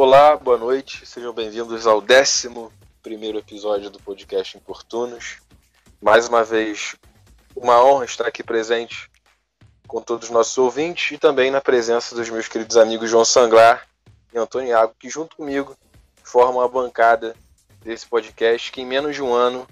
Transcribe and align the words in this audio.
Olá, 0.00 0.36
boa 0.36 0.56
noite, 0.56 1.04
sejam 1.04 1.32
bem-vindos 1.32 1.84
ao 1.84 2.00
décimo 2.00 2.72
primeiro 3.02 3.36
episódio 3.36 3.90
do 3.90 3.98
podcast 3.98 4.56
Importunos. 4.56 5.38
Mais 6.00 6.28
uma 6.28 6.44
vez, 6.44 6.94
uma 7.56 7.84
honra 7.84 8.04
estar 8.04 8.24
aqui 8.24 8.44
presente 8.44 9.10
com 9.88 10.00
todos 10.00 10.28
os 10.28 10.32
nossos 10.32 10.56
ouvintes 10.56 11.10
e 11.10 11.18
também 11.18 11.50
na 11.50 11.60
presença 11.60 12.14
dos 12.14 12.30
meus 12.30 12.46
queridos 12.46 12.76
amigos 12.76 13.10
João 13.10 13.24
Sanglar 13.24 13.88
e 14.32 14.38
Antônio 14.38 14.68
Iago, 14.68 14.94
que 14.96 15.10
junto 15.10 15.34
comigo 15.34 15.76
formam 16.22 16.60
a 16.60 16.68
bancada 16.68 17.34
desse 17.80 18.06
podcast 18.06 18.70
que 18.70 18.80
em 18.80 18.86
menos 18.86 19.16
de 19.16 19.22
um 19.22 19.34
ano 19.34 19.66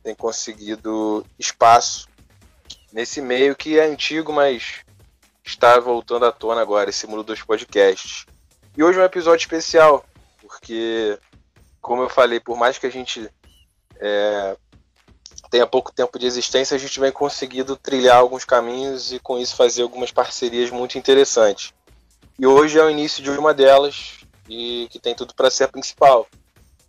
tem 0.00 0.14
conseguido 0.14 1.26
espaço 1.36 2.06
nesse 2.92 3.20
meio 3.20 3.56
que 3.56 3.80
é 3.80 3.84
antigo, 3.84 4.32
mas 4.32 4.84
está 5.44 5.80
voltando 5.80 6.24
à 6.24 6.30
tona 6.30 6.60
agora, 6.60 6.88
esse 6.88 7.04
mundo 7.08 7.24
dos 7.24 7.42
podcasts. 7.42 8.26
E 8.76 8.84
hoje 8.84 8.98
é 8.98 9.02
um 9.02 9.06
episódio 9.06 9.42
especial, 9.42 10.04
porque, 10.40 11.18
como 11.80 12.02
eu 12.02 12.10
falei, 12.10 12.38
por 12.38 12.58
mais 12.58 12.76
que 12.76 12.86
a 12.86 12.90
gente 12.90 13.26
é, 13.98 14.54
tenha 15.50 15.66
pouco 15.66 15.90
tempo 15.90 16.18
de 16.18 16.26
existência, 16.26 16.74
a 16.74 16.78
gente 16.78 17.00
vem 17.00 17.10
conseguindo 17.10 17.74
trilhar 17.74 18.18
alguns 18.18 18.44
caminhos 18.44 19.12
e 19.12 19.18
com 19.18 19.38
isso 19.38 19.56
fazer 19.56 19.80
algumas 19.80 20.12
parcerias 20.12 20.70
muito 20.70 20.98
interessantes. 20.98 21.72
E 22.38 22.46
hoje 22.46 22.78
é 22.78 22.84
o 22.84 22.90
início 22.90 23.22
de 23.22 23.30
uma 23.30 23.54
delas 23.54 24.18
e 24.46 24.88
que 24.90 24.98
tem 24.98 25.14
tudo 25.14 25.34
para 25.34 25.50
ser 25.50 25.64
a 25.64 25.68
principal, 25.68 26.26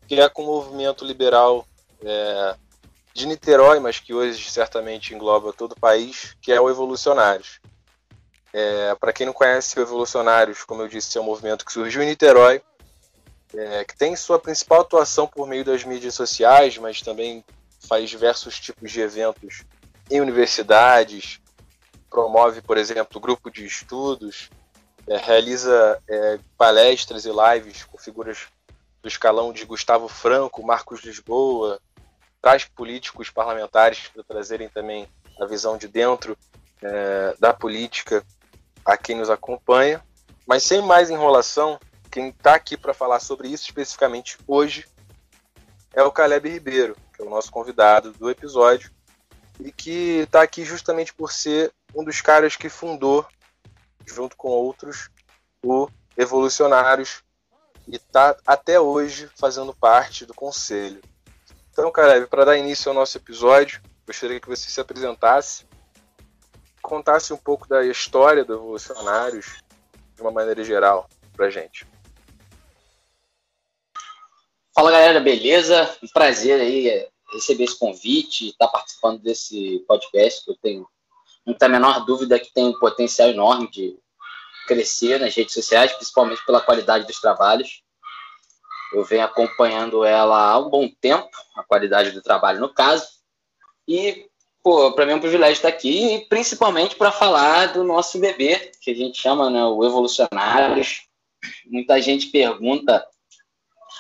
que 0.10 0.20
é 0.20 0.28
com 0.28 0.44
o 0.44 0.46
movimento 0.46 1.06
liberal 1.06 1.66
é, 2.04 2.56
de 3.14 3.26
Niterói, 3.28 3.80
mas 3.80 3.98
que 3.98 4.14
hoje 4.14 4.52
certamente 4.52 5.16
engloba 5.16 5.54
todo 5.54 5.72
o 5.72 5.80
país, 5.80 6.36
que 6.42 6.52
é 6.52 6.60
o 6.60 6.70
Evolucionários. 6.70 7.62
É, 8.54 8.96
para 8.96 9.14
quem 9.14 9.26
não 9.26 9.34
conhece 9.34 9.78
o 9.78 9.82
Evolucionários, 9.82 10.64
como 10.64 10.82
eu 10.82 10.88
disse, 10.88 11.18
é 11.18 11.22
um 11.22 11.26
movimento 11.26 11.66
que 11.66 11.72
surgiu 11.72 12.02
em 12.02 12.08
Niterói, 12.08 12.62
é, 13.54 13.84
que 13.84 13.96
tem 13.96 14.16
sua 14.16 14.40
principal 14.40 14.82
atuação 14.82 15.28
por 15.28 15.48
meio 15.48 15.64
das 15.64 15.84
mídias 15.84 16.16
sociais, 16.16 16.78
mas 16.78 17.02
também 17.02 17.44
faz 17.88 18.10
diversos 18.10 18.60
tipos 18.60 18.92
de 18.92 19.02
eventos 19.02 19.64
em 20.10 20.22
universidades, 20.22 21.40
promove, 22.10 22.62
por 22.62 22.78
exemplo, 22.78 23.20
grupo 23.20 23.50
de 23.50 23.66
estudos, 23.66 24.50
é, 25.08 25.18
realiza 25.18 26.02
é, 26.08 26.40
palestras 26.58 27.26
e 27.26 27.30
lives 27.30 27.84
com 27.84 27.98
figuras 27.98 28.48
do 29.02 29.08
escalão 29.08 29.54
de 29.54 29.66
Gustavo 29.66 30.08
Franco, 30.08 30.66
Marcos 30.66 31.02
Lisboa, 31.02 31.80
traz 32.42 32.66
políticos 32.66 33.30
parlamentares 33.30 34.08
para 34.08 34.24
trazerem 34.24 34.70
também 34.70 35.08
a 35.40 35.46
visão 35.46 35.78
de 35.78 35.88
dentro 35.88 36.38
é, 36.82 37.36
da 37.40 37.54
política 37.54 38.24
a 38.88 38.96
quem 38.98 39.18
nos 39.18 39.30
acompanha. 39.30 40.02
Mas 40.48 40.64
sem 40.64 40.82
mais 40.82 41.10
enrolação, 41.10 41.78
quem 42.10 42.30
está 42.30 42.56
aqui 42.56 42.78
para 42.78 42.94
falar 42.94 43.20
sobre 43.20 43.50
isso 43.50 43.66
especificamente 43.66 44.38
hoje 44.48 44.88
é 45.94 46.02
o 46.02 46.12
Caleb 46.12 46.50
Ribeiro, 46.50 46.96
que 47.14 47.22
é 47.22 47.26
o 47.26 47.30
nosso 47.30 47.52
convidado 47.52 48.14
do 48.14 48.30
episódio, 48.30 48.90
e 49.60 49.72
que 49.72 50.22
está 50.22 50.42
aqui 50.42 50.64
justamente 50.64 51.14
por 51.14 51.34
ser 51.34 51.72
um 51.94 52.04
dos 52.04 52.22
caras 52.22 52.56
que 52.56 52.70
fundou, 52.70 53.26
junto 54.06 54.38
com 54.38 54.48
outros, 54.48 55.10
o 55.62 55.90
Evolucionários, 56.16 57.24
e 57.88 57.98
está 57.98 58.38
até 58.46 58.80
hoje 58.80 59.30
fazendo 59.36 59.74
parte 59.74 60.26
do 60.26 60.34
conselho. 60.34 61.02
Então, 61.72 61.92
Caleb, 61.92 62.28
para 62.28 62.46
dar 62.46 62.58
início 62.58 62.90
ao 62.90 62.96
nosso 62.96 63.18
episódio, 63.18 63.82
gostaria 64.06 64.40
que 64.40 64.48
você 64.48 64.70
se 64.70 64.80
apresentasse, 64.80 65.66
contasse 66.88 67.34
um 67.34 67.38
pouco 67.38 67.68
da 67.68 67.86
história 67.86 68.46
do 68.46 68.54
Evolucionários 68.54 69.62
de 70.16 70.22
uma 70.22 70.32
maneira 70.32 70.64
geral 70.64 71.10
para 71.36 71.50
gente. 71.50 71.86
Fala 74.74 74.92
galera, 74.92 75.20
beleza? 75.20 75.98
Um 76.02 76.08
prazer 76.08 76.62
aí 76.62 76.88
é, 76.88 77.10
receber 77.34 77.66
esse 77.66 77.78
convite, 77.78 78.48
estar 78.48 78.68
tá 78.68 78.72
participando 78.72 79.22
desse 79.22 79.84
podcast 79.86 80.46
que 80.46 80.52
eu 80.52 80.56
tenho 80.62 80.88
muita 81.46 81.68
menor 81.68 82.06
dúvida 82.06 82.40
que 82.40 82.54
tem 82.54 82.66
um 82.66 82.80
potencial 82.80 83.28
enorme 83.28 83.70
de 83.70 84.00
crescer 84.66 85.20
nas 85.20 85.36
redes 85.36 85.54
sociais, 85.54 85.92
principalmente 85.92 86.46
pela 86.46 86.62
qualidade 86.62 87.06
dos 87.06 87.20
trabalhos. 87.20 87.84
Eu 88.94 89.04
venho 89.04 89.26
acompanhando 89.26 90.06
ela 90.06 90.52
há 90.52 90.58
um 90.58 90.70
bom 90.70 90.90
tempo, 91.02 91.30
a 91.54 91.64
qualidade 91.64 92.12
do 92.12 92.22
trabalho 92.22 92.62
no 92.62 92.74
caso, 92.74 93.06
e 93.86 94.30
pô, 94.64 94.92
para 94.92 95.06
mim 95.06 95.14
é 95.14 95.16
um 95.16 95.22
privilégio 95.22 95.54
estar 95.54 95.70
aqui, 95.70 96.16
e 96.16 96.26
principalmente 96.26 96.96
para 96.96 97.12
falar 97.12 97.74
do 97.74 97.84
nosso 97.84 98.20
bebê, 98.20 98.72
que 98.82 98.92
a 98.92 98.96
gente 98.96 99.20
chama 99.20 99.50
né, 99.50 99.64
o 99.66 99.84
Evolucionários. 99.84 101.08
Muita 101.68 102.02
gente 102.02 102.28
pergunta 102.28 103.06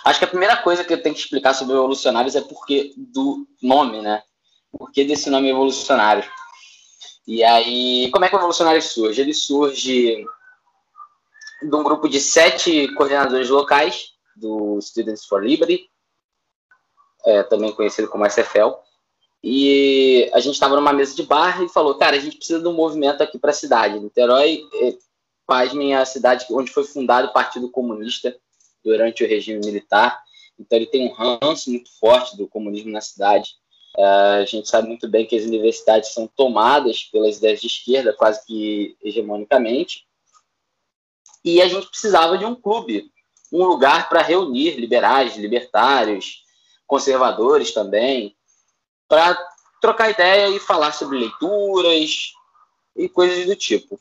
Acho 0.07 0.19
que 0.19 0.25
a 0.25 0.29
primeira 0.29 0.56
coisa 0.56 0.85
que 0.85 0.94
eu 0.94 1.01
tenho 1.01 1.13
que 1.13 1.19
explicar 1.19 1.53
sobre 1.53 1.73
evolucionários 1.73 2.34
é 2.34 2.40
porque 2.40 2.94
do 2.96 3.46
nome, 3.62 4.01
né? 4.01 4.23
Por 4.72 4.90
que 4.90 5.03
desse 5.03 5.29
nome 5.29 5.50
evolucionário? 5.50 6.23
E 7.28 7.44
aí, 7.44 8.09
como 8.12 8.23
é 8.23 8.29
que 8.29 8.35
o 8.35 8.40
evolucionário 8.40 8.81
surge? 8.81 9.19
Ele 9.19 9.34
surge 9.34 10.25
de 11.62 11.75
um 11.75 11.84
grupo 11.84 12.07
de 12.07 12.22
sete 12.22 12.88
coordenadores 12.94 13.50
locais 13.50 14.13
do 14.34 14.79
Students 14.81 15.25
for 15.25 15.44
Liberty, 15.44 15.90
é, 17.25 17.44
também 17.44 17.73
conhecido 17.73 18.07
como 18.07 18.25
SFL. 18.25 18.75
E 19.43 20.29
a 20.33 20.39
gente 20.39 20.55
estava 20.55 20.75
numa 20.75 20.93
mesa 20.93 21.15
de 21.15 21.23
bar 21.23 21.61
e 21.61 21.69
falou, 21.69 21.95
cara, 21.95 22.15
a 22.17 22.19
gente 22.19 22.37
precisa 22.37 22.59
de 22.59 22.67
um 22.67 22.73
movimento 22.73 23.21
aqui 23.21 23.37
para 23.37 23.51
a 23.51 23.53
cidade. 23.53 23.99
Niterói, 23.99 24.63
é, 24.81 24.97
pasmem, 25.45 25.95
a 25.95 26.05
cidade 26.05 26.45
onde 26.51 26.71
foi 26.71 26.83
fundado 26.83 27.27
o 27.27 27.33
Partido 27.33 27.69
Comunista 27.69 28.35
durante 28.83 29.23
o 29.23 29.27
regime 29.27 29.59
militar. 29.65 30.21
Então, 30.59 30.77
ele 30.77 30.87
tem 30.87 31.07
um 31.07 31.13
ranço 31.13 31.69
muito 31.69 31.89
forte 31.99 32.35
do 32.35 32.47
comunismo 32.47 32.91
na 32.91 33.01
cidade. 33.01 33.51
Uh, 33.97 34.41
a 34.41 34.45
gente 34.45 34.69
sabe 34.69 34.87
muito 34.87 35.07
bem 35.07 35.25
que 35.25 35.35
as 35.35 35.43
universidades 35.43 36.13
são 36.13 36.27
tomadas 36.27 37.03
pelas 37.03 37.37
ideias 37.37 37.59
de 37.59 37.67
esquerda, 37.67 38.13
quase 38.13 38.45
que 38.45 38.95
hegemonicamente. 39.03 40.05
E 41.43 41.61
a 41.61 41.67
gente 41.67 41.87
precisava 41.87 42.37
de 42.37 42.45
um 42.45 42.53
clube, 42.53 43.11
um 43.51 43.63
lugar 43.65 44.07
para 44.07 44.21
reunir 44.21 44.79
liberais, 44.79 45.35
libertários, 45.35 46.43
conservadores 46.85 47.71
também, 47.71 48.36
para 49.07 49.38
trocar 49.81 50.09
ideia 50.09 50.50
e 50.50 50.59
falar 50.59 50.91
sobre 50.91 51.19
leituras 51.19 52.34
e 52.95 53.07
coisas 53.07 53.45
do 53.45 53.56
tipo. 53.56 54.00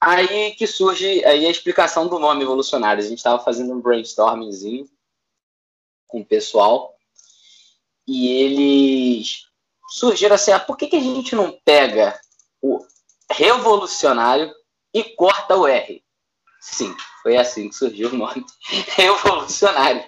Aí 0.00 0.52
que 0.52 0.66
surge 0.66 1.24
aí 1.24 1.46
a 1.46 1.50
explicação 1.50 2.06
do 2.06 2.18
nome 2.18 2.42
evolucionário. 2.42 3.02
A 3.02 3.06
gente 3.06 3.18
estava 3.18 3.42
fazendo 3.42 3.72
um 3.72 3.80
brainstormingzinho 3.80 4.88
com 6.06 6.20
o 6.20 6.26
pessoal 6.26 6.94
e 8.06 8.28
eles 8.28 9.46
surgiram 9.88 10.34
assim: 10.34 10.52
ah, 10.52 10.60
por 10.60 10.76
que, 10.76 10.86
que 10.86 10.96
a 10.96 11.00
gente 11.00 11.34
não 11.34 11.52
pega 11.64 12.18
o 12.62 12.84
revolucionário 13.30 14.54
e 14.94 15.04
corta 15.04 15.56
o 15.56 15.66
R? 15.66 16.02
Sim, 16.60 16.94
foi 17.22 17.36
assim 17.36 17.68
que 17.68 17.74
surgiu 17.74 18.10
o 18.10 18.16
nome 18.16 18.44
revolucionário. 18.96 20.04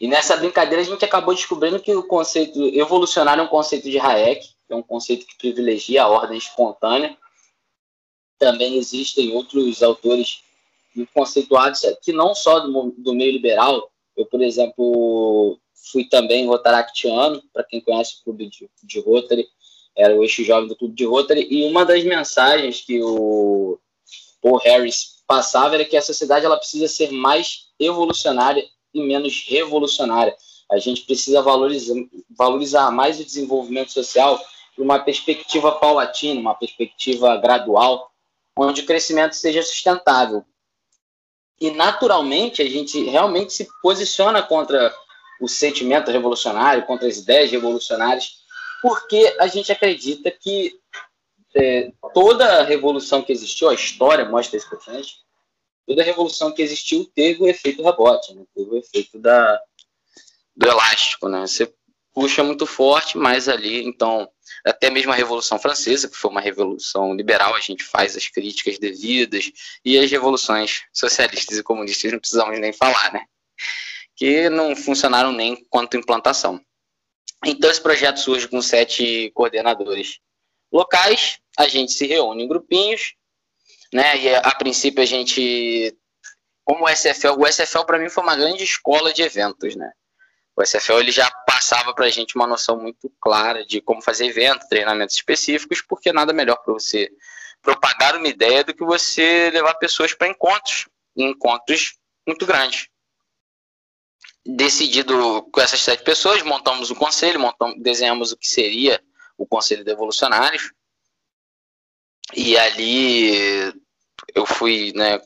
E 0.00 0.08
nessa 0.08 0.36
brincadeira 0.36 0.80
a 0.82 0.84
gente 0.84 1.04
acabou 1.04 1.34
descobrindo 1.34 1.78
que 1.78 1.94
o 1.94 2.02
conceito 2.02 2.58
evolucionário 2.74 3.42
é 3.42 3.44
um 3.44 3.48
conceito 3.48 3.90
de 3.90 3.98
Hayek, 3.98 4.48
é 4.68 4.74
um 4.74 4.82
conceito 4.82 5.26
que 5.26 5.36
privilegia 5.36 6.04
a 6.04 6.08
ordem 6.08 6.38
espontânea 6.38 7.16
também 8.40 8.76
existem 8.76 9.32
outros 9.34 9.82
autores 9.82 10.42
conceituados 11.12 11.82
que 12.02 12.10
não 12.10 12.34
só 12.34 12.60
do, 12.60 12.94
do 12.96 13.14
meio 13.14 13.30
liberal. 13.30 13.92
Eu, 14.16 14.24
por 14.24 14.40
exemplo, 14.40 15.58
fui 15.92 16.08
também 16.08 16.46
rotaractiano, 16.46 17.42
para 17.52 17.62
quem 17.62 17.80
conhece 17.80 18.16
o 18.16 18.24
clube 18.24 18.48
de, 18.48 18.68
de 18.82 19.00
Rotary, 19.00 19.46
era 19.94 20.16
o 20.16 20.22
eixo 20.22 20.42
jovem 20.42 20.68
do 20.68 20.76
clube 20.76 20.94
de 20.94 21.04
Rotary, 21.04 21.46
e 21.50 21.64
uma 21.64 21.84
das 21.84 22.02
mensagens 22.02 22.80
que 22.80 23.02
o 23.02 23.78
Paul 24.40 24.56
Harris 24.56 25.22
passava 25.26 25.74
era 25.74 25.84
que 25.84 25.96
a 25.96 26.02
sociedade 26.02 26.46
ela 26.46 26.56
precisa 26.56 26.88
ser 26.88 27.10
mais 27.12 27.68
evolucionária 27.78 28.64
e 28.92 29.02
menos 29.02 29.44
revolucionária. 29.48 30.34
A 30.70 30.78
gente 30.78 31.02
precisa 31.02 31.42
valorizar, 31.42 31.94
valorizar 32.30 32.90
mais 32.90 33.18
o 33.18 33.24
desenvolvimento 33.24 33.92
social 33.92 34.38
por 34.76 34.82
uma 34.82 34.98
perspectiva 34.98 35.72
paulatina, 35.72 36.40
uma 36.40 36.54
perspectiva 36.54 37.36
gradual, 37.36 38.10
onde 38.56 38.82
o 38.82 38.86
crescimento 38.86 39.34
seja 39.34 39.62
sustentável. 39.62 40.44
E, 41.60 41.70
naturalmente, 41.70 42.62
a 42.62 42.68
gente 42.68 43.02
realmente 43.04 43.52
se 43.52 43.68
posiciona 43.82 44.42
contra 44.42 44.94
o 45.40 45.48
sentimento 45.48 46.10
revolucionário, 46.10 46.86
contra 46.86 47.08
as 47.08 47.18
ideias 47.18 47.50
revolucionárias, 47.50 48.40
porque 48.80 49.36
a 49.38 49.46
gente 49.46 49.72
acredita 49.72 50.30
que 50.30 50.78
é, 51.54 51.92
toda 52.14 52.62
revolução 52.62 53.22
que 53.22 53.32
existiu, 53.32 53.68
a 53.68 53.74
história 53.74 54.24
mostra 54.24 54.56
isso 54.56 54.68
para 54.68 54.94
gente, 54.94 55.16
toda 55.90 56.04
revolução 56.04 56.52
que 56.52 56.62
existiu 56.62 57.04
teve 57.16 57.42
o 57.42 57.48
efeito 57.48 57.82
rebote, 57.82 58.32
né? 58.32 58.44
teve 58.54 58.70
o 58.70 58.76
efeito 58.76 59.18
da, 59.18 59.60
do 60.54 60.68
elástico. 60.68 61.28
Né? 61.28 61.40
Você 61.40 61.74
puxa 62.14 62.44
muito 62.44 62.64
forte, 62.64 63.18
mas 63.18 63.48
ali, 63.48 63.84
então, 63.84 64.30
até 64.64 64.88
mesmo 64.88 65.10
a 65.10 65.16
Revolução 65.16 65.58
Francesa, 65.58 66.08
que 66.08 66.16
foi 66.16 66.30
uma 66.30 66.40
revolução 66.40 67.12
liberal, 67.12 67.56
a 67.56 67.60
gente 67.60 67.82
faz 67.82 68.16
as 68.16 68.28
críticas 68.28 68.78
devidas, 68.78 69.50
e 69.84 69.98
as 69.98 70.08
revoluções 70.08 70.82
socialistas 70.92 71.58
e 71.58 71.62
comunistas 71.62 72.12
não 72.12 72.20
precisamos 72.20 72.60
nem 72.60 72.72
falar, 72.72 73.12
né? 73.12 73.24
Que 74.14 74.48
não 74.48 74.76
funcionaram 74.76 75.32
nem 75.32 75.66
quanto 75.68 75.96
implantação. 75.96 76.60
Então, 77.44 77.68
esse 77.68 77.82
projeto 77.82 78.20
surge 78.20 78.46
com 78.46 78.62
sete 78.62 79.32
coordenadores 79.34 80.20
locais, 80.72 81.40
a 81.58 81.66
gente 81.66 81.90
se 81.90 82.06
reúne 82.06 82.44
em 82.44 82.48
grupinhos, 82.48 83.14
né? 83.92 84.18
E 84.18 84.34
a, 84.34 84.38
a 84.40 84.54
princípio 84.54 85.02
a 85.02 85.06
gente, 85.06 85.96
como 86.64 86.84
o 86.84 86.88
SFL, 86.88 87.38
o 87.38 87.46
SFL 87.46 87.84
para 87.84 87.98
mim 87.98 88.08
foi 88.08 88.22
uma 88.22 88.36
grande 88.36 88.64
escola 88.64 89.12
de 89.12 89.22
eventos, 89.22 89.74
né? 89.76 89.90
O 90.56 90.62
SFL 90.62 90.98
ele 90.98 91.10
já 91.10 91.30
passava 91.46 91.94
para 91.94 92.06
a 92.06 92.10
gente 92.10 92.36
uma 92.36 92.46
noção 92.46 92.76
muito 92.78 93.10
clara 93.20 93.64
de 93.64 93.80
como 93.80 94.02
fazer 94.02 94.26
eventos, 94.26 94.68
treinamentos 94.68 95.16
específicos, 95.16 95.80
porque 95.80 96.12
nada 96.12 96.32
melhor 96.32 96.56
para 96.56 96.74
você 96.74 97.10
propagar 97.62 98.16
uma 98.16 98.28
ideia 98.28 98.64
do 98.64 98.74
que 98.74 98.84
você 98.84 99.50
levar 99.50 99.74
pessoas 99.74 100.12
para 100.12 100.28
encontros, 100.28 100.88
encontros 101.16 101.96
muito 102.26 102.46
grandes. 102.46 102.88
Decidido 104.44 105.42
com 105.52 105.60
essas 105.60 105.80
sete 105.80 106.02
pessoas, 106.02 106.42
montamos 106.42 106.90
o 106.90 106.94
um 106.94 106.96
conselho, 106.96 107.38
montamos, 107.38 107.80
desenhamos 107.80 108.32
o 108.32 108.36
que 108.36 108.46
seria 108.46 109.02
o 109.36 109.46
Conselho 109.46 109.84
de 109.84 109.90
Evolucionários, 109.90 110.72
e 112.34 112.56
ali 112.56 113.72
eu 114.34 114.46
fui 114.46 114.92
né, 114.94 115.20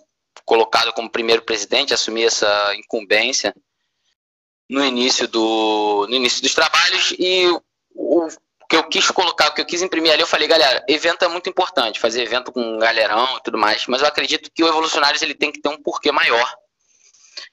colocado 0.44 0.92
como 0.92 1.10
primeiro 1.10 1.42
presidente, 1.42 1.94
assumi 1.94 2.24
essa 2.24 2.74
incumbência 2.76 3.54
no 4.68 4.84
início, 4.84 5.28
do, 5.28 6.06
no 6.08 6.14
início 6.14 6.42
dos 6.42 6.54
trabalhos 6.54 7.14
e 7.18 7.46
o, 7.94 8.28
que 8.68 8.76
eu 8.76 8.84
quis 8.84 9.10
colocar, 9.10 9.48
o 9.48 9.54
que 9.54 9.60
eu 9.60 9.66
quis 9.66 9.82
imprimir 9.82 10.12
ali, 10.12 10.22
eu 10.22 10.26
falei, 10.26 10.48
galera, 10.48 10.84
evento 10.88 11.24
é 11.24 11.28
muito 11.28 11.48
importante, 11.48 12.00
fazer 12.00 12.22
evento 12.22 12.50
com 12.50 12.78
galerão 12.78 13.36
e 13.36 13.42
tudo 13.42 13.58
mais, 13.58 13.86
mas 13.86 14.00
eu 14.00 14.08
acredito 14.08 14.50
que 14.52 14.64
o 14.64 14.68
Evolucionários 14.68 15.22
ele 15.22 15.34
tem 15.34 15.52
que 15.52 15.60
ter 15.60 15.68
um 15.68 15.82
porquê 15.82 16.10
maior. 16.10 16.52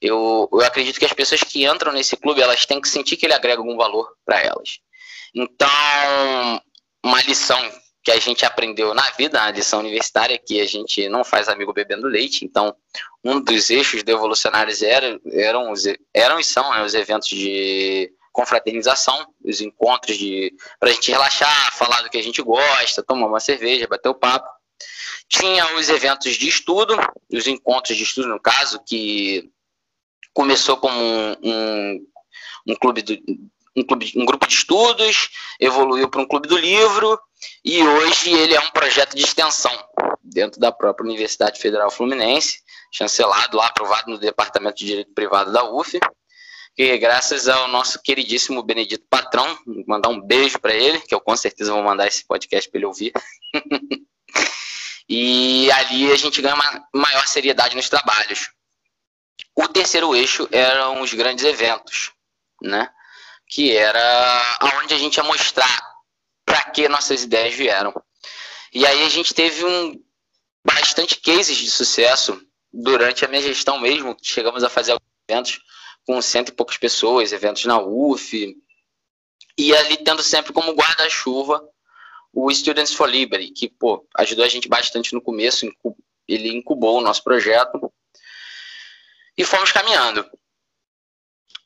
Eu, 0.00 0.48
eu 0.52 0.60
acredito 0.62 0.98
que 0.98 1.04
as 1.04 1.12
pessoas 1.12 1.42
que 1.42 1.64
entram 1.64 1.92
nesse 1.92 2.16
clube, 2.16 2.40
elas 2.40 2.66
têm 2.66 2.80
que 2.80 2.88
sentir 2.88 3.16
que 3.16 3.26
ele 3.26 3.34
agrega 3.34 3.60
algum 3.60 3.76
valor 3.76 4.10
para 4.24 4.40
elas. 4.40 4.80
Então, 5.34 5.68
uma 7.04 7.22
lição 7.22 7.60
que 8.02 8.10
a 8.10 8.18
gente 8.18 8.44
aprendeu 8.44 8.92
na 8.94 9.08
vida, 9.10 9.40
a 9.40 9.50
lição 9.50 9.78
universitária, 9.78 10.38
que 10.38 10.60
a 10.60 10.66
gente 10.66 11.08
não 11.08 11.22
faz 11.22 11.48
amigo 11.48 11.72
bebendo 11.72 12.08
leite. 12.08 12.44
Então, 12.44 12.74
um 13.22 13.40
dos 13.40 13.70
eixos 13.70 14.02
do 14.02 14.10
Evolucionários 14.10 14.82
era, 14.82 15.20
eram, 15.32 15.72
eram 16.12 16.40
e 16.40 16.44
são 16.44 16.72
né, 16.72 16.82
os 16.82 16.94
eventos 16.94 17.28
de 17.28 18.12
confraternização, 18.32 19.26
os 19.44 19.60
encontros 19.60 20.16
de 20.16 20.52
para 20.80 20.90
a 20.90 20.92
gente 20.92 21.10
relaxar, 21.10 21.76
falar 21.76 22.02
do 22.02 22.10
que 22.10 22.18
a 22.18 22.22
gente 22.22 22.42
gosta, 22.42 23.02
tomar 23.02 23.26
uma 23.26 23.40
cerveja, 23.40 23.86
bater 23.86 24.08
o 24.08 24.14
papo. 24.14 24.48
Tinha 25.28 25.76
os 25.76 25.88
eventos 25.88 26.34
de 26.34 26.48
estudo, 26.48 26.96
os 27.32 27.46
encontros 27.46 27.96
de 27.96 28.02
estudo, 28.02 28.28
no 28.28 28.40
caso, 28.40 28.82
que 28.84 29.48
começou 30.34 30.76
como 30.76 30.98
um, 30.98 31.36
um, 31.42 32.06
um 32.68 32.74
clube 32.74 33.02
do, 33.02 33.16
um, 33.76 33.82
clube, 33.84 34.12
um 34.16 34.24
grupo 34.24 34.46
de 34.46 34.54
estudos, 34.54 35.28
evoluiu 35.60 36.08
para 36.08 36.20
um 36.20 36.26
clube 36.26 36.48
do 36.48 36.56
livro, 36.56 37.18
e 37.64 37.82
hoje 37.82 38.30
ele 38.32 38.54
é 38.54 38.60
um 38.60 38.70
projeto 38.70 39.14
de 39.14 39.22
extensão 39.22 39.72
dentro 40.22 40.60
da 40.60 40.72
própria 40.72 41.04
Universidade 41.04 41.60
Federal 41.60 41.90
Fluminense, 41.90 42.60
chancelado 42.92 43.56
lá, 43.56 43.66
aprovado 43.66 44.10
no 44.10 44.18
Departamento 44.18 44.76
de 44.76 44.86
Direito 44.86 45.14
Privado 45.14 45.52
da 45.52 45.64
UF, 45.64 45.98
que 46.74 46.96
graças 46.98 47.48
ao 47.48 47.68
nosso 47.68 48.00
queridíssimo 48.02 48.62
Benedito 48.62 49.06
Patrão, 49.08 49.58
mandar 49.86 50.08
um 50.08 50.20
beijo 50.20 50.58
para 50.58 50.74
ele, 50.74 51.00
que 51.00 51.14
eu 51.14 51.20
com 51.20 51.36
certeza 51.36 51.72
vou 51.72 51.82
mandar 51.82 52.06
esse 52.06 52.24
podcast 52.26 52.70
para 52.70 52.78
ele 52.78 52.86
ouvir. 52.86 53.12
e 55.08 55.70
ali 55.72 56.10
a 56.10 56.16
gente 56.16 56.40
ganha 56.40 56.54
uma 56.54 56.88
maior 56.94 57.26
seriedade 57.26 57.76
nos 57.76 57.88
trabalhos. 57.88 58.50
O 59.54 59.68
terceiro 59.68 60.14
eixo 60.16 60.48
eram 60.50 61.02
os 61.02 61.12
grandes 61.12 61.44
eventos, 61.44 62.12
né? 62.62 62.88
Que 63.46 63.76
era 63.76 64.58
onde 64.82 64.94
a 64.94 64.98
gente 64.98 65.16
ia 65.16 65.24
mostrar 65.24 65.91
para 66.44 66.64
que 66.70 66.88
nossas 66.88 67.22
ideias 67.24 67.54
vieram. 67.54 67.92
E 68.72 68.86
aí 68.86 69.04
a 69.04 69.08
gente 69.08 69.34
teve 69.34 69.64
um 69.64 70.02
bastante 70.64 71.16
cases 71.20 71.56
de 71.56 71.70
sucesso 71.70 72.40
durante 72.72 73.24
a 73.24 73.28
minha 73.28 73.42
gestão 73.42 73.78
mesmo. 73.78 74.16
Chegamos 74.22 74.64
a 74.64 74.70
fazer 74.70 74.96
eventos 75.28 75.60
com 76.06 76.20
cento 76.20 76.48
e 76.48 76.52
poucas 76.52 76.76
pessoas, 76.76 77.32
eventos 77.32 77.64
na 77.64 77.78
UF, 77.78 78.56
e 79.56 79.76
ali 79.76 79.96
tendo 79.98 80.22
sempre 80.22 80.52
como 80.52 80.72
guarda-chuva 80.72 81.62
o 82.32 82.52
Students 82.52 82.94
for 82.94 83.08
Liberty, 83.08 83.50
que 83.50 83.68
pô, 83.68 84.06
ajudou 84.16 84.44
a 84.44 84.48
gente 84.48 84.68
bastante 84.68 85.12
no 85.12 85.20
começo, 85.20 85.70
ele 86.26 86.48
incubou 86.48 86.98
o 86.98 87.02
nosso 87.02 87.22
projeto 87.22 87.92
e 89.36 89.44
fomos 89.44 89.70
caminhando 89.70 90.26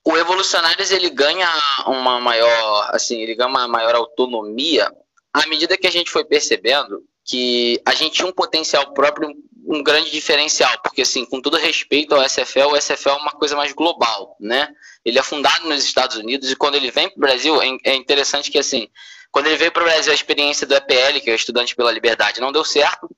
o 0.06 0.16
Evolucionários 0.16 0.92
ele 0.92 1.10
ganha 1.10 1.48
uma 1.84 2.20
maior, 2.20 2.90
assim, 2.94 3.20
ele 3.20 3.34
ganha 3.34 3.48
uma 3.48 3.66
maior 3.66 3.96
autonomia 3.96 4.88
à 5.32 5.44
medida 5.48 5.76
que 5.76 5.86
a 5.86 5.90
gente 5.90 6.12
foi 6.12 6.24
percebendo 6.24 7.02
que 7.24 7.82
a 7.84 7.92
gente 7.92 8.14
tinha 8.14 8.28
um 8.28 8.32
potencial 8.32 8.94
próprio, 8.94 9.28
um 9.66 9.82
grande 9.82 10.12
diferencial, 10.12 10.70
porque 10.80 11.02
assim, 11.02 11.24
com 11.24 11.40
todo 11.40 11.56
respeito 11.56 12.14
ao 12.14 12.22
SFL, 12.22 12.70
o 12.70 12.80
SFL 12.80 13.08
é 13.08 13.14
uma 13.14 13.32
coisa 13.32 13.56
mais 13.56 13.72
global, 13.72 14.36
né? 14.38 14.68
Ele 15.04 15.18
é 15.18 15.22
fundado 15.24 15.68
nos 15.68 15.84
Estados 15.84 16.16
Unidos 16.16 16.52
e 16.52 16.56
quando 16.56 16.76
ele 16.76 16.92
vem 16.92 17.08
para 17.08 17.16
o 17.16 17.20
Brasil, 17.20 17.60
é, 17.60 17.66
é 17.82 17.96
interessante 17.96 18.48
que 18.48 18.60
assim, 18.60 18.88
quando 19.32 19.48
ele 19.48 19.56
veio 19.56 19.72
para 19.72 19.82
o 19.82 19.86
Brasil, 19.86 20.12
a 20.12 20.14
experiência 20.14 20.68
do 20.68 20.74
EPL, 20.76 21.20
que 21.20 21.30
é 21.30 21.32
o 21.32 21.36
Estudante 21.36 21.74
pela 21.74 21.90
Liberdade, 21.90 22.40
não 22.40 22.52
deu 22.52 22.64
certo. 22.64 23.08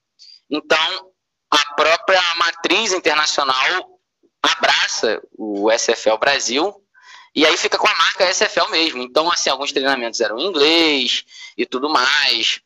Então, 0.51 1.13
a 1.51 1.75
própria 1.75 2.23
matriz 2.39 2.95
internacional 2.95 3.98
abraça 4.43 5.23
o 5.37 5.71
SFL 5.71 6.17
Brasil 6.19 6.75
e 7.35 7.47
aí 7.47 7.57
fica 7.57 7.79
com 7.79 7.87
a 7.87 7.95
marca 7.95 8.33
SFL 8.33 8.69
mesmo. 8.71 9.03
Então, 9.03 9.31
assim, 9.31 9.51
alguns 9.51 9.73
treinamentos 9.73 10.21
eram 10.21 10.39
em 10.39 10.47
inglês 10.47 11.25
e 11.57 11.65
tudo 11.67 11.89
mais. 11.89 12.61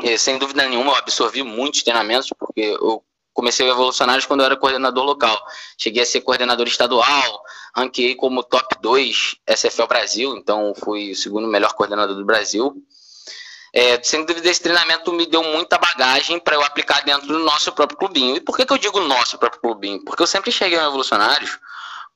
E, 0.00 0.16
sem 0.18 0.38
dúvida 0.38 0.68
nenhuma, 0.68 0.92
eu 0.92 0.96
absorvi 0.96 1.42
muitos 1.42 1.82
treinamentos, 1.82 2.30
porque 2.38 2.60
eu 2.60 3.02
comecei 3.32 3.66
o 3.66 3.70
Evolucionários 3.70 4.26
quando 4.26 4.40
eu 4.40 4.46
era 4.46 4.56
coordenador 4.56 5.04
local. 5.04 5.36
Cheguei 5.78 6.02
a 6.02 6.06
ser 6.06 6.20
coordenador 6.20 6.66
estadual, 6.66 7.42
ranqueei 7.74 8.14
como 8.14 8.42
top 8.42 8.76
2 8.80 9.36
SFL 9.46 9.86
Brasil, 9.86 10.36
então 10.36 10.74
fui 10.74 11.12
o 11.12 11.16
segundo 11.16 11.48
melhor 11.48 11.72
coordenador 11.74 12.14
do 12.14 12.24
Brasil. 12.24 12.74
É, 13.78 13.98
dúvida, 14.24 14.48
esse 14.48 14.62
treinamento 14.62 15.12
me 15.12 15.26
deu 15.26 15.42
muita 15.42 15.76
bagagem 15.76 16.40
para 16.40 16.56
eu 16.56 16.62
aplicar 16.62 17.04
dentro 17.04 17.26
do 17.26 17.38
nosso 17.40 17.70
próprio 17.72 17.98
clubinho. 17.98 18.34
E 18.34 18.40
por 18.40 18.56
que, 18.56 18.64
que 18.64 18.72
eu 18.72 18.78
digo 18.78 18.98
nosso 19.00 19.36
próprio 19.36 19.60
clubinho? 19.60 20.02
Porque 20.02 20.22
eu 20.22 20.26
sempre 20.26 20.50
cheguei 20.50 20.78
ao 20.78 20.88
Evolucionários 20.88 21.58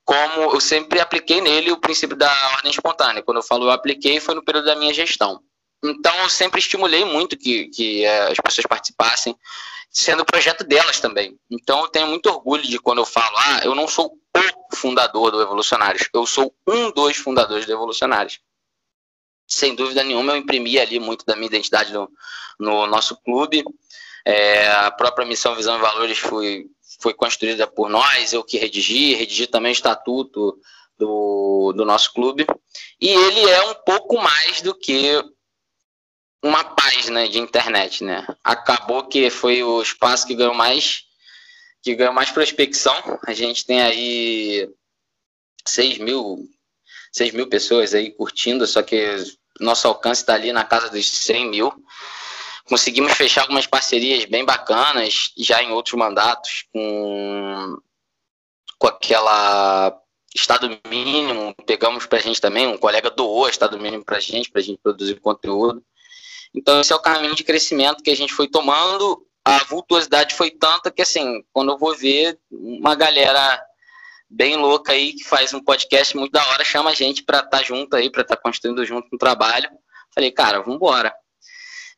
como 0.03 0.55
eu 0.55 0.59
sempre 0.59 0.99
apliquei 1.01 1.43
nele 1.43 1.71
o 1.71 1.77
princípio 1.77 2.17
da 2.17 2.33
ordem 2.55 2.71
espontânea. 2.71 3.23
Quando 3.23 3.37
eu 3.37 3.43
falo 3.43 3.67
eu 3.67 3.71
apliquei, 3.71 4.19
foi 4.21 4.35
no 4.35 4.43
período 4.43 4.65
da 4.65 4.75
minha 4.75 4.95
gestão. 4.95 5.39
Então, 5.85 6.15
eu 6.23 6.31
sempre 6.31 6.61
estimulei 6.61 7.05
muito 7.05 7.37
que, 7.37 7.67
que 7.69 8.07
é, 8.07 8.33
as 8.33 8.39
pessoas 8.39 8.67
participassem, 8.67 9.37
sendo 9.91 10.23
o 10.23 10.27
projeto 10.27 10.65
delas 10.65 10.99
também. 10.99 11.39
Então, 11.51 11.83
eu 11.83 11.89
tenho 11.89 12.07
muito 12.07 12.31
orgulho 12.31 12.63
de 12.63 12.79
quando 12.79 12.99
eu 12.99 13.07
falo, 13.07 13.37
ah, 13.37 13.61
eu 13.65 13.75
não 13.75 13.87
sou 13.87 14.07
o 14.35 14.77
fundador 14.77 15.31
do 15.31 15.43
Evolucionários, 15.43 16.09
eu 16.15 16.25
sou 16.27 16.55
um 16.67 16.91
dos 16.91 17.19
fundadores 17.19 17.67
do 17.67 17.73
Evolucionários. 17.73 18.41
Sem 19.51 19.75
dúvida 19.75 20.05
nenhuma, 20.05 20.33
eu 20.33 20.37
imprimi 20.37 20.79
ali 20.79 21.01
muito 21.01 21.27
da 21.27 21.35
minha 21.35 21.49
identidade 21.49 21.93
no, 21.93 22.09
no 22.59 22.87
nosso 22.87 23.17
clube. 23.23 23.65
É, 24.25 24.71
a 24.71 24.91
própria 24.91 25.27
missão, 25.27 25.57
visão 25.57 25.77
e 25.77 25.81
valores 25.81 26.19
foi 26.19 26.67
foi 27.01 27.15
construída 27.15 27.67
por 27.67 27.89
nós, 27.89 28.33
eu 28.33 28.45
que 28.45 28.59
redigi, 28.59 29.15
redigi 29.15 29.47
também 29.47 29.71
o 29.71 29.73
estatuto 29.73 30.61
do, 30.99 31.73
do 31.75 31.85
nosso 31.85 32.13
clube. 32.13 32.47
E 33.01 33.09
ele 33.09 33.49
é 33.49 33.63
um 33.71 33.75
pouco 33.75 34.21
mais 34.21 34.61
do 34.61 34.75
que 34.75 35.23
uma 36.43 36.63
página 36.63 37.27
de 37.29 37.39
internet, 37.39 38.05
né? 38.05 38.27
Acabou 38.45 39.05
que 39.05 39.31
foi 39.31 39.63
o 39.63 39.81
espaço 39.81 40.27
que 40.27 40.35
ganhou 40.35 40.55
mais 40.55 41.05
que 41.83 41.95
ganhou 41.95 42.13
mais 42.13 42.31
prospecção. 42.31 43.19
A 43.27 43.33
gente 43.33 43.65
tem 43.65 43.81
aí 43.81 44.69
6 45.67 45.99
mil, 45.99 46.47
6 47.13 47.33
mil 47.33 47.49
pessoas 47.49 47.95
aí 47.95 48.11
curtindo, 48.11 48.67
só 48.67 48.83
que 48.83 49.17
nosso 49.61 49.87
alcance 49.87 50.23
está 50.23 50.35
ali 50.35 50.53
na 50.53 50.65
casa 50.65 50.89
dos 50.89 51.07
100 51.07 51.51
mil 51.51 51.85
conseguimos 52.71 53.13
fechar 53.15 53.43
algumas 53.43 53.67
parcerias 53.67 54.25
bem 54.27 54.45
bacanas 54.45 55.33
já 55.37 55.61
em 55.61 55.73
outros 55.73 55.95
mandatos 55.95 56.65
com, 56.73 57.77
com 58.79 58.87
aquela 58.87 60.01
estado 60.33 60.71
mínimo, 60.89 61.53
pegamos 61.67 62.07
para 62.07 62.21
a 62.21 62.23
gente 62.23 62.41
também, 62.41 62.69
um 62.69 62.79
colega 62.79 63.11
doou 63.11 63.49
estado 63.49 63.77
mínimo 63.77 64.05
para 64.05 64.19
a 64.19 64.21
gente, 64.21 64.49
para 64.49 64.61
a 64.61 64.65
gente 64.65 64.79
produzir 64.81 65.19
conteúdo. 65.19 65.83
Então 66.55 66.81
esse 66.81 66.93
é 66.93 66.97
o 66.97 67.01
caminho 67.01 67.35
de 67.35 67.43
crescimento 67.43 68.05
que 68.05 68.11
a 68.11 68.17
gente 68.17 68.33
foi 68.33 68.49
tomando. 68.49 69.27
A 69.45 69.65
vultuosidade 69.65 70.37
foi 70.37 70.53
tanta 70.53 70.93
que 70.93 71.03
assim, 71.03 71.43
quando 71.53 71.73
eu 71.73 71.79
vou 71.79 71.97
ver 71.97 72.39
uma 72.49 72.95
galera 72.95 73.61
bem 74.31 74.57
louca 74.57 74.93
aí, 74.93 75.13
que 75.13 75.25
faz 75.25 75.53
um 75.53 75.63
podcast 75.63 76.17
muito 76.17 76.33
da 76.33 76.47
hora, 76.47 76.65
chama 76.65 76.91
a 76.91 76.95
gente 76.95 77.23
para 77.23 77.39
estar 77.39 77.51
tá 77.51 77.63
junto 77.63 77.97
aí, 77.97 78.09
para 78.09 78.23
estar 78.23 78.37
tá 78.37 78.43
construindo 78.43 78.85
junto 78.87 79.09
no 79.11 79.19
trabalho. 79.19 79.69
Falei, 80.15 80.31
cara, 80.31 80.61
vamos 80.61 80.77
embora. 80.77 81.13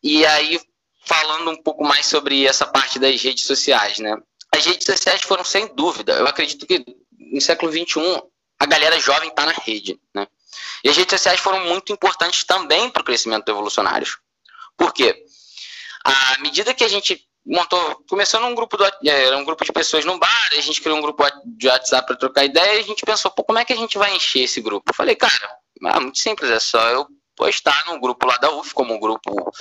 E 0.02 0.24
aí, 0.24 0.58
falando 1.04 1.50
um 1.50 1.62
pouco 1.62 1.84
mais 1.84 2.06
sobre 2.06 2.46
essa 2.46 2.66
parte 2.66 2.98
das 2.98 3.20
redes 3.20 3.44
sociais, 3.44 3.98
né? 3.98 4.16
As 4.50 4.64
redes 4.64 4.86
sociais 4.86 5.22
foram 5.22 5.44
sem 5.44 5.74
dúvida. 5.74 6.14
Eu 6.14 6.26
acredito 6.26 6.66
que 6.66 6.84
no 7.18 7.40
século 7.40 7.70
XXI 7.70 8.22
a 8.58 8.66
galera 8.66 8.98
jovem 9.00 9.28
está 9.28 9.44
na 9.44 9.52
rede, 9.52 10.00
né? 10.14 10.26
E 10.84 10.88
as 10.88 10.96
redes 10.96 11.12
sociais 11.12 11.40
foram 11.40 11.64
muito 11.66 11.92
importantes 11.92 12.44
também 12.44 12.90
para 12.90 13.02
o 13.02 13.04
crescimento 13.04 13.44
do 13.44 13.52
Evolucionários. 13.52 14.18
Por 14.76 14.92
quê? 14.92 15.24
À 16.04 16.38
medida 16.40 16.74
que 16.74 16.84
a 16.84 16.88
gente 16.88 17.26
montou, 17.44 18.04
começou 18.08 18.40
num 18.40 18.54
grupo 18.54 18.76
do, 18.76 18.84
é, 18.84 18.90
era 19.04 19.36
um 19.36 19.44
grupo 19.44 19.64
de 19.64 19.72
pessoas 19.72 20.04
num 20.04 20.18
bar, 20.18 20.48
a 20.52 20.60
gente 20.60 20.80
criou 20.80 20.98
um 20.98 21.02
grupo 21.02 21.24
de 21.44 21.68
WhatsApp 21.68 22.06
para 22.06 22.16
trocar 22.16 22.44
ideia, 22.44 22.76
e 22.76 22.80
a 22.80 22.84
gente 22.84 23.04
pensou, 23.04 23.30
pô, 23.30 23.44
como 23.44 23.58
é 23.58 23.64
que 23.64 23.72
a 23.72 23.76
gente 23.76 23.98
vai 23.98 24.14
encher 24.14 24.44
esse 24.44 24.60
grupo? 24.60 24.90
Eu 24.90 24.94
falei, 24.94 25.16
cara, 25.16 25.58
é 25.84 26.00
muito 26.00 26.18
simples, 26.18 26.50
é 26.50 26.60
só 26.60 26.80
eu 26.90 27.06
postar 27.36 27.84
no 27.86 28.00
grupo 28.00 28.26
lá 28.26 28.36
da 28.36 28.50
UF, 28.52 28.72
como 28.72 28.94
o 28.94 29.00
grupo, 29.00 29.52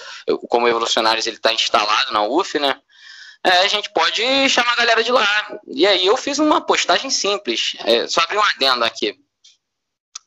como 0.50 0.68
Evolucionários 0.68 1.26
ele 1.26 1.38
está 1.38 1.52
instalado 1.54 2.14
na 2.14 2.24
UF, 2.24 2.60
né? 2.60 2.80
É, 3.44 3.50
a 3.50 3.68
gente 3.68 3.92
pode 3.92 4.50
chamar 4.50 4.74
a 4.74 4.76
galera 4.76 5.04
de 5.04 5.12
lá. 5.12 5.60
E 5.68 5.88
aí 5.88 6.06
eu 6.06 6.16
fiz 6.16 6.38
uma 6.38 6.62
postagem 6.62 7.10
simples, 7.10 7.76
é, 7.80 8.08
só 8.08 8.22
abrir 8.22 8.38
um 8.38 8.44
adendo 8.44 8.86
aqui. 8.86 9.18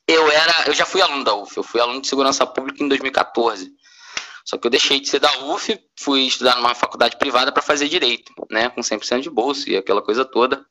Eu 0.07 0.31
era, 0.31 0.65
eu 0.67 0.75
já 0.75 0.85
fui 0.85 1.01
aluno 1.01 1.23
da 1.23 1.35
UF, 1.35 1.57
eu 1.57 1.63
fui 1.63 1.81
aluno 1.81 2.01
de 2.01 2.09
segurança 2.09 2.45
pública 2.47 2.83
em 2.83 2.89
2014. 2.89 3.73
Só 4.45 4.59
que 4.59 4.67
eu 4.67 4.71
deixei 4.71 5.01
de 5.01 5.09
ser 5.09 5.21
da 5.21 5.33
UF, 5.45 5.79
fui 5.99 6.23
estudar 6.27 6.57
numa 6.57 6.75
faculdade 6.75 7.17
privada 7.17 7.51
para 7.51 7.63
fazer 7.63 7.89
direito, 7.89 8.33
né, 8.51 8.69
com 8.69 8.83
100% 8.83 9.23
de 9.23 9.31
bolsa 9.31 9.71
e 9.71 9.77
aquela 9.77 10.03
coisa 10.03 10.25
toda. 10.25 10.65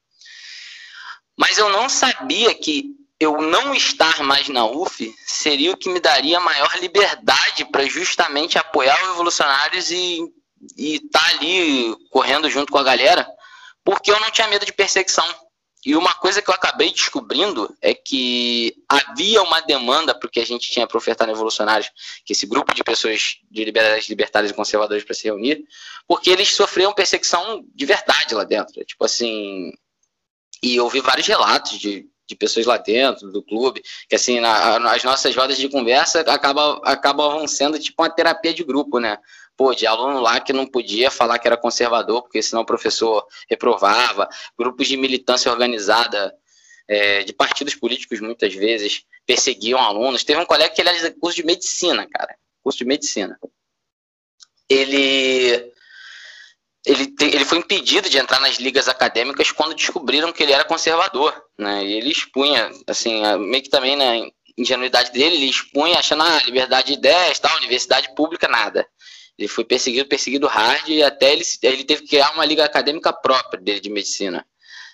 Mas 1.35 1.57
eu 1.57 1.69
não 1.69 1.89
sabia 1.89 2.53
que 2.53 2.95
eu 3.19 3.41
não 3.41 3.73
estar 3.73 4.21
mais 4.23 4.49
na 4.49 4.65
UF 4.65 5.13
seria 5.25 5.71
o 5.71 5.77
que 5.77 5.89
me 5.89 5.99
daria 5.99 6.39
maior 6.39 6.75
liberdade 6.79 7.65
para 7.65 7.85
justamente 7.85 8.57
apoiar 8.57 8.95
os 9.01 9.09
revolucionários 9.09 9.89
e 9.89 10.31
estar 10.77 11.19
tá 11.19 11.29
ali 11.31 11.95
correndo 12.09 12.49
junto 12.49 12.71
com 12.71 12.77
a 12.77 12.83
galera, 12.83 13.27
porque 13.83 14.11
eu 14.11 14.19
não 14.19 14.29
tinha 14.29 14.47
medo 14.47 14.65
de 14.65 14.73
perseguição. 14.73 15.25
E 15.85 15.95
uma 15.95 16.13
coisa 16.13 16.41
que 16.41 16.49
eu 16.49 16.53
acabei 16.53 16.91
descobrindo 16.91 17.75
é 17.81 17.93
que 17.93 18.73
havia 18.87 19.41
uma 19.41 19.59
demanda 19.59 20.17
para 20.17 20.27
o 20.27 20.29
que 20.29 20.39
a 20.39 20.45
gente 20.45 20.71
tinha 20.71 20.87
para 20.87 20.97
ofertar 20.97 21.27
no 21.27 21.33
Revolucionários, 21.33 21.89
que 22.25 22.31
esse 22.31 22.45
grupo 22.45 22.73
de 22.73 22.83
pessoas 22.83 23.37
de 23.51 23.65
liberais, 23.65 24.07
libertários 24.07 24.51
e 24.51 24.55
conservadores 24.55 25.03
para 25.03 25.13
se 25.13 25.25
reunir, 25.25 25.63
porque 26.07 26.29
eles 26.29 26.53
sofriam 26.55 26.93
perseguição 26.93 27.65
de 27.73 27.85
verdade 27.85 28.33
lá 28.33 28.43
dentro. 28.43 28.83
Tipo 28.85 29.03
assim. 29.03 29.71
E 30.61 30.77
eu 30.77 30.85
ouvi 30.85 31.01
vários 31.01 31.27
relatos 31.27 31.77
de, 31.77 32.07
de 32.25 32.35
pessoas 32.35 32.65
lá 32.65 32.77
dentro 32.77 33.29
do 33.31 33.43
clube, 33.43 33.83
que 34.07 34.15
assim, 34.15 34.39
na, 34.39 34.93
as 34.93 35.03
nossas 35.03 35.35
rodas 35.35 35.57
de 35.57 35.67
conversa 35.67 36.21
acabam, 36.21 36.79
acabam 36.85 37.45
sendo 37.47 37.77
tipo 37.77 38.01
uma 38.01 38.09
terapia 38.09 38.53
de 38.53 38.63
grupo, 38.63 38.99
né? 38.99 39.17
Pô, 39.55 39.73
de 39.73 39.85
aluno 39.85 40.19
lá 40.19 40.39
que 40.39 40.53
não 40.53 40.65
podia 40.65 41.11
falar 41.11 41.39
que 41.39 41.47
era 41.47 41.57
conservador, 41.57 42.23
porque 42.23 42.41
senão 42.41 42.63
o 42.63 42.65
professor 42.65 43.25
reprovava, 43.49 44.27
grupos 44.57 44.87
de 44.87 44.97
militância 44.97 45.51
organizada 45.51 46.33
é, 46.87 47.23
de 47.23 47.33
partidos 47.33 47.75
políticos 47.75 48.19
muitas 48.19 48.53
vezes 48.53 49.03
perseguiam 49.25 49.79
alunos. 49.79 50.23
Teve 50.23 50.41
um 50.41 50.45
colega 50.45 50.73
que 50.73 50.81
ele 50.81 50.89
era 50.89 51.11
curso 51.11 51.37
de 51.37 51.45
medicina, 51.45 52.07
cara, 52.07 52.35
curso 52.61 52.79
de 52.79 52.85
medicina. 52.85 53.39
Ele 54.69 55.71
ele, 56.85 57.07
te, 57.07 57.25
ele 57.25 57.45
foi 57.45 57.59
impedido 57.59 58.09
de 58.09 58.17
entrar 58.17 58.41
nas 58.41 58.57
ligas 58.57 58.89
acadêmicas 58.89 59.51
quando 59.51 59.75
descobriram 59.75 60.33
que 60.33 60.43
ele 60.43 60.51
era 60.51 60.65
conservador, 60.65 61.33
né? 61.57 61.83
E 61.85 61.93
ele 61.93 62.11
expunha, 62.11 62.69
assim, 62.85 63.21
meio 63.37 63.63
que 63.63 63.69
também 63.69 63.95
na 63.95 64.29
ingenuidade 64.57 65.11
dele, 65.11 65.37
ele 65.37 65.49
expunha 65.49 65.97
achando 65.97 66.23
a 66.23 66.37
ah, 66.37 66.43
liberdade 66.43 66.87
de 66.87 66.93
ideias, 66.93 67.39
tal, 67.39 67.55
universidade 67.57 68.13
pública, 68.15 68.47
nada. 68.47 68.85
Ele 69.37 69.47
foi 69.47 69.65
perseguido, 69.65 70.07
perseguido 70.07 70.47
hard, 70.47 70.87
e 70.89 71.01
até 71.01 71.33
ele, 71.33 71.43
ele 71.63 71.83
teve 71.83 72.03
que 72.03 72.09
criar 72.09 72.31
uma 72.31 72.45
liga 72.45 72.63
acadêmica 72.63 73.11
própria 73.11 73.61
dele 73.61 73.79
de 73.79 73.89
medicina. 73.89 74.45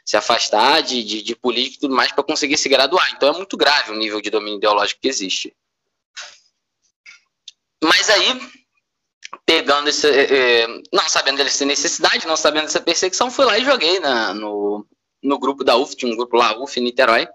Se 0.06 0.18
afastar 0.18 0.82
de, 0.82 1.04
de, 1.04 1.22
de 1.22 1.36
política 1.36 1.78
e 1.78 1.80
tudo 1.82 1.96
mais 1.96 2.12
para 2.12 2.24
conseguir 2.24 2.58
se 2.58 2.70
graduar. 2.70 3.12
Então 3.12 3.30
é 3.30 3.38
muito 3.38 3.58
grave 3.58 3.92
o 3.92 3.96
nível 3.96 4.22
de 4.22 4.30
domínio 4.30 4.58
ideológico 4.58 5.02
que 5.02 5.08
existe. 5.08 5.56
Mas 7.84 8.10
aí, 8.10 8.42
pegando 9.46 9.90
esse. 9.90 10.08
É, 10.08 10.68
não 10.92 11.08
sabendo 11.08 11.38
dessa 11.38 11.66
necessidade, 11.66 12.28
não 12.28 12.36
sabendo 12.36 12.64
dessa 12.64 12.82
perseguição, 12.82 13.30
fui 13.30 13.46
lá 13.46 13.58
e 13.58 13.66
joguei 13.66 14.00
na, 14.00 14.34
no, 14.34 14.86
no 15.22 15.40
grupo 15.40 15.64
da 15.64 15.76
UF, 15.76 15.96
tinha 15.96 16.12
um 16.12 16.16
grupo 16.16 16.36
lá, 16.38 16.58
UF 16.58 16.80
Niterói. 16.80 17.28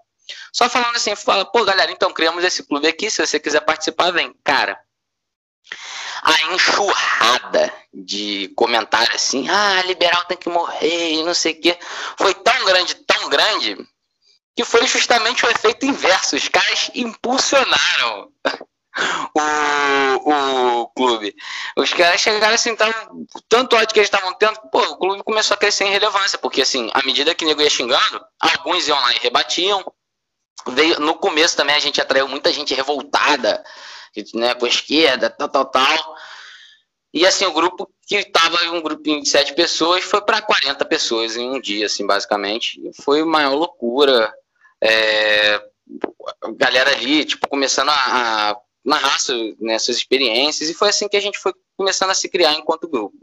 Só 0.51 0.67
falando 0.69 0.95
assim, 0.95 1.15
fala, 1.15 1.45
pô, 1.45 1.63
galera, 1.63 1.91
então 1.91 2.11
criamos 2.11 2.43
esse 2.43 2.63
clube 2.63 2.87
aqui, 2.87 3.09
se 3.11 3.25
você 3.25 3.39
quiser 3.39 3.61
participar, 3.61 4.11
vem. 4.11 4.33
Cara, 4.43 4.79
a 6.25 6.53
enxurrada 6.53 7.71
de 7.93 8.51
comentários 8.55 9.15
assim, 9.15 9.47
ah, 9.47 9.83
liberal 9.83 10.25
tem 10.25 10.35
que 10.35 10.49
morrer 10.49 11.13
e 11.13 11.23
não 11.23 11.35
sei 11.35 11.53
o 11.53 11.61
quê, 11.61 11.77
foi 12.17 12.33
tão 12.33 12.65
grande, 12.65 12.95
tão 12.95 13.29
grande, 13.29 13.77
que 14.55 14.63
foi 14.63 14.87
justamente 14.87 15.45
o 15.45 15.49
efeito 15.49 15.85
inverso. 15.85 16.35
Os 16.35 16.47
caras 16.47 16.89
impulsionaram 16.95 18.31
o, 19.35 20.81
o 20.81 20.87
clube. 20.87 21.35
Os 21.77 21.93
caras 21.93 22.21
chegaram 22.21 22.55
assim, 22.55 22.75
tavam, 22.75 23.27
tanto 23.47 23.75
ódio 23.75 23.93
que 23.93 23.99
eles 23.99 24.07
estavam 24.07 24.33
tendo, 24.33 24.59
pô, 24.71 24.79
o 24.79 24.97
clube 24.97 25.23
começou 25.23 25.53
a 25.53 25.57
crescer 25.57 25.85
em 25.85 25.91
relevância, 25.91 26.39
porque 26.39 26.61
assim, 26.61 26.89
à 26.93 27.05
medida 27.05 27.35
que 27.35 27.45
o 27.45 27.47
nego 27.47 27.61
ia 27.61 27.69
xingando, 27.69 28.25
alguns 28.39 28.87
iam 28.87 28.99
lá 28.99 29.13
e 29.13 29.19
rebatiam. 29.19 29.85
Veio, 30.67 30.99
no 30.99 31.15
começo 31.15 31.55
também 31.55 31.75
a 31.75 31.79
gente 31.79 32.01
atraiu 32.01 32.27
muita 32.27 32.51
gente 32.51 32.73
revoltada, 32.73 33.63
né, 34.33 34.55
com 34.55 34.65
a 34.65 34.69
esquerda, 34.69 35.29
tal, 35.29 35.49
tal, 35.49 35.65
tal. 35.65 36.15
E 37.13 37.25
assim, 37.25 37.45
o 37.45 37.53
grupo 37.53 37.89
que 38.05 38.17
estava 38.17 38.57
um 38.71 38.81
grupinho 38.81 39.21
de 39.21 39.29
sete 39.29 39.53
pessoas 39.53 40.03
foi 40.03 40.21
para 40.21 40.41
40 40.41 40.83
pessoas 40.85 41.37
em 41.37 41.49
um 41.49 41.61
dia, 41.61 41.85
assim, 41.85 42.05
basicamente. 42.05 42.81
Foi 43.01 43.23
maior 43.23 43.53
loucura. 43.53 44.33
É, 44.81 45.61
galera 46.57 46.91
ali, 46.91 47.25
tipo, 47.25 47.47
começando 47.47 47.89
a, 47.89 48.51
a 48.51 48.57
narrar 48.83 49.17
né, 49.59 49.79
suas 49.79 49.97
experiências, 49.97 50.69
e 50.69 50.73
foi 50.73 50.89
assim 50.89 51.07
que 51.07 51.17
a 51.17 51.21
gente 51.21 51.39
foi 51.39 51.53
começando 51.77 52.11
a 52.11 52.15
se 52.15 52.29
criar 52.29 52.53
enquanto 52.53 52.87
grupo. 52.87 53.17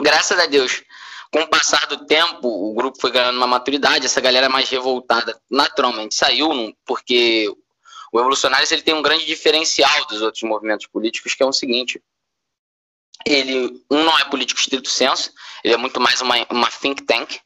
Graças 0.00 0.38
a 0.38 0.46
Deus, 0.46 0.82
com 1.32 1.40
o 1.40 1.48
passar 1.48 1.86
do 1.86 2.04
tempo, 2.04 2.46
o 2.46 2.74
grupo 2.74 3.00
foi 3.00 3.10
ganhando 3.10 3.38
uma 3.38 3.46
maturidade, 3.46 4.04
essa 4.04 4.20
galera 4.20 4.50
mais 4.50 4.68
revoltada 4.68 5.40
naturalmente 5.50 6.14
saiu, 6.14 6.50
porque 6.84 7.50
o 8.12 8.20
Evolucionários 8.20 8.70
ele 8.70 8.82
tem 8.82 8.92
um 8.92 9.00
grande 9.00 9.24
diferencial 9.24 10.06
dos 10.06 10.20
outros 10.20 10.42
movimentos 10.42 10.86
políticos, 10.86 11.34
que 11.34 11.42
é 11.42 11.46
o 11.46 11.52
seguinte: 11.52 12.02
ele 13.26 13.82
um 13.90 14.04
não 14.04 14.18
é 14.18 14.24
político 14.26 14.60
estrito 14.60 14.90
senso, 14.90 15.32
ele 15.64 15.72
é 15.72 15.78
muito 15.78 15.98
mais 15.98 16.20
uma, 16.20 16.34
uma 16.50 16.70
think 16.70 17.02
tank. 17.04 17.40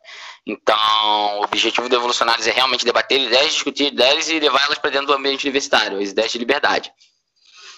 Então, 0.44 1.40
o 1.40 1.44
objetivo 1.44 1.88
do 1.88 1.96
Evolucionários 1.96 2.46
é 2.46 2.52
realmente 2.52 2.84
debater 2.84 3.20
ideias, 3.20 3.52
discutir 3.52 3.86
ideias 3.86 4.28
e 4.28 4.38
levá-las 4.40 4.78
para 4.78 4.90
dentro 4.90 5.08
do 5.08 5.12
ambiente 5.12 5.44
universitário, 5.44 5.98
as 5.98 6.10
ideias 6.10 6.32
de 6.32 6.38
liberdade. 6.38 6.92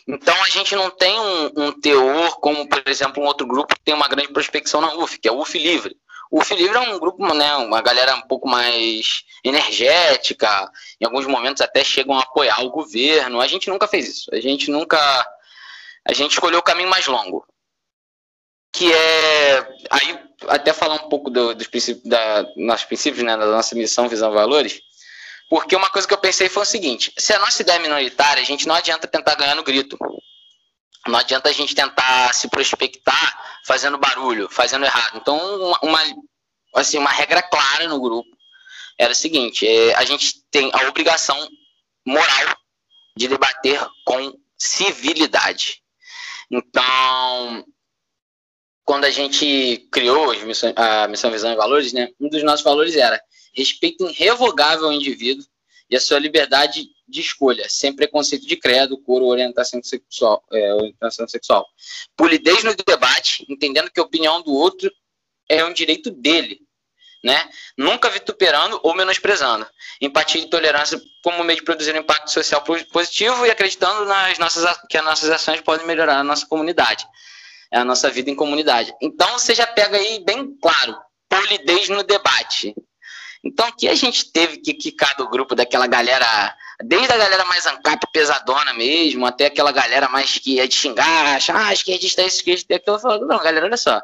Então, 0.09 0.35
a 0.43 0.49
gente 0.49 0.75
não 0.75 0.89
tem 0.89 1.21
um, 1.21 1.53
um, 1.55 1.81
teor 1.81 2.41
como, 2.41 2.67
por 2.67 2.83
exemplo, 2.87 3.23
um 3.23 3.27
outro 3.27 3.47
grupo 3.47 3.75
que 3.75 3.85
tem 3.85 3.95
uma 3.95 4.09
grande 4.09 4.33
prospecção 4.33 4.81
na 4.81 4.95
UF, 4.95 5.19
que 5.19 5.29
é 5.29 5.33
o 5.33 5.39
UF 5.39 5.59
Livre. 5.59 5.95
O 6.31 6.41
UF 6.41 6.55
Livre 6.55 6.79
é 6.79 6.81
um 6.81 6.99
grupo, 6.99 7.35
né, 7.35 7.55
uma 7.57 7.83
galera 7.83 8.15
um 8.15 8.23
pouco 8.23 8.49
mais 8.49 9.23
energética, 9.45 10.71
em 10.99 11.05
alguns 11.05 11.27
momentos 11.27 11.61
até 11.61 11.85
chegam 11.85 12.19
a 12.19 12.23
apoiar 12.23 12.65
o 12.65 12.71
governo. 12.71 13.39
A 13.39 13.47
gente 13.47 13.69
nunca 13.69 13.87
fez 13.87 14.09
isso. 14.09 14.31
A 14.35 14.41
gente 14.41 14.71
nunca. 14.71 14.99
A 16.07 16.15
gente 16.15 16.33
escolheu 16.33 16.59
o 16.59 16.63
caminho 16.63 16.89
mais 16.89 17.07
longo. 17.07 17.47
Que 18.73 18.91
é. 18.91 19.69
Aí, 19.91 20.19
até 20.49 20.73
falar 20.73 20.95
um 20.95 21.09
pouco 21.11 21.29
do, 21.29 21.55
dos 21.55 21.67
princípios, 21.67 22.09
da, 22.09 22.47
nossos 22.57 22.87
princípios, 22.87 23.23
né, 23.23 23.37
da 23.37 23.47
nossa 23.47 23.75
missão, 23.75 24.09
visão, 24.09 24.33
valores. 24.33 24.81
Porque 25.49 25.75
uma 25.75 25.89
coisa 25.89 26.07
que 26.07 26.13
eu 26.13 26.19
pensei 26.19 26.49
foi 26.49 26.63
o 26.63 26.67
seguinte: 26.67 27.13
se 27.17 27.33
a 27.33 27.39
nossa 27.39 27.63
ideia 27.63 27.77
é 27.77 27.81
minoritária, 27.81 28.43
a 28.43 28.47
gente 28.47 28.67
não 28.67 28.75
adianta 28.75 29.07
tentar 29.07 29.35
ganhar 29.35 29.55
no 29.55 29.63
grito. 29.63 29.97
Não 31.07 31.19
adianta 31.19 31.49
a 31.49 31.53
gente 31.53 31.75
tentar 31.75 32.35
se 32.35 32.49
prospectar 32.49 33.61
fazendo 33.67 33.97
barulho, 33.97 34.49
fazendo 34.51 34.85
errado. 34.85 35.17
Então, 35.17 35.39
uma, 35.39 35.79
uma 35.83 36.01
assim, 36.75 36.99
uma 36.99 37.11
regra 37.11 37.43
clara 37.43 37.89
no 37.89 38.01
grupo 38.01 38.29
era 38.99 39.13
o 39.13 39.17
seguinte: 39.17 39.67
é, 39.67 39.95
a 39.95 40.05
gente 40.05 40.45
tem 40.51 40.71
a 40.75 40.89
obrigação 40.89 41.37
moral 42.05 42.57
de 43.17 43.29
debater 43.29 43.81
com 44.05 44.39
civilidade. 44.57 45.83
Então, 46.51 47.65
quando 48.85 49.05
a 49.05 49.11
gente 49.11 49.89
criou 49.93 50.33
a 50.77 51.09
Missão 51.09 51.31
Visão 51.31 51.53
e 51.53 51.57
Valores, 51.57 51.93
né, 51.93 52.09
um 52.21 52.29
dos 52.29 52.43
nossos 52.43 52.65
valores 52.65 52.97
era 52.97 53.21
respeito 53.59 54.09
irrevogável 54.09 54.87
ao 54.87 54.93
indivíduo 54.93 55.45
e 55.91 55.97
a 55.97 56.01
sua 56.01 56.19
liberdade 56.19 56.89
de 57.09 57.21
escolha, 57.21 57.67
sem 57.69 57.95
preconceito 57.95 58.47
de 58.47 58.57
credo, 58.57 58.99
cor 58.99 59.23
ou 59.23 59.29
orientação 59.29 59.83
sexual. 59.83 60.45
É, 60.53 60.75
orientação 60.75 61.27
sexual. 61.27 61.67
Polidez 62.17 62.63
no 62.63 62.75
debate, 62.75 63.47
entendendo 63.49 63.91
que 63.91 63.99
a 63.99 64.03
opinião 64.03 64.43
do 64.43 64.53
outro 64.53 64.93
é 65.49 65.65
um 65.65 65.73
direito 65.73 66.11
dele, 66.11 66.61
né? 67.25 67.49
Nunca 67.77 68.11
vituperando 68.11 68.79
ou 68.83 68.95
menosprezando. 68.95 69.67
Empatia 70.01 70.43
e 70.43 70.51
tolerância 70.51 71.01
como 71.25 71.43
meio 71.43 71.59
de 71.59 71.65
produzir 71.65 71.95
um 71.95 72.01
impacto 72.01 72.31
social 72.31 72.63
positivo 72.93 73.47
e 73.47 73.51
acreditando 73.51 74.05
nas 74.05 74.39
nossas, 74.39 74.79
que 74.89 74.99
as 74.99 75.05
nossas 75.05 75.31
ações 75.31 75.63
podem 75.63 75.87
melhorar 75.87 76.19
a 76.19 76.25
nossa 76.25 76.47
comunidade, 76.47 77.07
a 77.73 77.85
nossa 77.85 78.11
vida 78.11 78.31
em 78.31 78.37
comunidade. 78.37 78.95
Então 79.01 79.39
você 79.39 79.55
já 79.55 79.67
pega 79.67 79.97
aí 79.97 80.23
bem 80.23 80.55
claro, 80.61 80.99
polidez 81.29 81.89
no 81.89 82.03
debate. 82.03 82.75
Então, 83.45 83.69
o 83.69 83.73
que 83.77 83.89
a 83.89 83.95
gente 83.95 84.33
teve 84.33 84.59
que 84.59 84.75
quicar 84.75 85.17
do 85.17 85.29
grupo 85.29 85.55
daquela 85.55 85.87
galera, 85.87 86.57
desde 86.85 87.13
a 87.13 87.17
galera 87.17 87.45
mais 87.45 87.67
ancap, 87.67 88.05
pesadona 88.13 88.75
mesmo, 88.75 89.25
até 89.25 89.47
aquela 89.47 89.71
galera 89.71 90.09
mais 90.09 90.39
que 90.39 90.55
ia 90.55 90.67
de 90.67 90.75
xingar, 90.75 91.37
achar, 91.37 91.57
ah, 91.57 91.73
esquerdista 91.73 92.23
é 92.23 92.27
isso, 92.27 92.39
esquerdista 92.39 92.75
é 92.75 92.77
aquilo, 92.77 92.99
falando, 92.99 93.27
não, 93.27 93.39
galera, 93.39 93.67
olha 93.67 93.77
só, 93.77 94.01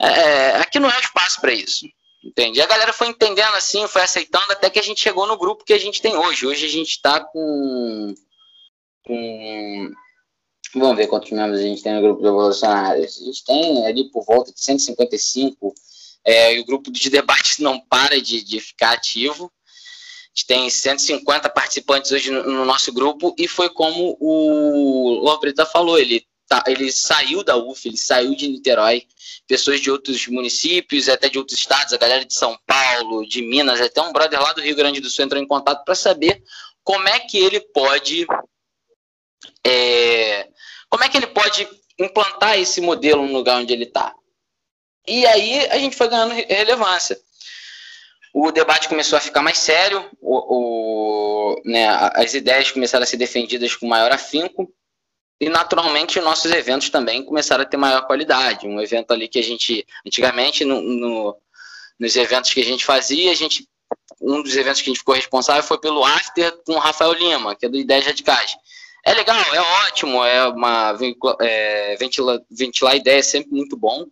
é, 0.00 0.06
é 0.06 0.56
aqui 0.56 0.78
não 0.80 0.90
é 0.90 0.98
espaço 1.00 1.40
para 1.40 1.52
isso. 1.52 1.86
Entende? 2.24 2.58
E 2.58 2.62
a 2.62 2.66
galera 2.66 2.92
foi 2.92 3.08
entendendo 3.08 3.54
assim, 3.54 3.86
foi 3.86 4.00
aceitando 4.00 4.50
até 4.50 4.70
que 4.70 4.78
a 4.78 4.82
gente 4.82 5.00
chegou 5.00 5.26
no 5.26 5.36
grupo 5.36 5.64
que 5.64 5.74
a 5.74 5.78
gente 5.78 6.00
tem 6.00 6.16
hoje. 6.16 6.46
Hoje 6.46 6.64
a 6.64 6.70
gente 6.70 6.88
está 6.88 7.20
com, 7.20 8.14
com. 9.04 9.90
Vamos 10.74 10.96
ver 10.96 11.06
quantos 11.06 11.30
membros 11.30 11.60
a 11.60 11.62
gente 11.62 11.82
tem 11.82 11.92
no 11.92 12.00
grupo 12.00 12.22
do 12.22 12.28
Revolucionários. 12.28 13.20
A 13.20 13.24
gente 13.26 13.44
tem 13.44 13.86
ali 13.86 14.10
por 14.10 14.24
volta 14.24 14.50
de 14.50 14.64
155. 14.64 15.74
É, 16.24 16.54
e 16.54 16.60
o 16.60 16.64
grupo 16.64 16.90
de 16.90 17.10
debates 17.10 17.58
não 17.58 17.78
para 17.78 18.20
de, 18.20 18.42
de 18.42 18.60
ficar 18.60 18.92
ativo. 18.92 19.44
A 19.46 20.28
gente 20.34 20.46
tem 20.46 20.70
150 20.70 21.48
participantes 21.50 22.10
hoje 22.10 22.30
no, 22.30 22.42
no 22.44 22.64
nosso 22.64 22.92
grupo 22.92 23.34
e 23.38 23.46
foi 23.46 23.68
como 23.68 24.16
o 24.18 25.20
Lobreta 25.22 25.64
falou, 25.64 25.98
ele 25.98 26.26
tá, 26.48 26.64
ele 26.66 26.90
saiu 26.90 27.44
da 27.44 27.56
UF, 27.56 27.86
ele 27.86 27.96
saiu 27.96 28.34
de 28.34 28.48
Niterói, 28.48 29.04
pessoas 29.46 29.80
de 29.80 29.90
outros 29.90 30.26
municípios, 30.26 31.08
até 31.08 31.28
de 31.28 31.38
outros 31.38 31.58
estados, 31.58 31.92
a 31.92 31.98
galera 31.98 32.24
de 32.24 32.34
São 32.34 32.58
Paulo, 32.66 33.26
de 33.26 33.42
Minas, 33.42 33.80
até 33.80 34.00
um 34.00 34.12
brother 34.12 34.40
lá 34.40 34.52
do 34.52 34.60
Rio 34.60 34.74
Grande 34.74 35.00
do 35.00 35.08
Sul 35.08 35.24
entrou 35.24 35.40
em 35.40 35.46
contato 35.46 35.84
para 35.84 35.94
saber 35.94 36.42
como 36.82 37.08
é 37.08 37.20
que 37.20 37.38
ele 37.38 37.60
pode 37.60 38.26
é, 39.66 40.48
como 40.88 41.04
é 41.04 41.08
que 41.08 41.16
ele 41.16 41.26
pode 41.26 41.68
implantar 41.98 42.58
esse 42.58 42.80
modelo 42.80 43.26
no 43.26 43.32
lugar 43.32 43.60
onde 43.60 43.72
ele 43.72 43.84
está. 43.84 44.14
E 45.06 45.26
aí 45.26 45.66
a 45.70 45.78
gente 45.78 45.96
foi 45.96 46.08
ganhando 46.08 46.32
relevância. 46.32 47.18
O 48.32 48.50
debate 48.50 48.88
começou 48.88 49.16
a 49.16 49.20
ficar 49.20 49.42
mais 49.42 49.58
sério, 49.58 50.10
o, 50.20 51.54
o 51.54 51.62
né, 51.64 51.86
as 52.14 52.34
ideias 52.34 52.70
começaram 52.70 53.04
a 53.04 53.06
ser 53.06 53.16
defendidas 53.16 53.76
com 53.76 53.86
maior 53.86 54.10
afinco, 54.10 54.72
e 55.40 55.48
naturalmente 55.48 56.20
nossos 56.20 56.50
eventos 56.50 56.90
também 56.90 57.24
começaram 57.24 57.62
a 57.62 57.66
ter 57.66 57.76
maior 57.76 58.06
qualidade. 58.06 58.66
Um 58.66 58.80
evento 58.80 59.12
ali 59.12 59.28
que 59.28 59.38
a 59.38 59.42
gente, 59.42 59.86
antigamente, 60.06 60.64
no, 60.64 60.80
no, 60.80 61.36
nos 61.98 62.16
eventos 62.16 62.52
que 62.52 62.60
a 62.60 62.64
gente 62.64 62.84
fazia, 62.84 63.30
a 63.30 63.34
gente, 63.34 63.68
um 64.20 64.42
dos 64.42 64.56
eventos 64.56 64.80
que 64.80 64.88
a 64.88 64.92
gente 64.92 65.00
ficou 65.00 65.14
responsável 65.14 65.62
foi 65.62 65.78
pelo 65.78 66.04
After 66.04 66.50
com 66.64 66.72
o 66.72 66.78
Rafael 66.78 67.12
Lima, 67.12 67.54
que 67.54 67.66
é 67.66 67.68
do 67.68 67.76
Ideias 67.76 68.06
Radicais. 68.06 68.56
É 69.04 69.12
legal, 69.12 69.36
é 69.52 69.60
ótimo, 69.86 70.24
é 70.24 70.48
uma 70.48 70.96
é, 71.40 71.94
ventilar, 71.96 72.40
ventilar 72.50 72.96
ideia 72.96 73.18
é 73.18 73.22
sempre 73.22 73.52
muito 73.52 73.76
bom. 73.76 74.06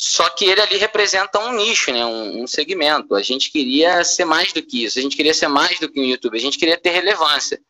Só 0.00 0.30
que 0.30 0.44
ele 0.44 0.60
ali 0.60 0.76
representa 0.76 1.40
um 1.40 1.54
nicho, 1.54 1.90
né, 1.90 2.06
um, 2.06 2.44
um, 2.44 2.46
segmento. 2.46 3.16
A 3.16 3.22
gente 3.22 3.50
queria 3.50 4.04
ser 4.04 4.24
mais 4.24 4.52
do 4.52 4.62
que 4.62 4.84
isso, 4.84 4.96
a 4.96 5.02
gente 5.02 5.16
queria 5.16 5.34
ser 5.34 5.48
mais 5.48 5.80
do 5.80 5.90
que 5.90 5.98
um 5.98 6.04
YouTube, 6.04 6.36
a 6.36 6.40
gente 6.40 6.56
queria 6.56 6.78
ter 6.78 6.90
relevância. 6.90 7.60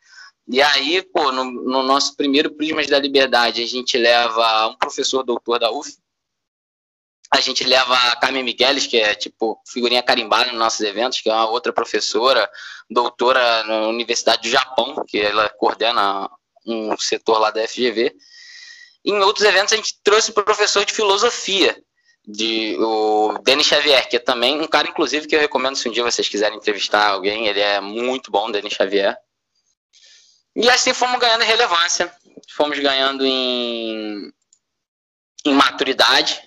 E 0.47 0.61
aí, 0.61 1.01
pô, 1.03 1.33
no, 1.33 1.45
no, 1.45 1.83
nosso 1.83 2.15
primeiro 2.15 2.55
Prismas 2.55 2.87
da 2.87 2.99
Liberdade, 2.99 3.63
a 3.63 3.67
gente 3.67 3.97
leva 3.97 4.67
um 4.67 4.77
professor 4.77 5.23
doutor 5.23 5.59
da 5.59 5.71
UF, 5.71 5.97
a 7.33 7.41
gente 7.41 7.65
leva 7.65 7.95
a 7.95 8.17
Carmen 8.17 8.45
Migueles, 8.45 8.87
que 8.87 8.99
é 8.99 9.15
tipo 9.15 9.59
figurinha 9.67 10.03
carimbada 10.03 10.51
nos 10.51 10.59
nossos 10.59 10.81
eventos, 10.83 11.23
que 11.23 11.31
é 11.31 11.33
uma 11.33 11.49
outra 11.49 11.73
professora, 11.73 12.47
doutora 12.91 13.65
na 13.65 13.89
Universidade 13.89 14.43
do 14.43 14.51
Japão, 14.51 15.03
que 15.07 15.19
ela 15.19 15.49
coordena 15.49 16.29
um 16.67 16.95
setor 16.99 17.39
lá 17.39 17.51
da 17.51 17.67
FGV. 17.67 18.15
Em 19.03 19.19
outros 19.21 19.47
eventos 19.47 19.73
a 19.73 19.77
gente 19.77 19.99
trouxe 20.05 20.31
um 20.31 20.35
professor 20.35 20.85
de 20.85 20.93
filosofia, 20.93 21.83
de 22.31 22.77
o 22.79 23.39
Denis 23.43 23.67
Xavier, 23.67 24.07
que 24.07 24.17
é 24.17 24.19
também 24.19 24.61
um 24.61 24.67
cara, 24.67 24.87
inclusive, 24.87 25.27
que 25.27 25.35
eu 25.35 25.41
recomendo 25.41 25.77
se 25.77 25.89
um 25.89 25.93
dia 25.93 26.05
vocês 26.05 26.29
quiserem 26.29 26.59
entrevistar 26.59 27.09
alguém, 27.09 27.47
ele 27.47 27.61
é 27.61 27.81
muito 27.81 28.31
bom, 28.31 28.51
Denis 28.51 28.75
Xavier. 28.75 29.17
E 30.55 30.69
assim 30.69 30.93
fomos 30.93 31.19
ganhando 31.19 31.43
relevância, 31.43 32.13
fomos 32.55 32.79
ganhando 32.79 33.25
em, 33.25 34.31
em 35.47 35.55
maturidade, 35.55 36.39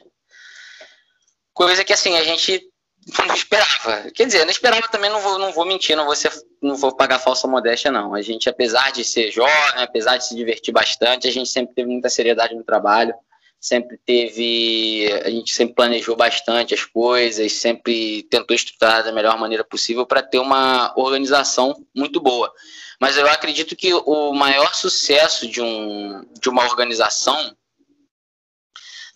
coisa 1.52 1.84
que 1.84 1.94
assim 1.94 2.16
a 2.16 2.24
gente 2.24 2.62
não 3.26 3.34
esperava. 3.34 4.12
Quer 4.12 4.28
dizer, 4.28 4.46
não 4.46 4.52
esperava 4.52 4.88
também, 4.88 5.10
não 5.10 5.20
vou, 5.20 5.40
não 5.40 5.52
vou 5.52 5.66
mentir, 5.66 5.96
não 5.96 6.06
vou, 6.06 6.16
ser, 6.16 6.32
não 6.62 6.76
vou 6.76 6.96
pagar 6.96 7.18
falsa 7.18 7.48
modéstia, 7.48 7.92
não. 7.92 8.14
A 8.14 8.22
gente, 8.22 8.48
apesar 8.48 8.92
de 8.92 9.04
ser 9.04 9.32
jovem, 9.32 9.82
apesar 9.82 10.18
de 10.18 10.28
se 10.28 10.36
divertir 10.36 10.72
bastante, 10.72 11.28
a 11.28 11.32
gente 11.32 11.50
sempre 11.50 11.74
teve 11.74 11.90
muita 11.90 12.08
seriedade 12.08 12.54
no 12.54 12.64
trabalho, 12.64 13.16
sempre 13.62 13.98
teve. 14.04 15.08
A 15.24 15.30
gente 15.30 15.54
sempre 15.54 15.76
planejou 15.76 16.16
bastante 16.16 16.74
as 16.74 16.84
coisas, 16.84 17.54
sempre 17.54 18.24
tentou 18.24 18.56
estruturar 18.56 19.04
da 19.04 19.12
melhor 19.12 19.38
maneira 19.38 19.64
possível 19.64 20.06
para 20.06 20.24
ter 20.24 20.40
uma 20.40 20.92
organização 20.98 21.86
muito 21.96 22.20
boa. 22.20 22.52
Mas 23.00 23.16
eu 23.16 23.28
acredito 23.28 23.76
que 23.76 23.94
o 23.94 24.34
maior 24.34 24.74
sucesso 24.74 25.48
de, 25.48 25.62
um, 25.62 26.26
de 26.40 26.50
uma 26.50 26.64
organização 26.64 27.56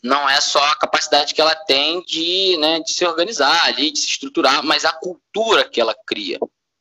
não 0.01 0.29
é 0.29 0.39
só 0.39 0.63
a 0.65 0.75
capacidade 0.75 1.33
que 1.33 1.41
ela 1.41 1.55
tem 1.55 2.03
de, 2.03 2.57
né, 2.57 2.79
de 2.79 2.91
se 2.91 3.03
organizar 3.05 3.65
ali, 3.65 3.89
de 3.89 3.99
se 3.99 4.07
estruturar, 4.07 4.63
mas 4.63 4.85
a 4.85 4.93
cultura 4.93 5.67
que 5.67 5.81
ela 5.81 5.95
cria. 6.05 6.37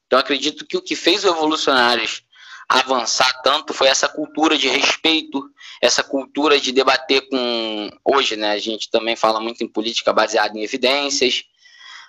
Então, 0.07 0.18
acredito 0.18 0.66
que 0.66 0.77
o 0.77 0.83
que 0.83 0.94
fez 0.94 1.24
o 1.24 1.29
Evolucionários 1.29 2.24
avançar 2.68 3.42
tanto 3.42 3.74
foi 3.74 3.88
essa 3.88 4.09
cultura 4.09 4.57
de 4.57 4.68
respeito, 4.68 5.42
essa 5.81 6.03
cultura 6.03 6.59
de 6.61 6.72
debater 6.72 7.29
com. 7.29 7.90
Hoje, 8.05 8.37
né, 8.37 8.53
a 8.53 8.59
gente 8.59 8.90
também 8.90 9.16
fala 9.16 9.40
muito 9.40 9.62
em 9.62 9.68
política 9.68 10.12
baseada 10.12 10.59
em 10.59 10.62
evidências. 10.62 11.44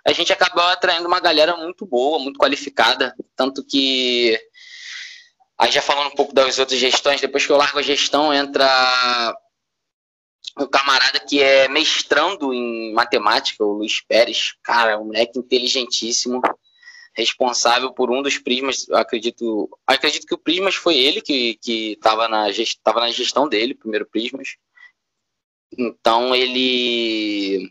A 0.06 0.12
gente 0.12 0.32
acabou 0.32 0.64
atraindo 0.64 1.08
uma 1.08 1.20
galera 1.20 1.58
muito 1.58 1.86
boa, 1.86 2.20
muito 2.20 2.38
qualificada, 2.38 3.16
tanto 3.36 3.66
que 3.66 4.40
Aí 5.58 5.72
já 5.72 5.82
falando 5.82 6.08
um 6.08 6.16
pouco 6.16 6.34
das 6.34 6.60
outras 6.60 6.80
gestões, 6.80 7.22
depois 7.22 7.46
que 7.46 7.52
eu 7.52 7.58
largo 7.58 7.80
a 7.80 7.82
gestão, 7.82 8.34
entra 8.34 8.68
um 10.60 10.68
camarada 10.68 11.20
que 11.20 11.42
é 11.42 11.68
mestrando 11.70 12.54
em 12.54 12.94
matemática, 12.94 13.64
o 13.64 13.74
Luiz 13.74 14.02
Pérez. 14.02 14.54
Cara, 14.62 15.00
um 15.00 15.06
moleque 15.06 15.40
inteligentíssimo, 15.40 16.42
responsável 17.16 17.92
por 17.94 18.12
um 18.12 18.22
dos 18.22 18.38
prismas. 18.38 18.90
Acredito, 18.92 19.70
acredito 19.88 20.28
que 20.28 20.34
o 20.34 20.38
Prismas 20.38 20.76
foi 20.76 20.98
ele 20.98 21.22
que 21.22 21.58
estava 21.64 22.28
na, 22.28 22.48
tava 22.84 23.00
na 23.00 23.12
gestão 23.12 23.48
dele, 23.48 23.74
primeiro 23.74 24.06
Prismas. 24.06 24.58
Então 25.78 26.36
ele 26.36 27.70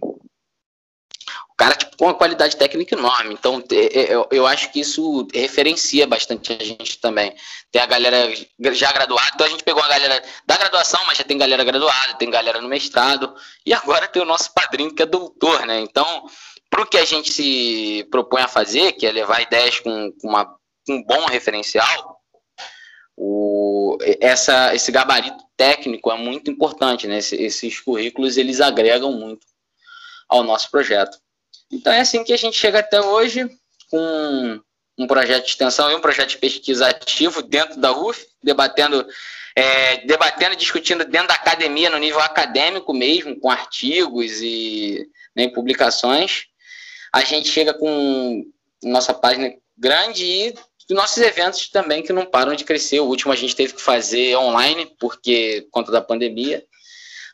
o 1.54 1.56
cara 1.56 1.76
tipo, 1.76 1.96
com 1.96 2.06
uma 2.06 2.14
qualidade 2.14 2.56
técnica 2.56 2.96
enorme. 2.96 3.32
Então, 3.32 3.62
eu, 3.70 4.26
eu 4.32 4.44
acho 4.44 4.72
que 4.72 4.80
isso 4.80 5.28
referencia 5.32 6.04
bastante 6.04 6.52
a 6.52 6.64
gente 6.64 6.98
também. 6.98 7.32
Tem 7.70 7.80
a 7.80 7.86
galera 7.86 8.28
já 8.72 8.90
graduada, 8.90 9.30
então 9.32 9.46
a 9.46 9.50
gente 9.50 9.62
pegou 9.62 9.80
a 9.80 9.86
galera 9.86 10.20
da 10.44 10.56
graduação, 10.56 11.00
mas 11.06 11.16
já 11.16 11.22
tem 11.22 11.38
galera 11.38 11.62
graduada, 11.62 12.14
tem 12.14 12.28
galera 12.28 12.60
no 12.60 12.68
mestrado, 12.68 13.32
e 13.64 13.72
agora 13.72 14.08
tem 14.08 14.20
o 14.20 14.26
nosso 14.26 14.52
padrinho 14.52 14.92
que 14.92 15.02
é 15.02 15.06
doutor, 15.06 15.64
né? 15.64 15.78
Então, 15.78 16.28
para 16.74 16.82
o 16.82 16.86
que 16.86 16.98
a 16.98 17.04
gente 17.04 17.32
se 17.32 18.04
propõe 18.10 18.42
a 18.42 18.48
fazer, 18.48 18.92
que 18.92 19.06
é 19.06 19.12
levar 19.12 19.40
ideias 19.40 19.78
com, 19.78 20.10
com 20.20 20.28
uma, 20.28 20.56
um 20.88 21.00
bom 21.04 21.24
referencial, 21.26 22.18
o, 23.16 23.96
essa, 24.20 24.74
esse 24.74 24.90
gabarito 24.90 25.38
técnico 25.56 26.10
é 26.10 26.16
muito 26.16 26.50
importante, 26.50 27.06
né? 27.06 27.18
Esses, 27.18 27.38
esses 27.38 27.78
currículos, 27.78 28.36
eles 28.36 28.60
agregam 28.60 29.12
muito 29.12 29.46
ao 30.28 30.42
nosso 30.42 30.68
projeto. 30.68 31.16
Então 31.70 31.92
é 31.92 32.00
assim 32.00 32.24
que 32.24 32.32
a 32.32 32.36
gente 32.36 32.56
chega 32.56 32.80
até 32.80 33.00
hoje 33.00 33.48
com 33.88 34.60
um 34.98 35.06
projeto 35.06 35.44
de 35.44 35.50
extensão 35.50 35.92
e 35.92 35.94
um 35.94 36.00
projeto 36.00 36.30
de 36.30 36.38
pesquisa 36.38 36.88
ativo 36.88 37.40
dentro 37.40 37.80
da 37.80 37.92
UF, 37.96 38.26
debatendo, 38.42 39.06
é, 39.54 39.98
debatendo 39.98 40.54
e 40.54 40.58
discutindo 40.58 41.04
dentro 41.04 41.28
da 41.28 41.34
academia, 41.34 41.88
no 41.88 41.98
nível 41.98 42.20
acadêmico 42.20 42.92
mesmo, 42.92 43.38
com 43.38 43.48
artigos 43.48 44.42
e 44.42 45.08
né, 45.36 45.46
publicações. 45.46 46.46
A 47.14 47.22
gente 47.22 47.48
chega 47.48 47.72
com 47.72 48.44
nossa 48.82 49.14
página 49.14 49.54
grande 49.78 50.24
e 50.24 50.54
nossos 50.90 51.18
eventos 51.18 51.68
também 51.68 52.02
que 52.02 52.12
não 52.12 52.26
param 52.26 52.56
de 52.56 52.64
crescer. 52.64 52.98
O 52.98 53.06
último 53.06 53.32
a 53.32 53.36
gente 53.36 53.54
teve 53.54 53.72
que 53.72 53.80
fazer 53.80 54.36
online, 54.36 54.92
porque 54.98 55.64
conta 55.70 55.92
da 55.92 56.02
pandemia. 56.02 56.64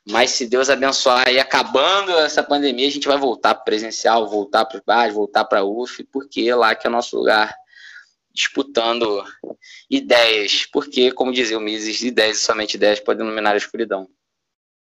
Mas 0.07 0.33
se 0.33 0.47
Deus 0.47 0.69
abençoar 0.69 1.31
e 1.31 1.41
acabando 1.41 2.13
essa 2.19 2.43
pandemia, 2.43 2.89
a 2.89 2.91
gente 2.91 3.09
vai 3.09 3.17
voltar 3.17 3.55
para 3.55 3.65
presencial, 3.65 4.29
voltar 4.29 4.67
para 4.67 4.77
os 4.77 4.85
bares, 4.85 5.15
voltar 5.15 5.47
para 5.47 5.61
a 5.61 5.65
UF, 5.65 6.05
porque 6.13 6.43
é 6.43 6.55
lá 6.55 6.75
que 6.75 6.87
é 6.87 6.91
o 6.91 6.93
nosso 6.93 7.17
lugar, 7.17 7.57
disputando 8.35 9.25
ideias. 9.89 10.67
Porque, 10.71 11.11
como 11.11 11.33
dizia 11.33 11.57
o 11.57 11.61
Mises, 11.61 12.03
ideias 12.03 12.37
e 12.37 12.43
somente 12.43 12.75
ideias 12.75 13.01
podem 13.01 13.25
iluminar 13.25 13.55
a 13.55 13.57
escuridão. 13.57 14.07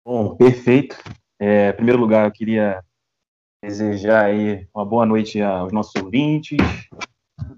Bom, 0.06 0.36
perfeito. 0.36 0.96
É, 1.40 1.70
em 1.70 1.74
primeiro 1.74 2.00
lugar, 2.00 2.28
eu 2.28 2.32
queria 2.32 2.80
desejar 3.64 4.26
aí 4.26 4.66
uma 4.74 4.84
boa 4.84 5.06
noite 5.06 5.40
aos 5.40 5.72
nossos 5.72 5.94
ouvintes, 6.02 6.58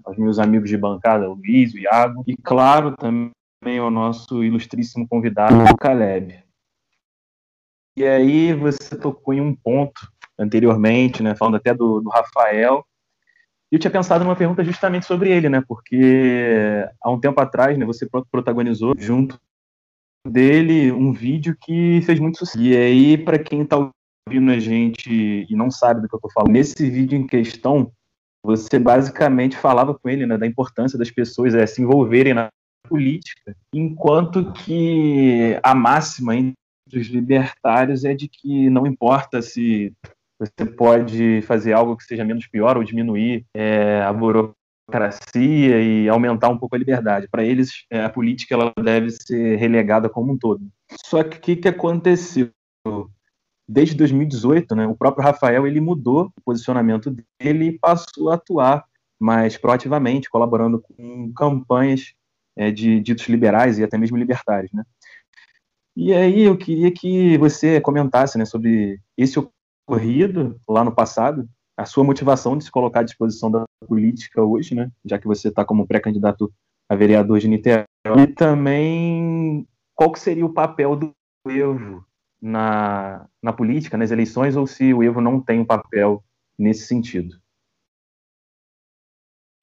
aos 0.05 0.17
meus 0.17 0.39
amigos 0.39 0.69
de 0.69 0.77
bancada, 0.77 1.29
o 1.29 1.33
Luiz, 1.33 1.73
o 1.73 1.77
Iago, 1.77 2.23
e 2.25 2.37
claro, 2.37 2.95
também 2.95 3.77
ao 3.77 3.91
nosso 3.91 4.41
ilustríssimo 4.41 5.05
convidado, 5.05 5.55
o 5.55 5.77
Caleb. 5.77 6.41
E 7.97 8.05
aí 8.05 8.53
você 8.53 8.97
tocou 8.97 9.33
em 9.33 9.41
um 9.41 9.53
ponto 9.53 10.09
anteriormente, 10.39 11.21
né, 11.21 11.35
falando 11.35 11.57
até 11.57 11.73
do, 11.73 11.99
do 11.99 12.09
Rafael, 12.09 12.85
e 13.69 13.75
eu 13.75 13.79
tinha 13.79 13.91
pensado 13.91 14.23
numa 14.23 14.35
pergunta 14.35 14.63
justamente 14.63 15.05
sobre 15.05 15.29
ele, 15.29 15.49
né, 15.49 15.61
porque 15.67 16.87
há 17.01 17.11
um 17.11 17.19
tempo 17.19 17.41
atrás, 17.41 17.77
né, 17.77 17.85
você 17.85 18.07
protagonizou 18.31 18.93
junto 18.97 19.37
dele 20.25 20.89
um 20.89 21.11
vídeo 21.11 21.57
que 21.59 22.01
fez 22.03 22.17
muito 22.17 22.37
sucesso. 22.37 22.61
E 22.61 22.77
aí, 22.77 23.17
para 23.17 23.37
quem 23.37 23.63
está 23.63 23.91
ouvindo 24.27 24.51
a 24.51 24.59
gente 24.59 25.47
e 25.49 25.55
não 25.55 25.71
sabe 25.71 26.01
do 26.01 26.09
que 26.09 26.13
eu 26.13 26.17
estou 26.17 26.31
falando, 26.31 26.51
nesse 26.51 26.89
vídeo 26.89 27.17
em 27.17 27.25
questão, 27.25 27.89
você 28.43 28.77
basicamente 28.77 29.57
falava 29.57 29.97
com 29.97 30.09
ele 30.09 30.25
né, 30.25 30.37
da 30.37 30.45
importância 30.45 30.99
das 30.99 31.09
pessoas 31.09 31.55
é, 31.55 31.65
se 31.65 31.81
envolverem 31.81 32.33
na 32.33 32.49
política, 32.87 33.55
enquanto 33.73 34.51
que 34.53 35.59
a 35.63 35.73
máxima 35.73 36.35
entre 36.35 36.55
os 36.93 37.07
libertários 37.07 38.05
é 38.05 38.13
de 38.13 38.27
que 38.27 38.69
não 38.69 38.85
importa 38.85 39.41
se 39.41 39.93
você 40.39 40.65
pode 40.65 41.41
fazer 41.41 41.73
algo 41.73 41.97
que 41.97 42.03
seja 42.03 42.23
menos 42.23 42.47
pior 42.47 42.77
ou 42.77 42.83
diminuir 42.83 43.45
é, 43.53 44.01
a 44.01 44.13
burocracia 44.13 45.81
e 45.81 46.07
aumentar 46.07 46.49
um 46.49 46.57
pouco 46.57 46.75
a 46.75 46.79
liberdade. 46.79 47.27
Para 47.29 47.43
eles, 47.43 47.85
é, 47.89 48.03
a 48.03 48.09
política 48.09 48.53
ela 48.53 48.71
deve 48.81 49.09
ser 49.09 49.57
relegada 49.57 50.07
como 50.07 50.31
um 50.31 50.37
todo. 50.37 50.61
Só 51.05 51.23
que 51.23 51.37
o 51.37 51.41
que, 51.41 51.55
que 51.57 51.67
aconteceu? 51.67 52.51
Desde 53.67 53.95
2018, 53.95 54.75
né, 54.75 54.87
o 54.87 54.95
próprio 54.95 55.25
Rafael 55.25 55.67
ele 55.67 55.81
mudou 55.81 56.31
o 56.37 56.41
posicionamento 56.45 57.13
dele 57.39 57.65
e 57.65 57.79
passou 57.79 58.29
a 58.29 58.35
atuar 58.35 58.85
mais 59.19 59.57
proativamente, 59.57 60.29
colaborando 60.29 60.81
com 60.81 61.33
campanhas 61.33 62.13
é, 62.55 62.71
de 62.71 62.99
ditos 63.01 63.27
liberais 63.27 63.77
e 63.77 63.83
até 63.83 63.97
mesmo 63.97 64.15
libertários. 64.15 64.71
Né? 64.71 64.83
E 65.95 66.13
aí 66.13 66.43
eu 66.43 66.57
queria 66.57 66.91
que 66.91 67.37
você 67.37 67.81
comentasse 67.81 68.37
né, 68.37 68.45
sobre 68.45 69.01
esse 69.17 69.37
ocorrido 69.37 70.59
lá 70.67 70.83
no 70.83 70.93
passado, 70.93 71.49
a 71.75 71.85
sua 71.85 72.03
motivação 72.03 72.57
de 72.57 72.63
se 72.63 72.71
colocar 72.71 73.01
à 73.01 73.03
disposição 73.03 73.51
da 73.51 73.65
política 73.85 74.41
hoje, 74.41 74.73
né, 74.73 74.89
já 75.05 75.19
que 75.19 75.27
você 75.27 75.49
está 75.49 75.65
como 75.65 75.85
pré-candidato 75.85 76.51
a 76.89 76.95
vereador 76.95 77.39
de 77.39 77.47
Niterói, 77.49 77.85
e 78.17 78.27
também 78.27 79.67
qual 79.93 80.11
que 80.11 80.19
seria 80.19 80.45
o 80.45 80.53
papel 80.53 80.95
do 80.95 81.11
Evo 81.45 82.06
na, 82.41 83.27
na 83.41 83.53
política, 83.53 83.97
nas 83.97 84.11
eleições, 84.11 84.55
ou 84.55 84.67
se 84.67 84.93
o 84.93 85.03
Evo 85.03 85.21
não 85.21 85.41
tem 85.41 85.59
um 85.59 85.65
papel 85.65 86.23
nesse 86.57 86.85
sentido? 86.85 87.39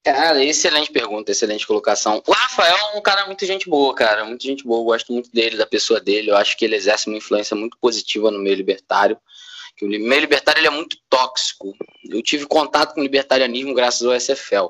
Cara, 0.05 0.45
excelente 0.45 0.93
pergunta, 0.93 1.33
excelente 1.33 1.67
colocação. 1.67 2.23
O 2.27 2.31
Rafael 2.31 2.77
é 2.77 2.99
um 2.99 3.01
cara 3.01 3.25
muito 3.25 3.47
gente 3.47 3.71
boa, 3.71 3.95
cara, 3.95 4.23
muito 4.27 4.43
gente 4.43 4.63
boa. 4.63 4.81
Eu 4.81 4.85
gosto 4.85 5.11
muito 5.11 5.31
dele, 5.31 5.57
da 5.57 5.67
pessoa 5.67 5.99
dele. 5.99 6.31
Eu 6.31 6.37
acho 6.37 6.59
que 6.59 6.65
ele 6.67 6.77
exerce 6.77 7.07
uma 7.07 7.17
influência 7.17 7.57
muito 7.57 7.79
positiva 7.81 8.31
no 8.31 8.39
meio 8.39 8.55
libertário. 8.55 9.17
Que 9.75 9.87
o 9.87 9.89
meio 9.89 10.21
libertário 10.21 10.61
ele 10.61 10.67
é 10.67 10.71
muito 10.71 10.99
tóxico. 11.09 11.73
Eu 12.07 12.23
tive 12.23 12.45
contato 12.47 12.93
com 12.93 13.01
o 13.01 13.03
libertarianismo 13.03 13.73
graças 13.73 14.07
ao 14.07 14.15
SFL. 14.15 14.69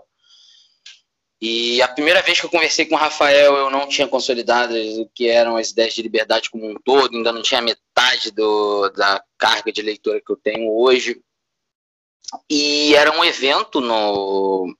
E 1.46 1.82
a 1.82 1.88
primeira 1.88 2.22
vez 2.22 2.40
que 2.40 2.46
eu 2.46 2.50
conversei 2.50 2.86
com 2.86 2.94
o 2.94 2.98
Rafael, 2.98 3.54
eu 3.54 3.70
não 3.70 3.86
tinha 3.86 4.08
consolidado 4.08 4.72
o 4.74 5.06
que 5.10 5.28
eram 5.28 5.58
as 5.58 5.72
ideias 5.72 5.92
de 5.92 6.00
liberdade 6.00 6.48
como 6.48 6.66
um 6.66 6.74
todo, 6.82 7.14
ainda 7.14 7.30
não 7.32 7.42
tinha 7.42 7.60
metade 7.60 8.30
do, 8.30 8.88
da 8.88 9.22
carga 9.36 9.70
de 9.70 9.82
leitura 9.82 10.22
que 10.22 10.32
eu 10.32 10.38
tenho 10.38 10.72
hoje. 10.74 11.20
E 12.48 12.94
era 12.94 13.14
um 13.14 13.22
evento 13.22 13.78
no. 13.78 14.74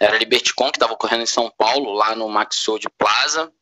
Era 0.00 0.18
LibertyCon, 0.18 0.72
que 0.72 0.76
estava 0.76 0.94
ocorrendo 0.94 1.22
em 1.22 1.26
São 1.26 1.48
Paulo, 1.56 1.92
lá 1.92 2.16
no 2.16 2.28
Maxold 2.28 2.84
Plaza. 2.98 3.52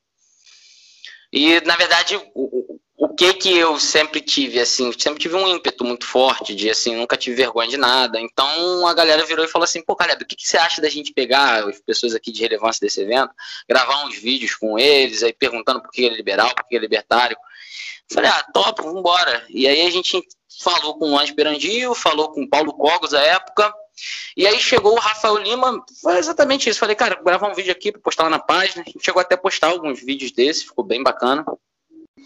E, 1.30 1.60
na 1.60 1.76
verdade, 1.76 2.16
o, 2.34 2.80
o 3.00 3.08
que 3.08 3.32
que 3.32 3.56
eu 3.56 3.80
sempre 3.80 4.20
tive, 4.20 4.60
assim, 4.60 4.92
sempre 4.92 5.18
tive 5.18 5.34
um 5.34 5.48
ímpeto 5.48 5.82
muito 5.82 6.04
forte 6.04 6.54
de, 6.54 6.68
assim, 6.68 6.94
nunca 6.94 7.16
tive 7.16 7.34
vergonha 7.34 7.66
de 7.66 7.78
nada. 7.78 8.20
Então 8.20 8.86
a 8.86 8.92
galera 8.92 9.24
virou 9.24 9.42
e 9.42 9.48
falou 9.48 9.64
assim, 9.64 9.80
pô, 9.80 9.96
Caleb, 9.96 10.22
o 10.22 10.26
que, 10.26 10.36
que 10.36 10.46
você 10.46 10.58
acha 10.58 10.82
da 10.82 10.88
gente 10.90 11.14
pegar 11.14 11.66
as 11.66 11.80
pessoas 11.80 12.14
aqui 12.14 12.30
de 12.30 12.42
relevância 12.42 12.78
desse 12.78 13.00
evento, 13.00 13.30
gravar 13.66 14.04
uns 14.04 14.18
vídeos 14.18 14.54
com 14.54 14.78
eles, 14.78 15.22
aí 15.22 15.32
perguntando 15.32 15.80
por 15.80 15.90
que 15.90 16.04
é 16.04 16.10
liberal, 16.10 16.54
por 16.54 16.68
que 16.68 16.76
é 16.76 16.78
libertário. 16.78 17.38
Falei, 18.12 18.28
ah, 18.28 18.44
top, 18.52 18.82
vambora. 18.82 19.46
E 19.48 19.66
aí 19.66 19.80
a 19.86 19.90
gente 19.90 20.22
falou 20.62 20.98
com 20.98 21.12
o 21.12 21.18
Anjo 21.18 21.34
Perandil, 21.34 21.94
falou 21.94 22.30
com 22.32 22.42
o 22.42 22.50
Paulo 22.50 22.74
Cogos 22.74 23.14
à 23.14 23.22
época, 23.22 23.72
e 24.36 24.46
aí 24.46 24.60
chegou 24.60 24.92
o 24.92 25.00
Rafael 25.00 25.38
Lima, 25.38 25.82
foi 26.02 26.18
exatamente 26.18 26.68
isso. 26.68 26.78
Falei, 26.78 26.94
cara, 26.94 27.18
gravar 27.24 27.50
um 27.50 27.54
vídeo 27.54 27.72
aqui 27.72 27.90
para 27.90 28.02
postar 28.02 28.24
lá 28.24 28.30
na 28.30 28.38
página. 28.38 28.82
A 28.82 28.90
gente 28.90 29.02
chegou 29.02 29.22
até 29.22 29.36
a 29.36 29.38
postar 29.38 29.68
alguns 29.68 30.04
vídeos 30.04 30.32
desses, 30.32 30.64
ficou 30.64 30.84
bem 30.84 31.02
bacana. 31.02 31.46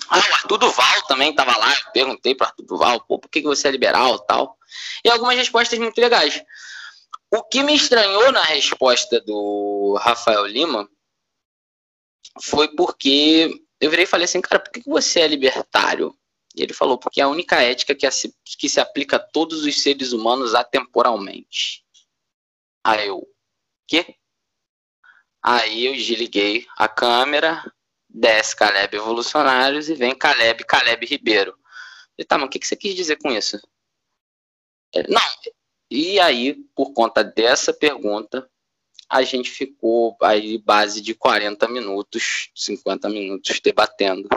Ah, 0.08 0.18
o 0.18 0.34
Arthur 0.34 0.58
Duval 0.58 1.02
também 1.06 1.30
estava 1.30 1.56
lá. 1.56 1.70
Eu 1.70 1.92
perguntei 1.92 2.34
para 2.34 2.48
Arthur 2.48 2.64
Duval, 2.64 3.00
pô, 3.06 3.18
por 3.18 3.28
que, 3.28 3.40
que 3.40 3.46
você 3.46 3.68
é 3.68 3.70
liberal 3.70 4.18
tal? 4.20 4.58
E 5.04 5.10
algumas 5.10 5.36
respostas 5.36 5.78
muito 5.78 6.00
legais. 6.00 6.42
O 7.30 7.42
que 7.42 7.62
me 7.62 7.74
estranhou 7.74 8.30
na 8.32 8.42
resposta 8.42 9.20
do 9.20 9.98
Rafael 10.00 10.46
Lima 10.46 10.88
foi 12.42 12.68
porque 12.68 13.50
eu 13.80 13.90
virei 13.90 14.04
e 14.04 14.08
falei 14.08 14.24
assim, 14.24 14.40
cara, 14.40 14.60
por 14.60 14.72
que, 14.72 14.82
que 14.82 14.88
você 14.88 15.20
é 15.20 15.26
libertário? 15.28 16.16
E 16.54 16.62
ele 16.62 16.72
falou, 16.72 16.96
porque 16.96 17.20
é 17.20 17.24
a 17.24 17.28
única 17.28 17.60
ética 17.60 17.94
que, 17.94 18.06
que 18.58 18.68
se 18.68 18.80
aplica 18.80 19.16
a 19.16 19.20
todos 19.20 19.64
os 19.64 19.82
seres 19.82 20.12
humanos 20.12 20.54
atemporalmente. 20.54 21.84
Aí 22.84 23.08
eu, 23.08 23.26
quê? 23.88 24.16
Aí 25.42 25.86
eu 25.86 25.94
desliguei 25.94 26.66
a 26.76 26.88
câmera, 26.88 27.62
desce 28.14 28.54
Caleb 28.54 28.96
Evolucionários 28.96 29.88
e 29.88 29.94
vem 29.94 30.14
Caleb, 30.14 30.64
Caleb 30.64 31.04
Ribeiro. 31.04 31.58
E 32.16 32.24
tá, 32.24 32.38
mas 32.38 32.46
o 32.46 32.50
que, 32.50 32.60
que 32.60 32.66
você 32.66 32.76
quis 32.76 32.94
dizer 32.94 33.16
com 33.16 33.32
isso? 33.32 33.60
Não. 35.08 35.20
E 35.90 36.20
aí, 36.20 36.54
por 36.74 36.92
conta 36.92 37.24
dessa 37.24 37.72
pergunta, 37.72 38.48
a 39.08 39.22
gente 39.22 39.50
ficou 39.50 40.16
aí 40.22 40.58
base 40.58 41.00
de 41.00 41.14
40 41.14 41.68
minutos, 41.68 42.50
50 42.54 43.08
minutos 43.08 43.60
debatendo. 43.60 44.28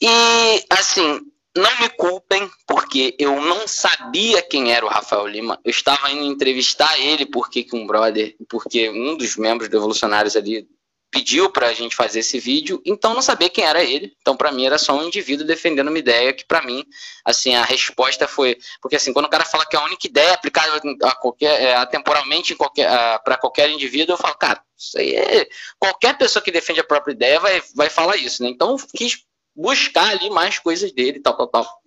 E, 0.00 0.64
assim, 0.70 1.20
não 1.56 1.80
me 1.80 1.88
culpem, 1.90 2.48
porque 2.66 3.16
eu 3.18 3.40
não 3.40 3.66
sabia 3.66 4.42
quem 4.42 4.72
era 4.72 4.84
o 4.84 4.88
Rafael 4.88 5.26
Lima. 5.26 5.60
Eu 5.64 5.70
estava 5.70 6.10
indo 6.10 6.24
entrevistar 6.24 6.98
ele, 6.98 7.24
porque 7.24 7.66
um 7.72 7.86
brother, 7.86 8.36
porque 8.48 8.90
um 8.90 9.16
dos 9.16 9.36
membros 9.36 9.68
do 9.68 9.76
Evolucionários 9.76 10.36
ali 10.36 10.68
pediu 11.10 11.50
para 11.50 11.68
a 11.68 11.72
gente 11.72 11.96
fazer 11.96 12.20
esse 12.20 12.38
vídeo, 12.38 12.80
então 12.84 13.14
não 13.14 13.22
sabia 13.22 13.48
quem 13.48 13.64
era 13.64 13.82
ele. 13.82 14.12
Então 14.20 14.36
para 14.36 14.52
mim 14.52 14.66
era 14.66 14.78
só 14.78 14.94
um 14.94 15.04
indivíduo 15.04 15.46
defendendo 15.46 15.88
uma 15.88 15.98
ideia 15.98 16.32
que 16.32 16.44
para 16.44 16.62
mim, 16.62 16.84
assim, 17.24 17.54
a 17.54 17.64
resposta 17.64 18.28
foi, 18.28 18.58
porque 18.80 18.96
assim, 18.96 19.12
quando 19.12 19.26
o 19.26 19.30
cara 19.30 19.44
fala 19.44 19.66
que 19.66 19.76
é 19.76 19.78
a 19.78 19.84
única 19.84 20.06
ideia 20.06 20.34
aplicável 20.34 20.80
a 21.02 21.14
qualquer 21.14 21.62
é, 21.62 21.74
atemporalmente 21.76 22.54
para 22.54 23.36
qualquer 23.38 23.70
indivíduo, 23.70 24.14
eu 24.14 24.18
falo, 24.18 24.34
cara, 24.34 24.62
isso 24.76 24.98
aí 24.98 25.14
é 25.14 25.48
qualquer 25.78 26.16
pessoa 26.16 26.42
que 26.42 26.52
defende 26.52 26.80
a 26.80 26.84
própria 26.84 27.12
ideia 27.12 27.40
vai 27.40 27.62
vai 27.74 27.88
falar 27.88 28.16
isso, 28.16 28.42
né? 28.42 28.50
Então 28.50 28.76
quis 28.94 29.24
buscar 29.56 30.10
ali 30.10 30.30
mais 30.30 30.58
coisas 30.58 30.92
dele, 30.92 31.20
tal, 31.20 31.36
tal, 31.36 31.48
tal. 31.48 31.78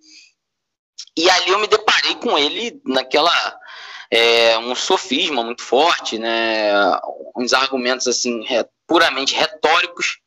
E 1.16 1.28
ali 1.30 1.50
eu 1.50 1.58
me 1.58 1.66
deparei 1.66 2.14
com 2.16 2.38
ele 2.38 2.80
naquela 2.84 3.32
é, 4.10 4.58
um 4.58 4.74
sofisma 4.74 5.42
muito 5.42 5.62
forte, 5.62 6.18
né? 6.18 6.70
Uns 7.34 7.54
argumentos 7.54 8.06
assim 8.06 8.44
puramente 8.92 9.34
retóricos, 9.34 10.18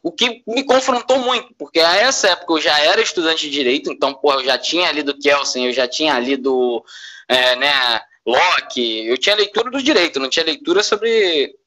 o 0.00 0.12
que 0.12 0.40
me 0.46 0.62
confrontou 0.62 1.18
muito, 1.18 1.52
porque 1.58 1.80
a 1.80 1.96
essa 1.96 2.28
época 2.28 2.52
eu 2.52 2.60
já 2.60 2.78
era 2.78 3.02
estudante 3.02 3.46
de 3.46 3.50
direito, 3.50 3.90
então 3.90 4.14
porra, 4.14 4.36
eu 4.36 4.44
já 4.44 4.56
tinha 4.56 4.92
lido 4.92 5.18
Kelsen, 5.18 5.66
eu 5.66 5.72
já 5.72 5.88
tinha 5.88 6.16
lido 6.20 6.84
é, 7.26 7.56
né, 7.56 8.00
Locke, 8.24 9.04
eu 9.04 9.18
tinha 9.18 9.34
leitura 9.34 9.68
do 9.68 9.82
direito, 9.82 10.20
não 10.20 10.28
tinha 10.28 10.44
leitura 10.44 10.80
sobre 10.84 11.58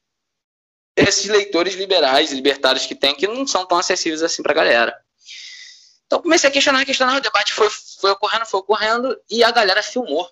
esses 0.96 1.26
leitores 1.26 1.74
liberais, 1.74 2.32
libertários 2.32 2.86
que 2.86 2.94
tem, 2.94 3.14
que 3.14 3.26
não 3.26 3.46
são 3.46 3.66
tão 3.66 3.76
acessíveis 3.76 4.22
assim 4.22 4.42
para 4.42 4.52
a 4.52 4.56
galera. 4.56 4.98
Então 6.06 6.22
comecei 6.22 6.48
a 6.48 6.52
questionar, 6.52 6.86
questionar, 6.86 7.18
o 7.18 7.20
debate 7.20 7.52
foi, 7.52 7.68
foi 8.00 8.12
ocorrendo, 8.12 8.46
foi 8.46 8.60
ocorrendo, 8.60 9.14
e 9.30 9.44
a 9.44 9.50
galera 9.50 9.82
filmou. 9.82 10.26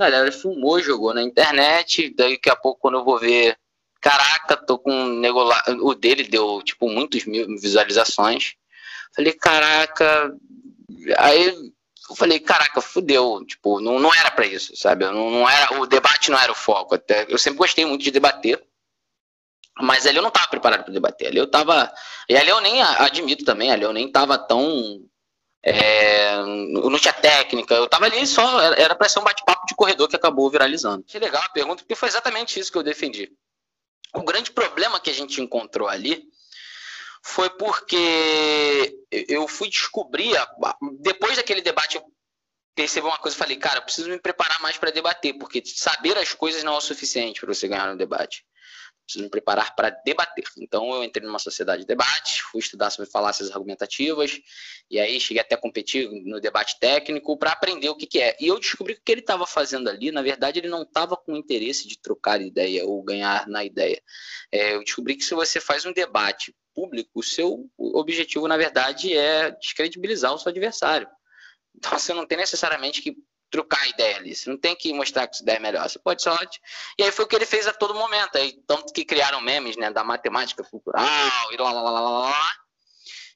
A 0.00 0.08
galera 0.08 0.32
filmou, 0.32 0.80
jogou 0.80 1.12
na 1.12 1.22
internet, 1.22 2.08
daqui 2.14 2.48
a 2.48 2.56
pouco 2.56 2.80
quando 2.80 3.00
eu 3.00 3.04
vou 3.04 3.18
ver 3.18 3.58
Caraca, 4.02 4.56
tô 4.56 4.78
com 4.78 4.92
um 4.92 5.20
nego 5.20 5.42
lá. 5.42 5.62
O 5.80 5.94
dele 5.94 6.24
deu, 6.24 6.60
tipo, 6.62 6.88
muitos 6.88 7.24
mil 7.24 7.46
visualizações. 7.58 8.54
Falei, 9.16 9.32
caraca. 9.32 10.34
Aí 11.18 11.46
eu 12.10 12.16
falei, 12.16 12.40
caraca, 12.40 12.80
fudeu. 12.80 13.44
Tipo, 13.46 13.80
não, 13.80 13.98
não 14.00 14.12
era 14.14 14.30
para 14.30 14.44
isso, 14.44 14.76
sabe? 14.76 15.04
Não, 15.06 15.30
não 15.30 15.48
era, 15.48 15.80
o 15.80 15.86
debate 15.86 16.30
não 16.30 16.38
era 16.38 16.50
o 16.52 16.54
foco. 16.54 16.96
Até, 16.96 17.26
eu 17.28 17.38
sempre 17.38 17.58
gostei 17.58 17.86
muito 17.86 18.02
de 18.02 18.10
debater. 18.10 18.62
Mas 19.80 20.06
ali 20.06 20.16
eu 20.16 20.22
não 20.22 20.30
tava 20.30 20.48
preparado 20.48 20.84
para 20.84 20.92
debater. 20.92 21.28
Ali 21.28 21.38
eu 21.38 21.50
tava. 21.50 21.90
E 22.28 22.36
ali 22.36 22.48
eu 22.50 22.60
nem 22.60 22.82
admito 22.82 23.44
também, 23.44 23.70
ali 23.70 23.84
eu 23.84 23.92
nem 23.92 24.10
tava 24.10 24.36
tão 24.36 25.00
É, 25.64 26.36
não 26.44 26.98
tinha 26.98 27.12
técnica, 27.12 27.74
eu 27.74 27.88
tava 27.88 28.06
ali 28.06 28.26
só, 28.26 28.60
era 28.72 28.96
para 28.96 29.08
ser 29.08 29.20
um 29.20 29.24
bate-papo 29.24 29.64
de 29.66 29.76
corredor 29.76 30.08
que 30.08 30.16
acabou 30.16 30.50
viralizando. 30.50 31.04
Que 31.04 31.20
legal 31.20 31.42
a 31.42 31.48
pergunta, 31.50 31.82
porque 31.84 31.94
foi 31.94 32.08
exatamente 32.08 32.58
isso 32.58 32.72
que 32.72 32.78
eu 32.78 32.82
defendi. 32.82 33.30
O 34.14 34.22
grande 34.22 34.50
problema 34.50 35.00
que 35.00 35.10
a 35.10 35.14
gente 35.14 35.40
encontrou 35.40 35.88
ali 35.88 36.28
foi 37.22 37.48
porque 37.50 38.98
eu 39.10 39.46
fui 39.46 39.68
descobrir, 39.68 40.34
depois 41.00 41.36
daquele 41.36 41.62
debate, 41.62 41.96
eu 41.96 42.04
percebi 42.74 43.06
uma 43.06 43.18
coisa 43.18 43.36
e 43.36 43.38
falei, 43.38 43.56
cara, 43.56 43.80
preciso 43.80 44.10
me 44.10 44.18
preparar 44.18 44.60
mais 44.60 44.76
para 44.76 44.90
debater, 44.90 45.34
porque 45.34 45.62
saber 45.64 46.18
as 46.18 46.34
coisas 46.34 46.62
não 46.64 46.74
é 46.74 46.78
o 46.78 46.80
suficiente 46.80 47.40
para 47.40 47.54
você 47.54 47.68
ganhar 47.68 47.88
no 47.88 47.96
debate 47.96 48.44
preciso 49.04 49.24
me 49.24 49.30
preparar 49.30 49.74
para 49.74 49.90
debater. 49.90 50.44
Então 50.58 50.92
eu 50.94 51.04
entrei 51.04 51.26
numa 51.26 51.38
sociedade 51.38 51.82
de 51.82 51.86
debate, 51.86 52.42
fui 52.42 52.60
estudar 52.60 52.90
sobre 52.90 53.10
falácias 53.10 53.50
argumentativas, 53.50 54.40
e 54.90 54.98
aí 54.98 55.20
cheguei 55.20 55.40
até 55.40 55.54
a 55.54 55.58
competir 55.58 56.08
no 56.24 56.40
debate 56.40 56.78
técnico 56.78 57.36
para 57.36 57.52
aprender 57.52 57.88
o 57.88 57.96
que, 57.96 58.06
que, 58.06 58.20
é. 58.20 58.36
E 58.40 58.46
eu 58.46 58.58
descobri 58.58 58.94
que 58.94 59.00
o 59.00 59.04
que 59.04 59.12
ele 59.12 59.20
estava 59.20 59.46
fazendo 59.46 59.88
ali, 59.88 60.10
na 60.10 60.22
verdade, 60.22 60.58
ele 60.58 60.68
não 60.68 60.82
estava 60.82 61.16
com 61.16 61.36
interesse 61.36 61.86
de 61.88 61.98
trocar 61.98 62.40
ideia 62.40 62.84
ou 62.86 63.02
ganhar 63.02 63.46
na 63.48 63.64
ideia. 63.64 64.00
É, 64.50 64.74
eu 64.74 64.84
descobri 64.84 65.16
que 65.16 65.24
se 65.24 65.34
você 65.34 65.60
faz 65.60 65.84
um 65.84 65.92
debate 65.92 66.54
público, 66.74 67.10
o 67.14 67.22
seu 67.22 67.70
objetivo, 67.78 68.48
na 68.48 68.56
verdade, 68.56 69.16
é 69.16 69.50
descredibilizar 69.50 70.32
o 70.32 70.38
seu 70.38 70.50
adversário. 70.50 71.08
Então 71.74 71.98
você 71.98 72.12
não 72.12 72.26
tem 72.26 72.38
necessariamente 72.38 73.02
que 73.02 73.16
trocar 73.52 73.86
ideia 73.86 74.16
ali. 74.16 74.34
Você 74.34 74.48
não 74.48 74.56
tem 74.56 74.74
que 74.74 74.92
mostrar 74.94 75.28
que 75.28 75.36
sua 75.36 75.44
ideia 75.44 75.58
é 75.58 75.60
melhor. 75.60 75.88
Você 75.88 75.98
pode 75.98 76.22
só. 76.22 76.36
E 76.98 77.04
aí 77.04 77.12
foi 77.12 77.26
o 77.26 77.28
que 77.28 77.36
ele 77.36 77.46
fez 77.46 77.68
a 77.68 77.72
todo 77.72 77.94
momento. 77.94 78.36
Aí, 78.36 78.54
tanto 78.66 78.92
que 78.92 79.04
criaram 79.04 79.40
memes 79.42 79.76
né, 79.76 79.92
da 79.92 80.02
matemática 80.02 80.64
cultural 80.64 81.06
e 81.52 81.56
lá, 81.58 81.70
lá, 81.70 81.82
lá, 81.82 81.90
lá, 81.90 82.10
lá. 82.20 82.56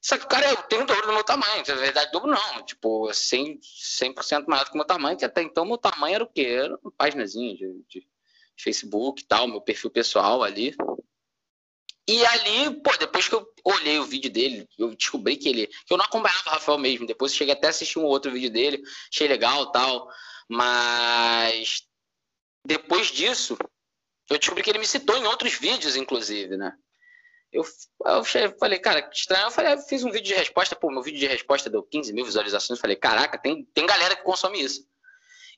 Só 0.01 0.17
que 0.17 0.25
o 0.25 0.29
cara 0.29 0.57
tem 0.63 0.81
o 0.81 0.87
dobro 0.87 1.07
do 1.07 1.13
meu 1.13 1.23
tamanho. 1.23 1.63
Na 1.69 1.75
verdade, 1.75 2.11
dobro 2.11 2.31
não. 2.31 2.63
Tipo, 2.65 3.09
100%, 3.09 3.59
100 3.63 4.15
maior 4.49 4.65
do 4.65 4.71
que 4.71 4.75
o 4.75 4.79
meu 4.79 4.87
tamanho. 4.87 5.19
Que 5.19 5.25
até 5.25 5.43
então 5.43 5.67
meu 5.67 5.79
tamanho 5.79 6.15
era 6.15 6.25
o 6.25 6.33
quê? 6.33 6.47
Era 6.63 6.79
uma 6.83 6.93
páginazinha 6.97 7.55
de, 7.55 7.85
de 7.87 8.09
Facebook 8.57 9.23
e 9.23 9.27
tal, 9.27 9.47
meu 9.47 9.61
perfil 9.61 9.91
pessoal 9.91 10.43
ali. 10.43 10.75
E 12.09 12.25
ali, 12.25 12.81
pô, 12.83 12.97
depois 12.97 13.29
que 13.29 13.35
eu 13.35 13.47
olhei 13.65 13.99
o 13.99 14.05
vídeo 14.05 14.31
dele, 14.31 14.69
eu 14.79 14.95
descobri 14.95 15.37
que 15.37 15.49
ele. 15.49 15.67
que 15.67 15.93
eu 15.93 15.97
não 15.97 16.05
acompanhava 16.05 16.49
o 16.49 16.53
Rafael 16.53 16.79
mesmo. 16.79 17.07
Depois 17.07 17.33
eu 17.33 17.39
cheguei 17.39 17.53
até 17.53 17.67
a 17.67 17.71
assistir 17.71 17.99
um 17.99 18.05
outro 18.05 18.31
vídeo 18.31 18.51
dele, 18.51 18.81
achei 19.13 19.27
legal 19.27 19.73
tal. 19.73 20.09
Mas 20.49 21.83
depois 22.65 23.09
disso, 23.09 23.57
eu 24.31 24.39
descobri 24.39 24.63
que 24.63 24.71
ele 24.71 24.79
me 24.79 24.87
citou 24.87 25.17
em 25.17 25.27
outros 25.27 25.55
vídeos, 25.55 25.97
inclusive, 25.97 26.57
né? 26.57 26.73
Eu, 27.53 27.65
eu 28.05 28.25
falei, 28.59 28.79
cara, 28.79 29.03
que 29.03 29.17
estranho. 29.17 29.47
Eu 29.47 29.51
falei, 29.51 29.73
eu 29.73 29.79
fiz 29.79 30.05
um 30.05 30.11
vídeo 30.11 30.29
de 30.29 30.35
resposta, 30.35 30.77
pô, 30.77 30.91
meu 30.91 31.03
vídeo 31.03 31.19
de 31.19 31.27
resposta 31.27 31.71
deu 31.71 31.83
15 31.83 32.13
mil 32.13 32.25
visualizações. 32.25 32.79
Eu 32.79 32.81
falei, 32.81 32.97
caraca, 32.97 33.39
tem, 33.39 33.65
tem 33.75 33.87
galera 33.87 34.15
que 34.15 34.23
consome 34.23 34.61
isso. 34.61 34.87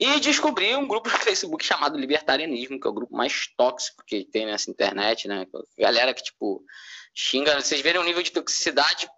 E 0.01 0.21
descobri 0.21 0.77
um 0.77 0.87
grupo 0.87 1.11
no 1.11 1.19
Facebook 1.19 1.65
chamado 1.65 1.99
Libertarianismo, 1.99 2.79
que 2.79 2.87
é 2.87 2.91
o 2.91 2.95
grupo 2.95 3.17
mais 3.17 3.49
tóxico 3.57 4.05
que 4.07 4.25
tem 4.25 4.47
nessa 4.47 4.71
internet, 4.71 5.27
né? 5.27 5.45
Galera 5.77 6.15
que, 6.15 6.23
tipo, 6.23 6.65
xinga. 7.13 7.61
Vocês 7.61 7.81
verem 7.81 8.01
o 8.01 8.05
nível 8.05 8.23
de 8.23 8.31
toxicidade. 8.31 9.09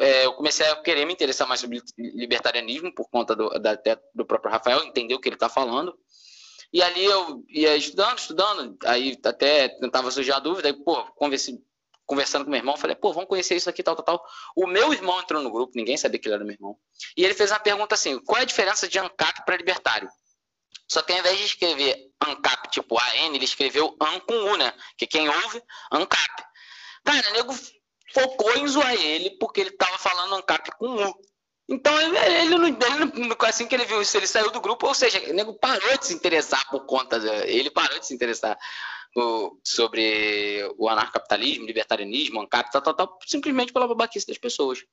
É, 0.00 0.24
eu 0.24 0.32
comecei 0.32 0.66
a 0.66 0.76
querer 0.76 1.04
me 1.04 1.12
interessar 1.12 1.46
mais 1.46 1.60
sobre 1.60 1.82
libertarianismo 1.98 2.92
por 2.94 3.08
conta 3.10 3.36
do, 3.36 3.50
da, 3.58 3.78
do 4.14 4.24
próprio 4.24 4.50
Rafael, 4.50 4.82
entender 4.82 5.14
o 5.14 5.20
que 5.20 5.28
ele 5.28 5.36
está 5.36 5.48
falando. 5.48 5.94
E 6.72 6.82
ali 6.82 7.04
eu 7.04 7.44
ia 7.48 7.76
estudando, 7.76 8.18
estudando, 8.18 8.78
aí 8.84 9.18
até 9.24 9.68
tentava 9.68 10.10
surgir 10.10 10.32
a 10.32 10.38
dúvida, 10.38 10.68
aí, 10.68 10.72
pô, 10.72 11.04
conversei, 11.16 11.58
conversando 12.06 12.44
com 12.44 12.50
meu 12.50 12.58
irmão, 12.58 12.76
falei, 12.76 12.94
pô, 12.94 13.12
vamos 13.12 13.28
conhecer 13.28 13.56
isso 13.56 13.68
aqui, 13.68 13.82
tal, 13.82 13.96
tal, 13.96 14.04
tal. 14.04 14.24
O 14.56 14.68
meu 14.68 14.92
irmão 14.92 15.20
entrou 15.20 15.42
no 15.42 15.50
grupo, 15.50 15.72
ninguém 15.74 15.96
sabia 15.96 16.18
que 16.18 16.28
ele 16.28 16.36
era 16.36 16.44
meu 16.44 16.54
irmão. 16.54 16.76
E 17.16 17.24
ele 17.24 17.34
fez 17.34 17.50
uma 17.50 17.58
pergunta 17.58 17.94
assim: 17.94 18.18
qual 18.20 18.38
é 18.38 18.42
a 18.42 18.46
diferença 18.46 18.88
de 18.88 18.98
ANCAP 18.98 19.44
para 19.44 19.56
libertário? 19.56 20.08
Só 20.88 21.02
que 21.02 21.12
ao 21.12 21.18
invés 21.18 21.38
de 21.38 21.44
escrever 21.44 22.10
ANCAP 22.20 22.70
tipo 22.70 22.98
AN, 22.98 23.34
ele 23.34 23.44
escreveu 23.44 23.96
AN 24.00 24.20
com 24.20 24.34
U, 24.34 24.56
né? 24.56 24.72
Que 24.96 25.06
quem 25.06 25.28
ouve, 25.28 25.62
ANCAP. 25.92 26.44
Cara, 27.04 27.30
o 27.30 27.32
nego 27.32 27.54
focou 28.12 28.56
em 28.56 28.66
zoar 28.66 28.94
ele 28.94 29.30
porque 29.38 29.60
ele 29.60 29.70
tava 29.70 29.98
falando 29.98 30.34
ANCAP 30.34 30.70
com 30.78 31.08
U. 31.08 31.14
Então 31.68 32.00
ele, 32.00 32.18
ele, 32.18 32.54
ele, 32.54 32.76
ele, 33.14 33.36
assim 33.42 33.66
que 33.68 33.74
ele 33.76 33.84
viu 33.84 34.02
isso, 34.02 34.16
ele 34.16 34.26
saiu 34.26 34.50
do 34.50 34.60
grupo, 34.60 34.88
ou 34.88 34.94
seja, 34.94 35.20
o 35.30 35.32
nego 35.32 35.54
parou 35.54 35.96
de 35.96 36.06
se 36.06 36.14
interessar 36.14 36.68
por 36.68 36.84
conta, 36.84 37.16
ele 37.46 37.70
parou 37.70 37.96
de 38.00 38.06
se 38.06 38.12
interessar 38.12 38.58
o, 39.16 39.56
sobre 39.64 40.68
o 40.76 40.88
anarcapitalismo, 40.88 41.66
libertarianismo, 41.66 42.40
ANCAP, 42.40 42.72
tal, 42.72 42.82
tal, 42.82 42.94
tal, 42.94 43.18
simplesmente 43.24 43.72
pela 43.72 43.86
babaquice 43.86 44.26
das 44.26 44.38
pessoas. 44.38 44.84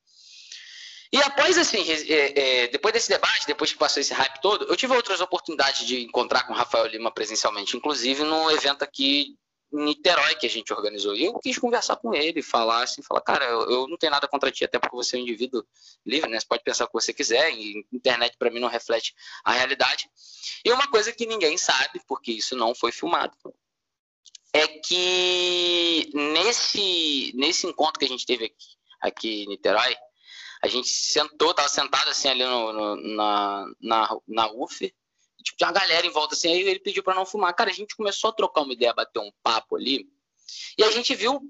E 1.12 1.16
após, 1.22 1.56
assim, 1.56 1.84
é, 1.90 2.64
é, 2.64 2.68
depois 2.68 2.92
desse 2.92 3.08
debate, 3.08 3.46
depois 3.46 3.72
que 3.72 3.78
passou 3.78 4.00
esse 4.00 4.12
hype 4.12 4.40
todo, 4.40 4.66
eu 4.66 4.76
tive 4.76 4.94
outras 4.94 5.20
oportunidades 5.20 5.86
de 5.86 6.02
encontrar 6.02 6.46
com 6.46 6.52
o 6.52 6.56
Rafael 6.56 6.86
Lima 6.86 7.10
presencialmente, 7.10 7.76
inclusive 7.76 8.24
no 8.24 8.50
evento 8.50 8.82
aqui 8.82 9.36
em 9.72 9.84
Niterói 9.84 10.34
que 10.34 10.46
a 10.46 10.50
gente 10.50 10.72
organizou. 10.72 11.14
E 11.14 11.24
eu 11.24 11.38
quis 11.38 11.58
conversar 11.58 11.96
com 11.96 12.14
ele, 12.14 12.42
falar 12.42 12.82
assim, 12.82 13.02
falar, 13.02 13.20
cara, 13.22 13.44
eu, 13.46 13.70
eu 13.70 13.88
não 13.88 13.96
tenho 13.96 14.12
nada 14.12 14.28
contra 14.28 14.50
ti, 14.50 14.64
até 14.64 14.78
porque 14.78 14.96
você 14.96 15.16
é 15.16 15.18
um 15.18 15.22
indivíduo 15.22 15.64
livre, 16.04 16.30
né? 16.30 16.40
Você 16.40 16.46
pode 16.46 16.62
pensar 16.62 16.84
o 16.84 16.88
que 16.88 16.94
você 16.94 17.12
quiser, 17.12 17.52
e 17.52 17.86
internet 17.92 18.36
para 18.38 18.50
mim 18.50 18.60
não 18.60 18.68
reflete 18.68 19.14
a 19.44 19.52
realidade. 19.52 20.08
E 20.64 20.72
uma 20.72 20.88
coisa 20.88 21.12
que 21.12 21.26
ninguém 21.26 21.56
sabe, 21.56 22.00
porque 22.06 22.32
isso 22.32 22.56
não 22.56 22.74
foi 22.74 22.92
filmado, 22.92 23.36
é 24.52 24.66
que 24.66 26.10
nesse, 26.14 27.32
nesse 27.34 27.66
encontro 27.66 27.98
que 27.98 28.04
a 28.04 28.08
gente 28.08 28.24
teve 28.26 28.46
aqui, 28.46 28.66
aqui 29.00 29.42
em 29.44 29.48
Niterói, 29.48 29.94
a 30.62 30.68
gente 30.68 30.88
sentou, 30.88 31.54
tava 31.54 31.68
sentado 31.68 32.08
assim 32.10 32.28
ali 32.28 32.44
no, 32.44 32.72
no, 32.72 32.96
na, 33.16 33.66
na, 33.80 34.16
na 34.26 34.52
UF, 34.52 34.92
tipo, 35.42 35.56
tinha 35.56 35.68
uma 35.68 35.80
galera 35.80 36.06
em 36.06 36.10
volta 36.10 36.34
assim, 36.34 36.48
aí 36.48 36.60
ele 36.60 36.80
pediu 36.80 37.02
para 37.02 37.14
não 37.14 37.26
fumar. 37.26 37.54
Cara, 37.54 37.70
a 37.70 37.74
gente 37.74 37.96
começou 37.96 38.30
a 38.30 38.32
trocar 38.32 38.62
uma 38.62 38.72
ideia, 38.72 38.92
bater 38.92 39.20
um 39.20 39.32
papo 39.42 39.76
ali, 39.76 40.08
e 40.76 40.82
a 40.82 40.90
gente 40.90 41.14
viu 41.14 41.40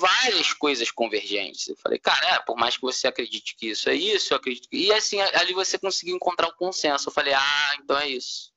várias 0.00 0.52
coisas 0.52 0.90
convergentes. 0.90 1.68
Eu 1.68 1.76
falei, 1.76 1.98
cara, 1.98 2.34
é, 2.34 2.38
por 2.40 2.56
mais 2.56 2.76
que 2.76 2.82
você 2.82 3.06
acredite 3.06 3.54
que 3.56 3.68
isso 3.70 3.88
é 3.88 3.94
isso, 3.94 4.32
eu 4.32 4.36
acredito 4.36 4.68
que... 4.68 4.76
E 4.76 4.92
assim, 4.92 5.20
ali 5.20 5.54
você 5.54 5.78
conseguiu 5.78 6.16
encontrar 6.16 6.48
o 6.48 6.56
consenso. 6.56 7.08
Eu 7.08 7.12
falei, 7.12 7.34
ah, 7.34 7.76
então 7.78 7.96
é 7.96 8.08
isso. 8.08 8.52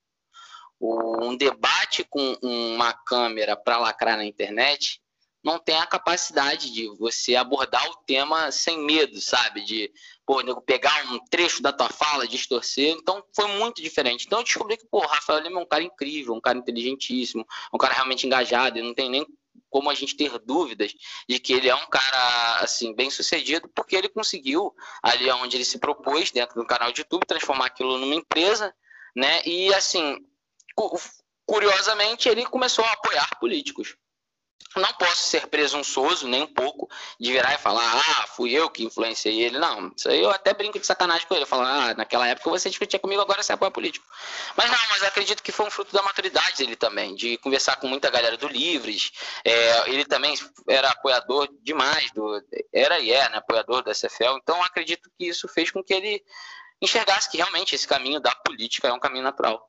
Um 0.81 1.35
debate 1.35 2.03
com 2.09 2.37
uma 2.41 2.93
câmera 2.93 3.55
para 3.55 3.77
lacrar 3.77 4.17
na 4.17 4.25
internet 4.25 5.01
não 5.43 5.57
tem 5.57 5.77
a 5.77 5.85
capacidade 5.85 6.71
de 6.71 6.87
você 6.97 7.35
abordar 7.35 7.85
o 7.89 7.95
tema 8.05 8.51
sem 8.51 8.77
medo, 8.79 9.19
sabe? 9.21 9.63
De 9.63 9.91
pô, 10.25 10.43
pegar 10.61 11.11
um 11.11 11.19
trecho 11.25 11.61
da 11.61 11.71
tua 11.71 11.89
fala, 11.89 12.27
distorcer. 12.27 12.91
Então 12.91 13.23
foi 13.33 13.47
muito 13.47 13.81
diferente. 13.81 14.25
Então 14.25 14.39
eu 14.39 14.43
descobri 14.43 14.77
que, 14.77 14.85
pô, 14.85 14.99
Rafael 14.99 15.39
Lima 15.39 15.59
é 15.59 15.63
um 15.63 15.67
cara 15.67 15.83
incrível, 15.83 16.33
um 16.33 16.41
cara 16.41 16.57
inteligentíssimo, 16.57 17.45
um 17.73 17.77
cara 17.77 17.93
realmente 17.93 18.27
engajado, 18.27 18.77
e 18.77 18.81
não 18.81 18.93
tem 18.93 19.09
nem 19.09 19.25
como 19.69 19.89
a 19.89 19.93
gente 19.93 20.15
ter 20.15 20.37
dúvidas 20.39 20.93
de 21.27 21.39
que 21.39 21.53
ele 21.53 21.69
é 21.69 21.75
um 21.75 21.87
cara 21.87 22.59
assim 22.61 22.93
bem 22.93 23.09
sucedido, 23.09 23.69
porque 23.69 23.95
ele 23.95 24.09
conseguiu 24.09 24.73
ali 25.01 25.29
onde 25.31 25.57
ele 25.57 25.65
se 25.65 25.77
propôs 25.77 26.31
dentro 26.31 26.55
do 26.55 26.67
canal 26.67 26.91
de 26.91 27.01
YouTube 27.01 27.25
transformar 27.25 27.67
aquilo 27.67 27.97
numa 27.97 28.15
empresa, 28.15 28.73
né? 29.15 29.41
E 29.45 29.73
assim, 29.73 30.17
curiosamente 31.45 32.27
ele 32.27 32.45
começou 32.45 32.83
a 32.83 32.91
apoiar 32.93 33.39
políticos 33.39 33.95
não 34.75 34.93
posso 34.93 35.23
ser 35.23 35.47
presunçoso 35.47 36.27
nem 36.27 36.43
um 36.43 36.53
pouco 36.53 36.87
de 37.19 37.31
virar 37.31 37.55
e 37.55 37.57
falar, 37.57 37.83
ah, 37.83 38.27
fui 38.27 38.51
eu 38.51 38.69
que 38.69 38.83
influenciei 38.83 39.41
ele. 39.41 39.57
Não, 39.57 39.91
isso 39.95 40.07
aí 40.09 40.21
eu 40.21 40.29
até 40.29 40.53
brinco 40.53 40.79
de 40.79 40.85
sacanagem 40.85 41.27
com 41.27 41.33
ele. 41.33 41.45
Falar, 41.45 41.89
ah, 41.89 41.93
naquela 41.95 42.27
época 42.27 42.49
você 42.49 42.69
discutia 42.69 42.99
comigo, 42.99 43.21
agora 43.21 43.41
você 43.41 43.51
apoia 43.51 43.71
político. 43.71 44.05
Mas 44.55 44.69
não, 44.69 44.77
mas 44.91 45.03
acredito 45.03 45.41
que 45.41 45.51
foi 45.51 45.65
um 45.65 45.71
fruto 45.71 45.91
da 45.91 46.03
maturidade 46.03 46.57
dele 46.57 46.75
também, 46.75 47.15
de 47.15 47.37
conversar 47.37 47.77
com 47.77 47.87
muita 47.87 48.11
galera 48.11 48.37
do 48.37 48.47
Livres. 48.47 49.11
É, 49.43 49.89
ele 49.89 50.05
também 50.05 50.35
era 50.67 50.89
apoiador 50.91 51.49
demais, 51.63 52.11
do, 52.11 52.39
era 52.71 52.99
e 52.99 53.11
é, 53.11 53.27
né, 53.29 53.37
apoiador 53.37 53.81
do 53.81 53.93
SFL. 53.93 54.37
Então 54.41 54.63
acredito 54.63 55.09
que 55.17 55.27
isso 55.27 55.47
fez 55.47 55.71
com 55.71 55.83
que 55.83 55.93
ele 55.93 56.23
enxergasse 56.79 57.29
que 57.29 57.37
realmente 57.37 57.73
esse 57.73 57.87
caminho 57.87 58.19
da 58.19 58.33
política 58.35 58.87
é 58.87 58.93
um 58.93 58.99
caminho 58.99 59.23
natural. 59.23 59.67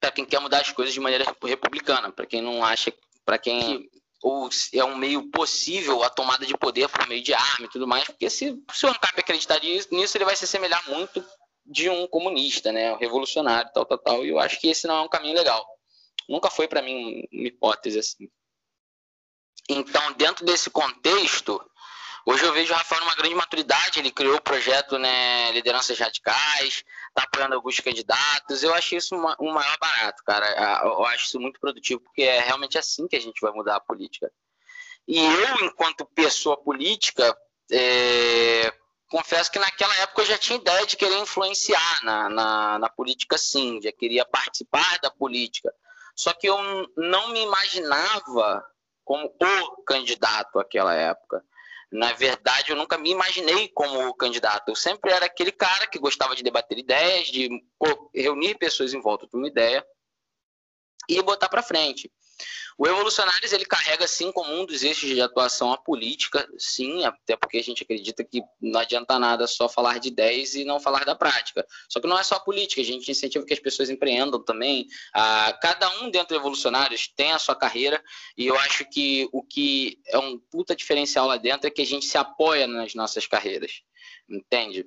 Para 0.00 0.10
quem 0.10 0.24
quer 0.24 0.40
mudar 0.40 0.60
as 0.60 0.72
coisas 0.72 0.94
de 0.94 1.00
maneira 1.00 1.24
republicana, 1.42 2.10
para 2.10 2.24
quem 2.24 2.40
não 2.40 2.64
acha 2.64 2.90
para 3.24 3.38
quem 3.38 3.88
ou 4.22 4.50
é 4.74 4.84
um 4.84 4.96
meio 4.96 5.30
possível 5.30 6.02
a 6.02 6.10
tomada 6.10 6.44
de 6.44 6.56
poder 6.56 6.88
por 6.88 7.06
meio 7.08 7.22
de 7.22 7.32
arma 7.32 7.66
e 7.66 7.70
tudo 7.70 7.86
mais, 7.86 8.04
porque 8.04 8.28
se, 8.28 8.54
se 8.72 8.86
o 8.86 8.90
ANCAP 8.90 9.18
acreditar 9.18 9.58
nisso, 9.62 10.16
ele 10.16 10.26
vai 10.26 10.36
se 10.36 10.44
assemelhar 10.44 10.86
muito 10.90 11.24
de 11.64 11.88
um 11.88 12.06
comunista, 12.06 12.70
né, 12.70 12.92
um 12.92 12.96
revolucionário, 12.96 13.70
tal, 13.72 13.86
tal, 13.86 13.98
tal, 13.98 14.24
e 14.24 14.28
eu 14.28 14.38
acho 14.38 14.60
que 14.60 14.68
esse 14.68 14.86
não 14.86 14.96
é 14.96 15.00
um 15.00 15.08
caminho 15.08 15.34
legal. 15.34 15.64
Nunca 16.28 16.50
foi 16.50 16.68
para 16.68 16.82
mim 16.82 17.26
uma 17.32 17.48
hipótese 17.48 17.98
assim. 17.98 18.28
Então, 19.68 20.12
dentro 20.14 20.44
desse 20.44 20.68
contexto, 20.68 21.60
Hoje 22.26 22.44
eu 22.44 22.52
vejo 22.52 22.72
o 22.72 22.76
Rafael 22.76 23.00
numa 23.00 23.14
grande 23.14 23.34
maturidade, 23.34 23.98
ele 23.98 24.10
criou 24.10 24.36
o 24.36 24.42
projeto 24.42 24.98
né, 24.98 25.50
Lideranças 25.52 25.98
Radicais, 25.98 26.84
está 27.08 27.22
apoiando 27.22 27.54
alguns 27.54 27.80
candidatos. 27.80 28.62
Eu 28.62 28.74
acho 28.74 28.94
isso 28.94 29.14
um 29.14 29.52
maior 29.52 29.78
barato, 29.78 30.22
cara. 30.24 30.82
Eu 30.84 31.04
acho 31.06 31.26
isso 31.26 31.40
muito 31.40 31.58
produtivo, 31.58 32.00
porque 32.00 32.22
é 32.22 32.40
realmente 32.40 32.78
assim 32.78 33.08
que 33.08 33.16
a 33.16 33.20
gente 33.20 33.40
vai 33.40 33.52
mudar 33.52 33.76
a 33.76 33.80
política. 33.80 34.30
E 35.08 35.18
eu, 35.18 35.66
enquanto 35.66 36.04
pessoa 36.04 36.56
política, 36.56 37.36
é, 37.72 38.72
confesso 39.08 39.50
que 39.50 39.58
naquela 39.58 39.94
época 39.96 40.22
eu 40.22 40.26
já 40.26 40.38
tinha 40.38 40.58
ideia 40.58 40.86
de 40.86 40.96
querer 40.96 41.18
influenciar 41.18 42.04
na, 42.04 42.28
na, 42.28 42.78
na 42.78 42.88
política, 42.88 43.38
sim, 43.38 43.80
já 43.82 43.90
queria 43.92 44.24
participar 44.24 44.98
da 45.00 45.10
política. 45.10 45.72
Só 46.14 46.32
que 46.34 46.48
eu 46.48 46.58
não 46.96 47.28
me 47.28 47.42
imaginava 47.42 48.64
como 49.04 49.26
o 49.26 49.82
candidato 49.82 50.58
naquela 50.58 50.94
época. 50.94 51.42
Na 51.92 52.12
verdade, 52.12 52.70
eu 52.70 52.76
nunca 52.76 52.96
me 52.96 53.10
imaginei 53.10 53.68
como 53.68 54.14
candidato. 54.14 54.68
Eu 54.68 54.76
sempre 54.76 55.10
era 55.10 55.26
aquele 55.26 55.50
cara 55.50 55.88
que 55.88 55.98
gostava 55.98 56.36
de 56.36 56.42
debater 56.42 56.78
ideias, 56.78 57.26
de 57.28 57.48
reunir 58.14 58.56
pessoas 58.58 58.94
em 58.94 59.00
volta 59.00 59.26
de 59.26 59.36
uma 59.36 59.48
ideia 59.48 59.84
e 61.08 61.20
botar 61.20 61.48
para 61.48 61.62
frente. 61.62 62.10
O 62.78 62.86
Evolucionários 62.86 63.52
ele 63.52 63.64
carrega 63.64 64.06
sim 64.08 64.32
como 64.32 64.52
um 64.52 64.64
dos 64.64 64.82
eixos 64.82 65.08
de 65.08 65.20
atuação 65.20 65.72
a 65.72 65.76
política, 65.76 66.48
sim, 66.58 67.04
até 67.04 67.36
porque 67.36 67.58
a 67.58 67.62
gente 67.62 67.82
acredita 67.82 68.24
que 68.24 68.42
não 68.60 68.80
adianta 68.80 69.18
nada 69.18 69.46
só 69.46 69.68
falar 69.68 69.98
de 69.98 70.08
ideias 70.08 70.54
e 70.54 70.64
não 70.64 70.80
falar 70.80 71.04
da 71.04 71.14
prática. 71.14 71.66
Só 71.88 72.00
que 72.00 72.06
não 72.06 72.18
é 72.18 72.22
só 72.22 72.36
a 72.36 72.40
política, 72.40 72.80
a 72.80 72.84
gente 72.84 73.10
incentiva 73.10 73.44
que 73.44 73.52
as 73.52 73.60
pessoas 73.60 73.90
empreendam 73.90 74.42
também. 74.42 74.86
Ah, 75.14 75.56
cada 75.60 75.90
um 76.00 76.10
dentro 76.10 76.28
do 76.28 76.40
Evolucionários 76.40 77.08
tem 77.08 77.32
a 77.32 77.38
sua 77.38 77.54
carreira 77.54 78.02
e 78.36 78.46
eu 78.46 78.56
acho 78.60 78.84
que 78.88 79.28
o 79.32 79.42
que 79.42 79.98
é 80.06 80.18
um 80.18 80.38
puta 80.38 80.74
diferencial 80.74 81.26
lá 81.26 81.36
dentro 81.36 81.66
é 81.66 81.70
que 81.70 81.82
a 81.82 81.86
gente 81.86 82.06
se 82.06 82.16
apoia 82.16 82.66
nas 82.66 82.94
nossas 82.94 83.26
carreiras, 83.26 83.82
entende? 84.28 84.86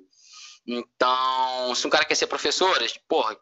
Então, 0.66 1.74
se 1.74 1.86
um 1.86 1.90
cara 1.90 2.04
quer 2.04 2.14
ser 2.14 2.26
professor, 2.26 2.76
porra, 3.06 3.36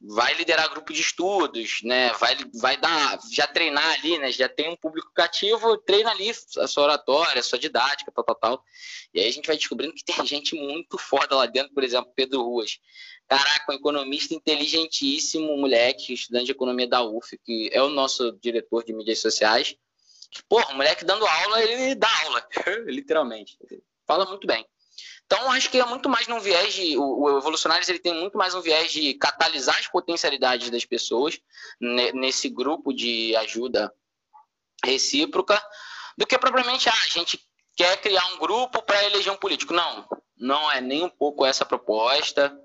vai 0.00 0.32
liderar 0.34 0.70
grupo 0.70 0.92
de 0.92 1.00
estudos, 1.00 1.80
né? 1.82 2.12
Vai, 2.14 2.36
vai 2.54 2.76
dar, 2.76 3.18
já 3.32 3.46
treinar 3.46 3.98
ali, 3.98 4.18
né? 4.18 4.30
Já 4.30 4.48
tem 4.48 4.68
um 4.68 4.76
público 4.76 5.10
cativo, 5.12 5.76
treina 5.78 6.10
ali 6.10 6.30
a 6.30 6.66
sua 6.66 6.84
oratória, 6.84 7.40
a 7.40 7.42
sua 7.42 7.58
didática, 7.58 8.12
tal, 8.12 8.24
tal, 8.24 8.36
tal. 8.36 8.64
E 9.12 9.20
aí 9.20 9.28
a 9.28 9.32
gente 9.32 9.46
vai 9.46 9.56
descobrindo 9.56 9.94
que 9.94 10.04
tem 10.04 10.14
gente 10.26 10.54
muito 10.54 10.96
foda 10.98 11.34
lá 11.34 11.46
dentro, 11.46 11.74
por 11.74 11.82
exemplo, 11.82 12.12
Pedro 12.14 12.42
Ruas. 12.42 12.78
Caraca, 13.26 13.72
um 13.72 13.74
economista 13.74 14.34
inteligentíssimo, 14.34 15.56
moleque, 15.56 16.14
estudante 16.14 16.46
de 16.46 16.52
economia 16.52 16.88
da 16.88 17.02
UF, 17.02 17.36
que 17.44 17.68
é 17.72 17.82
o 17.82 17.90
nosso 17.90 18.32
diretor 18.40 18.84
de 18.84 18.92
mídias 18.92 19.20
sociais. 19.20 19.76
Porra, 20.48 20.74
moleque 20.74 21.04
dando 21.04 21.26
aula, 21.26 21.62
ele 21.62 21.94
dá 21.94 22.08
aula, 22.24 22.48
literalmente. 22.86 23.58
Fala 24.06 24.24
muito 24.26 24.46
bem. 24.46 24.64
Então, 25.30 25.52
acho 25.52 25.68
que 25.68 25.78
é 25.78 25.84
muito 25.84 26.08
mais 26.08 26.26
num 26.26 26.40
viés 26.40 26.72
de. 26.72 26.96
O, 26.96 27.20
o 27.20 27.38
Evolucionários 27.38 27.86
ele 27.86 27.98
tem 27.98 28.14
muito 28.14 28.38
mais 28.38 28.54
um 28.54 28.62
viés 28.62 28.90
de 28.90 29.12
catalisar 29.12 29.78
as 29.78 29.86
potencialidades 29.86 30.70
das 30.70 30.86
pessoas 30.86 31.38
nesse 31.78 32.48
grupo 32.48 32.94
de 32.94 33.36
ajuda 33.36 33.92
recíproca, 34.82 35.62
do 36.16 36.26
que 36.26 36.38
propriamente 36.38 36.88
ah, 36.88 36.94
a 37.04 37.10
gente 37.10 37.46
quer 37.76 38.00
criar 38.00 38.24
um 38.32 38.38
grupo 38.38 38.80
para 38.82 39.04
eleger 39.04 39.30
um 39.30 39.36
político. 39.36 39.74
Não, 39.74 40.08
não 40.34 40.72
é 40.72 40.80
nem 40.80 41.04
um 41.04 41.10
pouco 41.10 41.44
essa 41.44 41.66
proposta. 41.66 42.58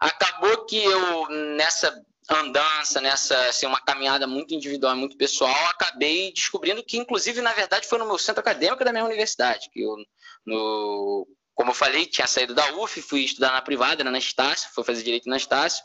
Acabou 0.00 0.66
que 0.66 0.82
eu, 0.82 1.28
nessa 1.28 2.04
andança, 2.28 3.00
nessa 3.00 3.38
assim, 3.50 3.66
uma 3.66 3.80
caminhada 3.80 4.26
muito 4.26 4.52
individual, 4.52 4.96
muito 4.96 5.16
pessoal, 5.16 5.66
acabei 5.66 6.32
descobrindo 6.32 6.82
que, 6.82 6.98
inclusive, 6.98 7.40
na 7.40 7.52
verdade, 7.52 7.86
foi 7.86 7.98
no 7.98 8.06
meu 8.06 8.18
centro 8.18 8.40
acadêmico 8.40 8.84
da 8.84 8.90
minha 8.92 9.04
universidade, 9.04 9.70
que 9.70 9.80
eu, 9.80 9.96
no 10.44 11.26
como 11.58 11.72
eu 11.72 11.74
falei, 11.74 12.06
tinha 12.06 12.24
saído 12.28 12.54
da 12.54 12.72
UF, 12.74 13.02
fui 13.02 13.24
estudar 13.24 13.50
na 13.50 13.60
privada, 13.60 14.04
na 14.04 14.16
Estácio, 14.16 14.70
fui 14.72 14.84
fazer 14.84 15.02
direito 15.02 15.28
na 15.28 15.36
Estácio, 15.36 15.84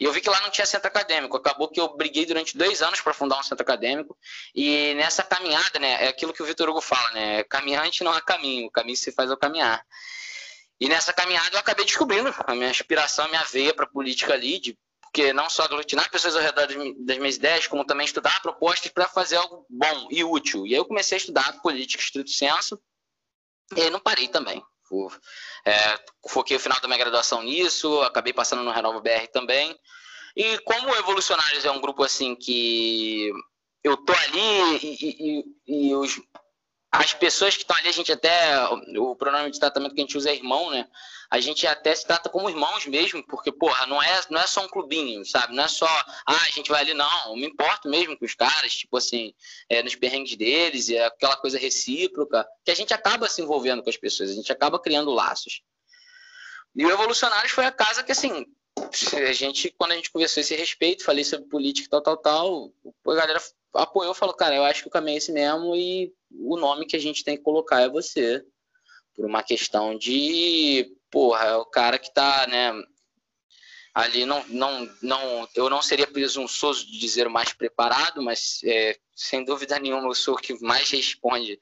e 0.00 0.04
eu 0.04 0.12
vi 0.14 0.22
que 0.22 0.30
lá 0.30 0.40
não 0.40 0.48
tinha 0.48 0.64
centro 0.64 0.88
acadêmico. 0.88 1.36
Acabou 1.36 1.68
que 1.68 1.78
eu 1.78 1.94
briguei 1.94 2.24
durante 2.24 2.56
dois 2.56 2.80
anos 2.80 3.02
para 3.02 3.12
fundar 3.12 3.38
um 3.38 3.42
centro 3.42 3.62
acadêmico, 3.62 4.16
e 4.54 4.94
nessa 4.94 5.22
caminhada, 5.22 5.78
né, 5.78 6.06
é 6.06 6.08
aquilo 6.08 6.32
que 6.32 6.42
o 6.42 6.46
Vitor 6.46 6.70
Hugo 6.70 6.80
fala, 6.80 7.10
né, 7.10 7.44
caminhante 7.44 8.02
não 8.02 8.14
há 8.14 8.22
caminho, 8.22 8.68
o 8.68 8.70
caminho 8.70 8.96
se 8.96 9.12
faz 9.12 9.30
ao 9.30 9.36
caminhar. 9.36 9.84
E 10.80 10.88
nessa 10.88 11.12
caminhada 11.12 11.54
eu 11.54 11.60
acabei 11.60 11.84
descobrindo 11.84 12.34
a 12.46 12.54
minha 12.54 12.70
aspiração, 12.70 13.26
a 13.26 13.28
minha 13.28 13.44
veia 13.44 13.74
para 13.74 13.86
política 13.86 14.32
ali, 14.32 14.58
de, 14.58 14.78
porque 15.02 15.34
não 15.34 15.50
só 15.50 15.64
aglutinar 15.64 16.10
pessoas 16.10 16.34
ao 16.34 16.40
redor 16.40 16.66
das 16.66 17.18
minhas 17.18 17.36
ideias, 17.36 17.66
como 17.66 17.84
também 17.84 18.06
estudar 18.06 18.40
propostas 18.40 18.90
para 18.90 19.06
fazer 19.06 19.36
algo 19.36 19.66
bom 19.68 20.08
e 20.10 20.24
útil. 20.24 20.66
E 20.66 20.70
aí 20.70 20.80
eu 20.80 20.86
comecei 20.86 21.16
a 21.16 21.20
estudar 21.20 21.60
política 21.60 22.02
estrito 22.02 22.30
senso, 22.30 22.80
e 23.76 23.90
não 23.90 24.00
parei 24.00 24.26
também. 24.26 24.64
É, 25.64 25.98
foquei 26.28 26.56
o 26.56 26.60
final 26.60 26.80
da 26.80 26.88
minha 26.88 26.98
graduação 26.98 27.42
nisso, 27.42 28.00
acabei 28.02 28.32
passando 28.32 28.62
no 28.62 28.70
Renova 28.70 29.00
BR 29.00 29.26
também. 29.32 29.78
E 30.36 30.58
como 30.58 30.94
Evolucionários 30.94 31.64
é 31.64 31.70
um 31.70 31.80
grupo 31.80 32.02
assim 32.02 32.34
que 32.34 33.30
eu 33.82 33.96
tô 33.96 34.12
ali 34.12 34.78
e, 34.82 35.44
e, 35.66 35.88
e 35.88 35.94
os, 35.94 36.20
as 36.92 37.14
pessoas 37.14 37.54
que 37.56 37.62
estão 37.62 37.76
ali, 37.76 37.88
a 37.88 37.92
gente 37.92 38.10
até. 38.10 38.58
O 38.98 39.14
pronome 39.14 39.50
de 39.50 39.60
tratamento 39.60 39.94
que 39.94 40.00
a 40.00 40.04
gente 40.04 40.18
usa 40.18 40.30
é 40.30 40.34
irmão, 40.34 40.70
né? 40.70 40.88
A 41.30 41.38
gente 41.38 41.64
até 41.64 41.94
se 41.94 42.04
trata 42.04 42.28
como 42.28 42.50
irmãos 42.50 42.86
mesmo, 42.86 43.24
porque, 43.24 43.52
porra, 43.52 43.86
não 43.86 44.02
é, 44.02 44.20
não 44.28 44.40
é 44.40 44.46
só 44.48 44.64
um 44.64 44.68
clubinho, 44.68 45.24
sabe? 45.24 45.54
Não 45.54 45.62
é 45.62 45.68
só, 45.68 45.86
ah, 45.86 46.44
a 46.46 46.50
gente 46.50 46.68
vai 46.68 46.80
ali, 46.80 46.92
não. 46.92 47.28
Eu 47.28 47.36
me 47.36 47.46
importo 47.46 47.88
mesmo 47.88 48.18
com 48.18 48.24
os 48.24 48.34
caras, 48.34 48.74
tipo 48.74 48.96
assim, 48.96 49.32
é, 49.68 49.80
nos 49.80 49.94
perrengues 49.94 50.36
deles, 50.36 50.90
é 50.90 51.04
aquela 51.04 51.36
coisa 51.36 51.56
recíproca, 51.56 52.44
que 52.64 52.72
a 52.72 52.74
gente 52.74 52.92
acaba 52.92 53.28
se 53.28 53.40
envolvendo 53.40 53.84
com 53.84 53.90
as 53.90 53.96
pessoas, 53.96 54.30
a 54.30 54.34
gente 54.34 54.50
acaba 54.50 54.80
criando 54.80 55.12
laços. 55.12 55.62
E 56.74 56.84
o 56.84 56.90
Evolucionários 56.90 57.52
foi 57.52 57.66
a 57.66 57.70
casa 57.70 58.02
que, 58.02 58.10
assim, 58.10 58.44
a 58.76 59.32
gente, 59.32 59.72
quando 59.78 59.92
a 59.92 59.96
gente 59.96 60.10
conversou 60.10 60.40
esse 60.40 60.56
respeito, 60.56 61.04
falei 61.04 61.22
sobre 61.22 61.48
política 61.48 61.86
e 61.86 61.90
tal, 61.90 62.02
tal, 62.02 62.16
tal, 62.16 62.72
a 63.06 63.14
galera 63.14 63.40
apoiou, 63.74 64.14
falou, 64.14 64.34
cara, 64.34 64.54
eu 64.54 64.64
acho 64.64 64.82
que 64.82 64.88
o 64.88 64.90
caminho 64.90 65.14
é 65.14 65.18
esse 65.18 65.32
mesmo 65.32 65.74
e 65.76 66.12
o 66.30 66.56
nome 66.56 66.86
que 66.86 66.96
a 66.96 67.00
gente 67.00 67.24
tem 67.24 67.36
que 67.36 67.42
colocar 67.42 67.80
é 67.80 67.88
você. 67.88 68.44
Por 69.14 69.26
uma 69.26 69.42
questão 69.42 69.98
de, 69.98 70.96
porra, 71.10 71.44
é 71.44 71.56
o 71.56 71.64
cara 71.64 71.98
que 71.98 72.12
tá, 72.12 72.46
né, 72.46 72.72
ali 73.94 74.24
não, 74.24 74.44
não, 74.48 74.88
não, 75.02 75.48
eu 75.54 75.68
não 75.68 75.82
seria 75.82 76.06
presunçoso 76.06 76.86
de 76.86 76.98
dizer 76.98 77.26
o 77.26 77.30
mais 77.30 77.52
preparado, 77.52 78.22
mas 78.22 78.60
é, 78.64 78.96
sem 79.14 79.44
dúvida 79.44 79.78
nenhuma 79.78 80.08
eu 80.08 80.14
sou 80.14 80.34
o 80.34 80.38
que 80.38 80.58
mais 80.62 80.90
responde, 80.90 81.60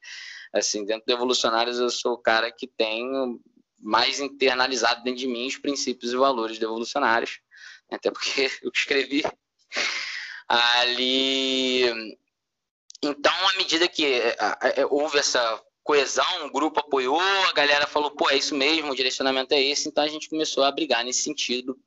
assim, 0.52 0.84
dentro 0.84 1.06
do 1.06 1.12
Evolucionários 1.12 1.78
eu 1.78 1.90
sou 1.90 2.12
o 2.12 2.22
cara 2.22 2.52
que 2.52 2.66
tem 2.66 3.06
mais 3.80 4.20
internalizado 4.20 5.02
dentro 5.02 5.20
de 5.20 5.26
mim 5.26 5.46
os 5.46 5.56
princípios 5.56 6.12
e 6.12 6.16
valores 6.16 6.58
do 6.58 6.66
Evolucionários, 6.66 7.40
até 7.90 8.10
porque 8.10 8.50
eu 8.62 8.70
escrevi 8.74 9.22
ali. 10.48 12.16
Então, 13.02 13.32
à 13.48 13.56
medida 13.56 13.86
que 13.86 14.04
é, 14.04 14.36
houve 14.90 15.18
essa 15.18 15.62
coesão, 15.84 16.46
o 16.46 16.52
grupo 16.52 16.80
apoiou, 16.80 17.20
a 17.20 17.52
galera 17.52 17.86
falou, 17.86 18.10
pô, 18.10 18.28
é 18.30 18.36
isso 18.36 18.54
mesmo, 18.54 18.90
o 18.90 18.96
direcionamento 18.96 19.54
é 19.54 19.62
esse, 19.62 19.88
então 19.88 20.04
a 20.04 20.08
gente 20.08 20.28
começou 20.28 20.64
a 20.64 20.72
brigar 20.72 21.04
nesse 21.04 21.22
sentido. 21.22 21.78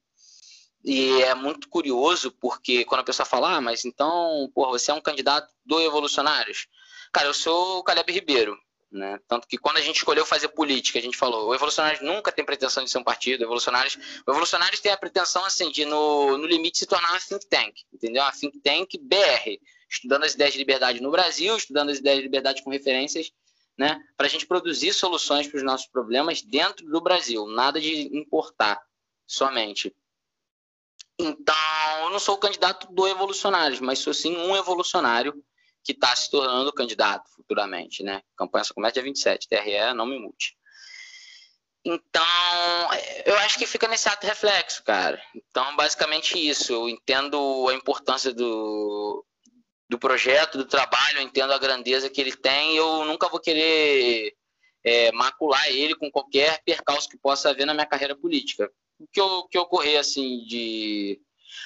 E 0.84 1.22
é 1.22 1.36
muito 1.36 1.70
curioso, 1.70 2.32
porque 2.32 2.84
quando 2.86 3.02
a 3.02 3.04
pessoa 3.04 3.26
fala, 3.26 3.58
ah, 3.58 3.62
mas 3.62 3.86
então, 3.86 4.50
pô, 4.56 4.68
você 4.70 4.90
é 4.90 4.94
um 4.94 5.02
candidato 5.02 5.54
do 5.64 5.80
Evolucionários. 5.80 6.68
Cara, 7.12 7.28
eu 7.28 7.34
sou 7.34 7.80
o 7.80 7.84
Caleb 7.84 8.12
Ribeiro, 8.12 8.58
né? 8.92 9.20
Tanto 9.28 9.48
que 9.48 9.58
quando 9.58 9.78
a 9.78 9.82
gente 9.82 9.98
escolheu 9.98 10.26
fazer 10.26 10.50
política, 10.50 11.00
a 11.00 11.02
gente 11.02 11.18
falou, 11.18 11.48
o 11.48 11.56
Evolucionários 11.56 12.02
nunca 12.02 12.32
tem 12.32 12.44
pretensão 12.44 12.84
de 12.84 12.92
ser 12.92 12.98
um 12.98 13.04
partido, 13.04 13.42
o 13.42 13.44
Evolucionários, 13.46 13.98
o 14.28 14.32
Evolucionários 14.32 14.82
tem 14.82 14.92
a 14.92 14.98
pretensão 14.98 15.46
assim, 15.46 15.72
de 15.72 15.86
no, 15.86 16.38
no 16.38 16.46
limite 16.46 16.80
se 16.80 16.86
tornar 16.86 17.10
uma 17.12 17.20
think 17.20 17.48
tank, 17.48 17.76
entendeu? 17.94 18.22
Uma 18.22 18.32
think 18.32 18.60
tank 18.60 18.98
BR, 19.02 19.60
estudando 19.90 20.26
as 20.26 20.34
ideias 20.34 20.54
de 20.54 20.60
liberdade 20.60 21.02
no 21.02 21.10
Brasil, 21.10 21.56
estudando 21.56 21.90
as 21.90 22.00
ideias 22.00 22.18
de 22.18 22.24
liberdade 22.24 22.64
com 22.64 22.70
referências, 22.70 23.32
né? 23.78 23.98
Para 24.18 24.28
a 24.28 24.30
gente 24.30 24.46
produzir 24.46 24.94
soluções 24.94 25.48
para 25.48 25.58
os 25.58 25.64
nossos 25.64 25.88
problemas 25.88 26.42
dentro 26.42 26.86
do 26.86 27.00
Brasil, 27.00 27.48
nada 27.48 27.80
de 27.80 28.16
importar 28.18 28.82
somente. 29.26 29.96
Então, 31.18 31.56
eu 32.04 32.10
não 32.10 32.20
sou 32.20 32.36
o 32.36 32.40
candidato 32.40 32.92
do 32.92 33.08
Evolucionários, 33.08 33.80
mas 33.80 34.00
sou 34.00 34.14
sim 34.14 34.36
um 34.36 34.56
evolucionário 34.56 35.42
que 35.84 35.94
está 35.94 36.16
se 36.16 36.30
tornando 36.30 36.74
candidato 36.74 37.30
futuramente, 37.36 38.04
né? 38.04 38.22
A 38.34 38.38
campanha 38.38 38.64
só 38.64 38.74
começa 38.74 38.94
dia 38.94 39.04
27, 39.04 39.48
TRE, 39.48 39.94
não 39.96 40.06
me 40.06 40.20
mute. 40.20 40.56
Então, 41.84 42.24
eu 43.26 43.36
acho 43.38 43.58
que 43.58 43.66
fica 43.66 43.88
nesse 43.88 44.08
ato 44.08 44.28
reflexo, 44.28 44.84
cara. 44.84 45.22
Então, 45.36 45.76
basicamente 45.76 46.38
isso. 46.38 46.72
Eu 46.72 46.88
entendo 46.88 47.68
a 47.70 47.74
importância 47.74 48.32
do, 48.32 49.26
do 49.90 49.98
projeto, 49.98 50.60
do 50.60 50.66
trabalho, 50.66 51.18
eu 51.18 51.24
entendo 51.24 51.52
a 51.52 51.58
grandeza 51.58 52.10
que 52.10 52.22
ele 52.22 52.36
tem. 52.36 52.78
Eu 52.78 53.04
nunca 53.06 53.28
vou 53.28 53.40
querer 53.40 54.36
é, 54.84 55.12
macular 55.12 55.68
ele 55.70 55.96
com 55.96 56.12
qualquer 56.12 56.62
percalço 56.64 57.10
que 57.10 57.18
possa 57.18 57.50
haver 57.50 57.66
na 57.66 57.74
minha 57.74 57.88
carreira 57.88 58.16
política. 58.16 58.72
O 59.00 59.08
que, 59.08 59.22
que 59.50 59.58
ocorrer, 59.58 60.00
assim, 60.00 60.46
de. 60.46 61.20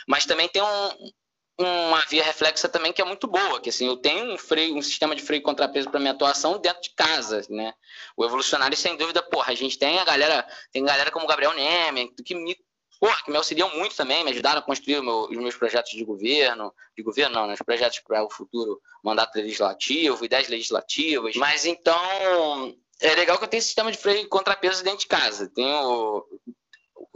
Mas 0.08 0.26
também 0.26 0.48
tem 0.48 0.62
um, 0.62 1.12
uma 1.58 2.02
via 2.10 2.24
reflexa 2.24 2.68
também 2.68 2.92
que 2.92 3.02
é 3.02 3.06
muito 3.06 3.28
boa, 3.28 3.62
que 3.62 3.70
assim, 3.70 3.88
eu 3.88 3.96
tenho 3.96 4.34
um 4.34 4.38
freio, 4.38 4.76
um 4.76 4.82
sistema 4.82 5.16
de 5.16 5.22
freio 5.22 5.42
contrapeso 5.42 5.90
para 5.90 6.00
minha 6.00 6.12
atuação 6.12 6.60
dentro 6.60 6.82
de 6.82 6.90
casa, 6.92 7.42
né? 7.50 7.74
O 8.18 8.26
evolucionário, 8.26 8.76
sem 8.76 8.98
dúvida, 8.98 9.24
porra, 9.24 9.54
a 9.54 9.56
gente 9.56 9.78
tem 9.78 9.98
a 10.00 10.04
galera, 10.04 10.46
tem 10.72 10.84
galera 10.84 11.12
como 11.12 11.26
o 11.26 11.28
Gabriel 11.28 11.54
Neme, 11.54 12.14
que 12.26 12.36
me, 12.36 12.58
porra, 13.00 13.24
que 13.24 13.32
me 13.32 13.38
auxiliam 13.38 13.70
muito 13.70 13.96
também, 13.96 14.24
me 14.24 14.32
ajudaram 14.32 14.60
a 14.60 14.64
construir 14.64 15.02
meu, 15.02 15.30
os 15.30 15.38
meus 15.38 15.56
projetos 15.56 15.92
de 15.92 16.04
governo, 16.04 16.74
de 16.96 17.02
governo 17.02 17.36
não, 17.36 17.48
né, 17.48 17.54
os 17.54 17.62
projetos 17.62 18.00
para 18.00 18.24
o 18.24 18.30
futuro 18.30 18.82
mandato 19.02 19.38
legislativo, 19.38 20.26
ideias 20.26 20.50
legislativas, 20.50 21.36
mas 21.38 21.66
então 21.66 22.76
é 23.00 23.16
legal 23.16 23.38
que 23.38 23.44
eu 23.44 23.48
tenho 23.48 23.60
esse 23.60 23.68
sistema 23.68 23.92
de 23.92 23.98
freio 23.98 24.22
e 24.22 24.28
contrapeso 24.28 24.84
dentro 24.84 25.00
de 25.00 25.08
casa. 25.08 25.50
Tenho 25.54 26.26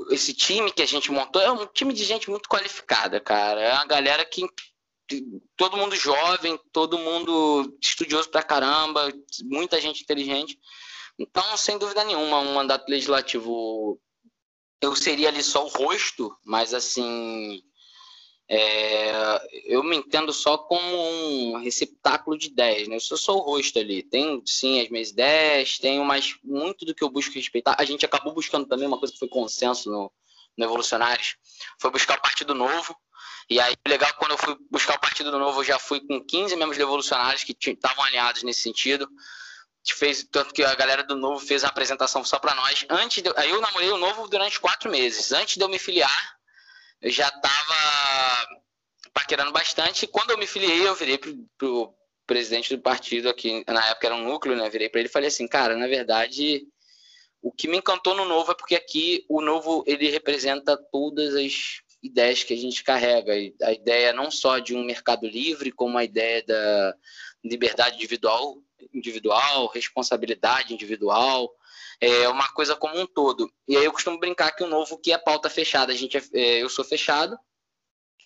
esse 0.09 0.33
time 0.33 0.71
que 0.71 0.81
a 0.81 0.85
gente 0.85 1.11
montou 1.11 1.41
é 1.41 1.51
um 1.51 1.65
time 1.67 1.93
de 1.93 2.03
gente 2.03 2.29
muito 2.29 2.49
qualificada, 2.49 3.19
cara. 3.19 3.61
É 3.61 3.73
uma 3.73 3.85
galera 3.85 4.25
que 4.25 4.45
todo 5.55 5.77
mundo 5.77 5.95
jovem, 5.95 6.59
todo 6.71 6.99
mundo 6.99 7.77
estudioso 7.81 8.29
pra 8.29 8.43
caramba, 8.43 9.11
muita 9.43 9.81
gente 9.81 10.03
inteligente. 10.03 10.59
Então, 11.17 11.57
sem 11.57 11.77
dúvida 11.77 12.03
nenhuma, 12.03 12.39
um 12.39 12.53
mandato 12.53 12.87
legislativo 12.89 13.99
eu 14.81 14.95
seria 14.95 15.27
ali 15.27 15.43
só 15.43 15.65
o 15.65 15.69
rosto, 15.69 16.33
mas 16.45 16.73
assim, 16.73 17.61
é, 18.51 19.11
eu 19.65 19.83
me 19.83 19.95
entendo 19.95 20.33
só 20.33 20.57
como 20.57 20.81
um 20.81 21.61
receptáculo 21.61 22.35
de 22.35 22.47
ideias, 22.47 22.87
né? 22.87 22.95
Eu 22.95 22.99
sou 22.99 23.15
só 23.15 23.35
o 23.35 23.41
rosto 23.41 23.77
ali. 23.77 24.01
Tenho, 24.01 24.41
sim, 24.43 24.81
as 24.81 24.89
minhas 24.89 25.11
ideias, 25.11 25.77
tenho, 25.77 26.03
mas 26.03 26.35
muito 26.43 26.83
do 26.83 26.95
que 26.95 27.03
eu 27.03 27.11
busco 27.11 27.35
respeitar. 27.35 27.75
A 27.77 27.85
gente 27.85 28.03
acabou 28.03 28.33
buscando 28.33 28.65
também 28.65 28.87
uma 28.87 28.97
coisa 28.97 29.13
que 29.13 29.19
foi 29.19 29.27
consenso 29.27 29.91
no, 29.91 30.11
no 30.57 30.65
Evolucionários, 30.65 31.35
foi 31.79 31.91
buscar 31.91 32.17
o 32.17 32.21
Partido 32.21 32.55
Novo. 32.55 32.95
E 33.47 33.59
aí, 33.59 33.75
legal, 33.87 34.11
quando 34.17 34.31
eu 34.31 34.37
fui 34.37 34.57
buscar 34.71 34.95
o 34.95 34.99
Partido 34.99 35.31
Novo, 35.37 35.59
eu 35.59 35.65
já 35.65 35.77
fui 35.77 35.99
com 36.01 36.19
15 36.19 36.55
membros 36.55 36.77
revolucionários 36.77 37.43
que 37.43 37.55
estavam 37.69 38.03
alinhados 38.03 38.41
nesse 38.41 38.61
sentido. 38.61 39.07
Fez, 39.91 40.27
tanto 40.31 40.53
que 40.53 40.63
a 40.63 40.75
galera 40.75 41.03
do 41.03 41.15
Novo 41.15 41.39
fez 41.39 41.63
a 41.63 41.67
apresentação 41.67 42.23
só 42.23 42.39
para 42.39 42.55
nós. 42.55 42.85
Antes 42.89 43.21
de, 43.21 43.31
aí 43.35 43.49
eu 43.51 43.61
namorei 43.61 43.91
o 43.91 43.97
Novo 43.97 44.27
durante 44.27 44.59
quatro 44.59 44.89
meses. 44.89 45.31
Antes 45.31 45.57
de 45.57 45.63
eu 45.63 45.69
me 45.69 45.79
filiar, 45.79 46.38
eu 47.01 47.09
já 47.09 47.27
estava 47.27 48.59
paquerando 49.13 49.51
bastante. 49.51 50.07
Quando 50.07 50.31
eu 50.31 50.37
me 50.37 50.47
filiei, 50.47 50.87
eu 50.87 50.95
virei 50.95 51.17
pro, 51.17 51.35
pro 51.57 51.93
presidente 52.25 52.75
do 52.75 52.81
partido 52.81 53.29
aqui, 53.29 53.63
na 53.67 53.85
época 53.87 54.07
era 54.07 54.15
um 54.15 54.23
núcleo, 54.23 54.55
né? 54.55 54.69
Virei 54.69 54.89
para 54.89 54.99
ele 54.99 55.09
e 55.09 55.11
falei 55.11 55.29
assim, 55.29 55.47
cara, 55.47 55.75
na 55.75 55.87
verdade, 55.87 56.67
o 57.41 57.51
que 57.51 57.67
me 57.67 57.77
encantou 57.77 58.15
no 58.15 58.25
Novo 58.25 58.51
é 58.51 58.55
porque 58.55 58.75
aqui 58.75 59.25
o 59.27 59.41
Novo 59.41 59.83
ele 59.87 60.09
representa 60.09 60.77
todas 60.91 61.35
as 61.35 61.81
ideias 62.03 62.43
que 62.43 62.53
a 62.53 62.57
gente 62.57 62.83
carrega. 62.83 63.33
A 63.63 63.73
ideia 63.73 64.13
não 64.13 64.29
só 64.29 64.59
de 64.59 64.75
um 64.75 64.83
mercado 64.83 65.25
livre, 65.25 65.71
como 65.71 65.97
a 65.97 66.03
ideia 66.03 66.43
da 66.43 66.95
liberdade 67.43 67.95
individual, 67.95 68.57
individual, 68.93 69.67
responsabilidade 69.67 70.73
individual, 70.73 71.49
é 72.01 72.27
uma 72.29 72.47
coisa 72.49 72.75
como 72.75 72.99
um 72.99 73.05
todo. 73.05 73.51
E 73.67 73.75
aí 73.75 73.83
eu 73.83 73.91
costumo 73.91 74.19
brincar 74.19 74.51
que 74.51 74.63
o 74.63 74.67
novo 74.67 74.97
que 74.97 75.11
é 75.11 75.17
pauta 75.17 75.49
fechada, 75.49 75.91
a 75.91 75.95
gente 75.95 76.17
é, 76.17 76.21
é, 76.33 76.63
eu 76.63 76.69
sou 76.69 76.85
fechado. 76.85 77.37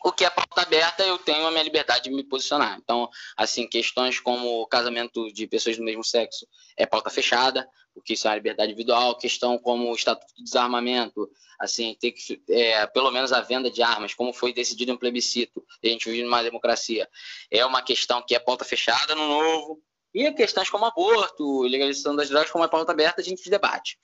O 0.05 0.11
que 0.11 0.25
é 0.25 0.29
pauta 0.29 0.61
aberta, 0.61 1.01
eu 1.03 1.17
tenho 1.17 1.47
a 1.47 1.51
minha 1.51 1.63
liberdade 1.63 2.03
de 2.03 2.11
me 2.11 2.25
posicionar. 2.25 2.77
Então, 2.77 3.09
assim, 3.37 3.65
questões 3.65 4.19
como 4.19 4.67
casamento 4.67 5.31
de 5.31 5.47
pessoas 5.47 5.77
do 5.77 5.83
mesmo 5.83 6.03
sexo 6.03 6.45
é 6.75 6.85
pauta 6.85 7.09
fechada, 7.09 7.65
porque 7.93 8.11
isso 8.13 8.27
é 8.27 8.31
uma 8.31 8.35
liberdade 8.35 8.71
individual. 8.71 9.17
Questão 9.17 9.57
como 9.57 9.89
o 9.89 9.95
estatuto 9.95 10.33
de 10.35 10.43
desarmamento, 10.43 11.29
assim, 11.57 11.95
ter 11.97 12.11
que, 12.11 12.43
é, 12.49 12.85
pelo 12.87 13.11
menos 13.11 13.31
a 13.31 13.39
venda 13.39 13.71
de 13.71 13.81
armas, 13.81 14.13
como 14.13 14.33
foi 14.33 14.53
decidido 14.53 14.91
em 14.91 14.97
plebiscito, 14.97 15.63
a 15.81 15.87
gente 15.87 16.09
vive 16.09 16.23
numa 16.23 16.43
democracia, 16.43 17.07
é 17.49 17.65
uma 17.65 17.81
questão 17.81 18.21
que 18.21 18.35
é 18.35 18.39
pauta 18.39 18.65
fechada 18.65 19.15
no 19.15 19.25
novo. 19.25 19.81
E 20.13 20.31
questões 20.33 20.69
como 20.69 20.85
aborto, 20.85 21.63
legalização 21.63 22.15
das 22.15 22.29
drogas, 22.29 22.51
como 22.51 22.63
é 22.63 22.67
pauta 22.67 22.91
aberta, 22.91 23.21
a 23.21 23.23
gente 23.23 23.49
debate. 23.49 23.97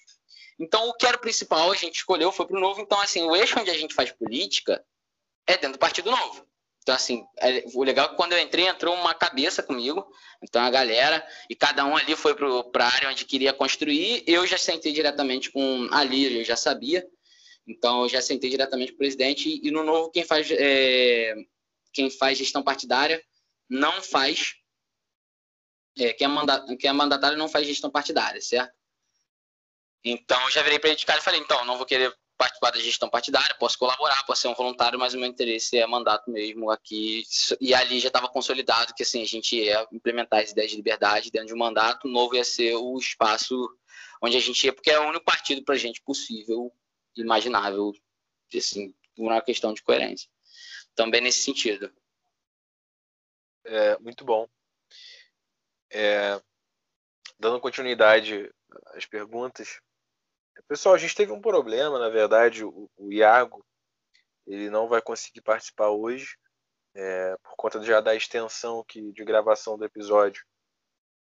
Então, 0.60 0.90
o 0.90 0.94
que 0.94 1.06
era 1.06 1.16
o 1.16 1.22
principal, 1.22 1.72
a 1.72 1.76
gente 1.76 1.98
escolheu, 1.98 2.32
foi 2.32 2.46
para 2.46 2.58
o 2.58 2.60
novo. 2.60 2.82
Então, 2.82 3.00
assim, 3.00 3.22
o 3.24 3.36
eixo 3.36 3.60
onde 3.60 3.70
a 3.70 3.78
gente 3.78 3.94
faz 3.94 4.12
política 4.12 4.84
é 5.48 5.54
dentro 5.54 5.74
do 5.74 5.80
Partido 5.80 6.12
Novo. 6.12 6.46
Então, 6.82 6.96
assim, 6.96 7.24
é, 7.38 7.64
o 7.74 7.84
legal 7.84 8.08
é 8.08 8.10
que 8.10 8.16
quando 8.16 8.34
eu 8.34 8.40
entrei, 8.40 8.68
entrou 8.68 8.96
uma 8.96 9.14
cabeça 9.14 9.62
comigo, 9.62 10.06
então 10.42 10.62
a 10.62 10.70
galera, 10.70 11.26
e 11.50 11.56
cada 11.56 11.86
um 11.86 11.96
ali 11.96 12.16
foi 12.16 12.34
para 12.36 12.86
a 12.86 12.94
área 12.94 13.10
onde 13.10 13.26
queria 13.26 13.54
construir. 13.54 14.24
Eu 14.26 14.46
já 14.48 14.58
sentei 14.58 14.92
diretamente 14.92 15.52
com 15.52 15.88
a 15.92 16.04
Líria, 16.04 16.40
eu 16.40 16.46
já 16.46 16.56
sabia. 16.56 17.08
Então, 17.68 18.04
eu 18.04 18.10
já 18.10 18.22
sentei 18.22 18.50
diretamente 18.50 18.92
com 18.92 18.96
o 18.96 19.00
presidente. 19.00 19.60
E 19.64 19.72
no 19.72 19.84
novo, 19.84 20.10
quem 20.10 20.26
faz, 20.26 20.50
é, 20.52 21.36
quem 21.94 22.10
faz 22.10 22.38
gestão 22.38 22.64
partidária 22.64 23.22
não 23.70 24.02
faz 24.02 24.56
é, 26.00 26.14
quem, 26.14 26.26
é 26.26 26.28
mandat, 26.28 26.78
quem 26.78 26.90
é 26.90 26.94
mandatário 26.94 27.38
não 27.38 27.48
faz 27.48 27.68
gestão 27.68 27.90
partidária, 27.90 28.42
certo? 28.42 28.74
Então, 30.04 30.42
eu 30.44 30.52
já 30.52 30.62
virei 30.62 30.80
para 30.80 30.90
ele 30.90 30.98
de 30.98 31.06
cara 31.06 31.20
e 31.20 31.24
falei, 31.24 31.40
então, 31.40 31.66
não 31.66 31.78
vou 31.78 31.86
querer 31.86 32.16
participar 32.38 32.72
da 32.72 32.80
gestão 32.80 33.10
partidária, 33.10 33.54
posso 33.60 33.78
colaborar, 33.78 34.26
posso 34.26 34.44
ser 34.44 34.48
um 34.48 34.54
voluntário, 34.54 34.98
mas 34.98 35.14
o 35.14 35.20
meu 35.20 35.28
interesse 35.28 35.78
é 35.78 35.86
mandato 35.86 36.32
mesmo 36.32 36.72
aqui. 36.72 37.24
E 37.60 37.74
ali 37.74 38.00
já 38.00 38.08
estava 38.08 38.30
consolidado 38.30 38.94
que 38.94 39.04
assim, 39.04 39.22
a 39.22 39.26
gente 39.26 39.58
ia 39.58 39.86
implementar 39.92 40.42
as 40.42 40.52
ideias 40.52 40.72
de 40.72 40.78
liberdade 40.78 41.30
dentro 41.30 41.48
de 41.50 41.54
um 41.54 41.58
mandato, 41.58 42.08
o 42.08 42.12
novo 42.12 42.36
ia 42.36 42.46
ser 42.46 42.76
o 42.76 42.98
espaço 42.98 43.70
onde 44.22 44.38
a 44.38 44.40
gente 44.40 44.64
ia, 44.64 44.72
porque 44.72 44.90
é 44.90 44.98
o 44.98 45.10
único 45.10 45.26
partido 45.26 45.62
para 45.66 45.76
a 45.76 45.78
gente 45.78 46.02
possível, 46.02 46.72
imaginável, 47.14 47.92
assim, 48.56 48.94
por 49.18 49.24
uma 49.24 49.42
questão 49.42 49.74
de 49.74 49.84
coerência. 49.84 50.30
Também 50.96 51.20
nesse 51.20 51.42
sentido. 51.42 51.92
É, 53.66 54.00
muito 54.00 54.24
bom. 54.24 54.48
É, 55.92 56.40
dando 57.40 57.60
continuidade 57.60 58.52
às 58.94 59.06
perguntas, 59.06 59.80
pessoal, 60.68 60.94
a 60.94 60.98
gente 60.98 61.16
teve 61.16 61.32
um 61.32 61.42
problema, 61.42 61.98
na 61.98 62.10
verdade, 62.10 62.64
o, 62.64 62.90
o 62.96 63.12
Iago 63.12 63.66
ele 64.46 64.70
não 64.70 64.88
vai 64.88 65.02
conseguir 65.02 65.42
participar 65.42 65.90
hoje 65.90 66.38
é, 66.96 67.36
por 67.38 67.56
conta 67.56 67.82
já 67.84 68.02
da 68.02 68.16
extensão 68.16 68.84
que, 68.88 69.12
de 69.12 69.24
gravação 69.24 69.78
do 69.78 69.86
episódio. 69.86 70.44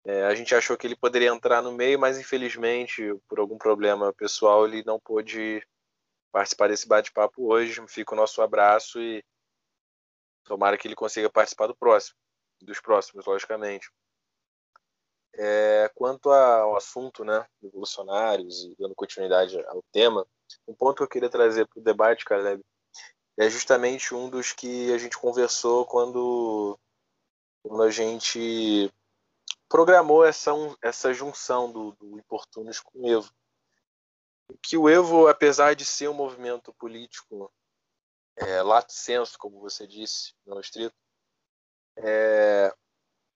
É, 0.05 0.23
a 0.23 0.35
gente 0.35 0.53
achou 0.53 0.77
que 0.77 0.85
ele 0.85 0.95
poderia 0.95 1.29
entrar 1.29 1.61
no 1.61 1.71
meio, 1.71 1.99
mas 1.99 2.19
infelizmente, 2.19 3.01
por 3.27 3.39
algum 3.39 3.57
problema 3.57 4.13
pessoal, 4.13 4.65
ele 4.65 4.83
não 4.85 4.99
pôde 4.99 5.65
participar 6.31 6.67
desse 6.67 6.87
bate-papo 6.87 7.51
hoje. 7.51 7.81
Fica 7.87 8.13
o 8.13 8.17
nosso 8.17 8.41
abraço 8.41 9.01
e 9.01 9.23
tomara 10.43 10.77
que 10.77 10.87
ele 10.87 10.95
consiga 10.95 11.29
participar 11.29 11.67
do 11.67 11.75
próximo, 11.75 12.17
dos 12.61 12.79
próximos, 12.79 13.25
logicamente. 13.25 13.89
É, 15.37 15.91
quanto 15.93 16.31
ao 16.31 16.77
assunto, 16.77 17.25
né, 17.25 17.45
revolucionários 17.61 18.63
e 18.63 18.75
dando 18.79 18.95
continuidade 18.95 19.59
ao 19.67 19.83
tema, 19.91 20.25
um 20.67 20.73
ponto 20.73 20.97
que 20.97 21.03
eu 21.03 21.07
queria 21.07 21.29
trazer 21.29 21.67
para 21.67 21.79
o 21.79 21.83
debate, 21.83 22.23
Caleb, 22.23 22.63
é 23.37 23.49
justamente 23.49 24.15
um 24.15 24.29
dos 24.29 24.53
que 24.53 24.93
a 24.93 24.97
gente 24.97 25.17
conversou 25.17 25.85
quando, 25.85 26.79
quando 27.63 27.83
a 27.83 27.91
gente 27.91 28.91
programou 29.67 30.23
essa, 30.23 30.51
essa 30.81 31.13
junção 31.13 31.71
do, 31.71 31.91
do 31.93 32.17
Importunos 32.17 32.79
com 32.79 32.99
o 32.99 33.07
Evo. 33.07 33.33
Que 34.61 34.77
o 34.77 34.87
Evo, 34.87 35.27
apesar 35.27 35.75
de 35.75 35.83
ser 35.83 36.07
um 36.07 36.13
movimento 36.13 36.73
político 36.75 37.51
é, 38.37 38.61
lato 38.61 38.93
senso, 38.93 39.37
como 39.37 39.59
você 39.59 39.85
disse, 39.87 40.33
não 40.45 40.59
estrito, 40.59 40.95
é, 41.97 42.73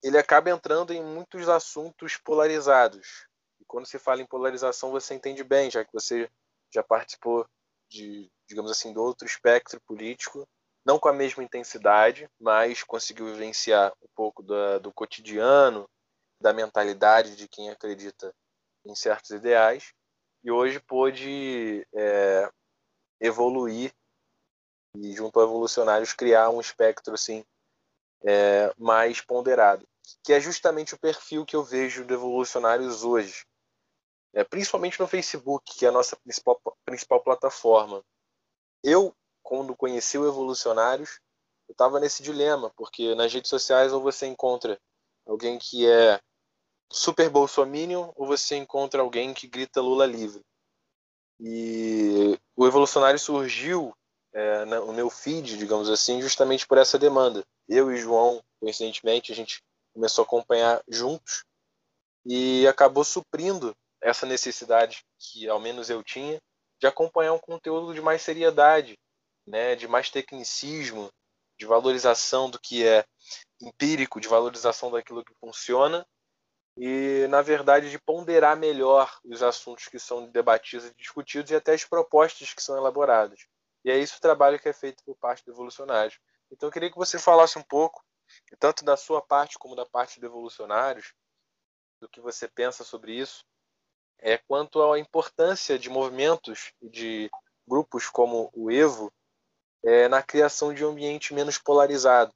ele 0.04 0.18
acaba 0.18 0.50
entrando 0.50 0.94
em 0.94 1.04
muitos 1.04 1.50
assuntos 1.50 2.18
polarizados. 2.18 3.28
E 3.60 3.66
quando 3.66 3.86
se 3.86 4.00
fala 4.00 4.22
em 4.22 4.28
polarização, 4.28 4.92
você 4.92 5.14
entende 5.14 5.44
bem, 5.44 5.70
já 5.70 5.84
que 5.84 5.94
você 5.94 6.30
já 6.74 6.84
participou 6.84 7.46
de, 7.90 8.30
digamos 8.48 8.72
assim, 8.72 8.94
do 8.94 9.02
outro 9.02 9.28
espectro 9.28 9.82
político, 9.82 10.48
não 10.86 11.00
com 11.00 11.10
a 11.10 11.14
mesma 11.14 11.44
intensidade, 11.44 12.30
mas 12.40 12.84
conseguiu 12.84 13.26
vivenciar 13.28 13.92
um 14.02 14.08
pouco 14.16 14.42
da, 14.42 14.78
do 14.78 14.94
cotidiano, 14.94 15.90
da 16.42 16.54
mentalidade 16.54 17.36
de 17.36 17.48
quem 17.48 17.70
acredita 17.70 18.34
em 18.86 18.96
certos 18.96 19.32
ideais, 19.32 19.94
e 20.44 20.50
hoje 20.50 20.80
pôde 20.80 21.86
é, 21.94 22.50
evoluir 23.20 23.94
e, 24.96 25.14
junto 25.14 25.40
a 25.40 25.44
evolucionários, 25.44 26.14
criar 26.14 26.50
um 26.50 26.62
espectro 26.62 27.14
assim, 27.14 27.44
é, 28.24 28.74
mais 28.78 29.22
ponderado, 29.22 29.88
que 30.24 30.34
é 30.34 30.40
justamente 30.40 30.94
o 30.94 31.00
perfil 31.00 31.46
que 31.46 31.56
eu 31.56 31.64
vejo 31.64 32.06
de 32.06 32.14
evolucionários 32.14 33.04
hoje, 33.04 33.46
é, 34.34 34.44
principalmente 34.44 35.00
no 35.00 35.08
Facebook, 35.08 35.74
que 35.78 35.86
é 35.86 35.90
a 35.90 35.92
nossa 35.92 36.16
principal, 36.16 36.62
principal 36.86 37.24
plataforma. 37.24 38.04
Eu, 38.84 39.16
quando 39.42 39.76
conheci 39.76 40.18
o 40.18 40.28
Evolucionários, 40.28 41.20
eu 41.68 41.74
estava 41.74 42.00
nesse 42.00 42.24
dilema, 42.24 42.72
porque 42.76 43.16
nas 43.16 43.34
redes 43.34 43.50
sociais 43.50 43.92
ou 43.92 44.02
você 44.02 44.28
encontra 44.28 44.80
alguém 45.26 45.58
que 45.58 45.88
é 45.88 46.20
super 46.92 47.30
bolsominion 47.30 48.12
ou 48.16 48.26
você 48.28 48.56
encontra 48.56 49.02
alguém 49.02 49.34
que 49.34 49.48
grita 49.48 49.82
Lula 49.82 50.06
livre. 50.06 50.44
E 51.40 52.38
o 52.56 52.68
Evolucionário 52.68 53.20
surgiu 53.20 53.94
é, 54.34 54.66
no 54.66 54.94
meu 54.94 55.10
feed, 55.10 55.58
digamos 55.58 55.90
assim, 55.90 56.22
justamente 56.22 56.68
por 56.68 56.78
essa 56.78 57.00
demanda. 57.00 57.44
Eu 57.68 57.92
e 57.92 57.98
João, 57.98 58.44
coincidentemente, 58.60 59.32
a 59.32 59.36
gente 59.36 59.62
começou 59.94 60.24
a 60.24 60.26
acompanhar 60.26 60.82
juntos 60.88 61.44
e 62.26 62.68
acabou 62.68 63.04
suprindo 63.04 63.76
essa 64.02 64.26
necessidade 64.26 65.04
que 65.18 65.48
ao 65.50 65.60
menos 65.60 65.90
eu 65.90 66.04
tinha 66.04 66.40
de 66.80 66.88
acompanhar 66.88 67.34
um 67.34 67.40
conteúdo 67.40 67.94
de 67.94 68.02
mais 68.02 68.22
seriedade, 68.22 68.98
né, 69.46 69.76
de 69.76 69.88
mais 69.88 70.10
tecnicismo, 70.10 71.10
de 71.58 71.66
valorização 71.66 72.50
do 72.50 72.60
que 72.60 72.88
é 72.88 73.04
empírico, 73.62 74.22
de 74.22 74.28
valorização 74.28 74.90
daquilo 74.90 75.26
que 75.26 75.34
funciona 75.42 76.06
e, 76.78 77.28
na 77.28 77.42
verdade, 77.42 77.92
de 77.92 78.00
ponderar 78.00 78.56
melhor 78.56 79.20
os 79.26 79.44
assuntos 79.44 79.88
que 79.88 80.00
são 80.00 80.32
debatidos 80.32 80.86
e 80.86 80.96
discutidos 80.96 81.52
e 81.52 81.56
até 81.56 81.74
as 81.74 81.84
propostas 81.84 82.54
que 82.54 82.64
são 82.64 82.78
elaboradas. 82.78 83.46
E 83.84 83.92
é 83.92 83.98
isso 83.98 84.18
o 84.18 84.22
trabalho 84.22 84.60
que 84.60 84.70
é 84.70 84.74
feito 84.74 85.04
por 85.04 85.16
parte 85.16 85.44
do 85.46 85.52
Evolucionários. 85.52 86.20
Então, 86.52 86.68
eu 86.68 86.74
queria 86.74 86.92
que 86.92 86.98
você 86.98 87.18
falasse 87.18 87.58
um 87.58 87.64
pouco, 87.64 88.04
tanto 88.60 88.84
da 88.84 88.98
sua 88.98 89.22
parte 89.22 89.58
como 89.58 89.76
da 89.76 89.86
parte 89.86 90.20
do 90.20 90.26
Evolucionários, 90.26 91.14
do 92.02 92.10
que 92.10 92.22
você 92.22 92.48
pensa 92.48 92.84
sobre 92.84 93.14
isso, 93.14 93.46
é 94.20 94.38
quanto 94.38 94.82
à 94.82 95.00
importância 95.00 95.78
de 95.78 95.90
movimentos 95.90 96.74
e 96.82 96.90
de 96.90 97.30
grupos 97.68 98.10
como 98.10 98.50
o 98.54 98.72
Evo 98.72 99.12
é, 99.84 100.08
na 100.08 100.22
criação 100.22 100.74
de 100.74 100.84
um 100.84 100.90
ambiente 100.90 101.34
menos 101.34 101.58
polarizado. 101.58 102.34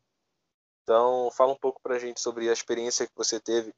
Então, 0.83 1.31
fala 1.31 1.53
um 1.53 1.57
pouco 1.57 1.81
para 1.81 1.95
a 1.95 1.99
gente 1.99 2.21
sobre 2.21 2.49
a 2.49 2.53
experiência 2.53 3.07
que 3.07 3.13
você 3.15 3.39
teve 3.39 3.73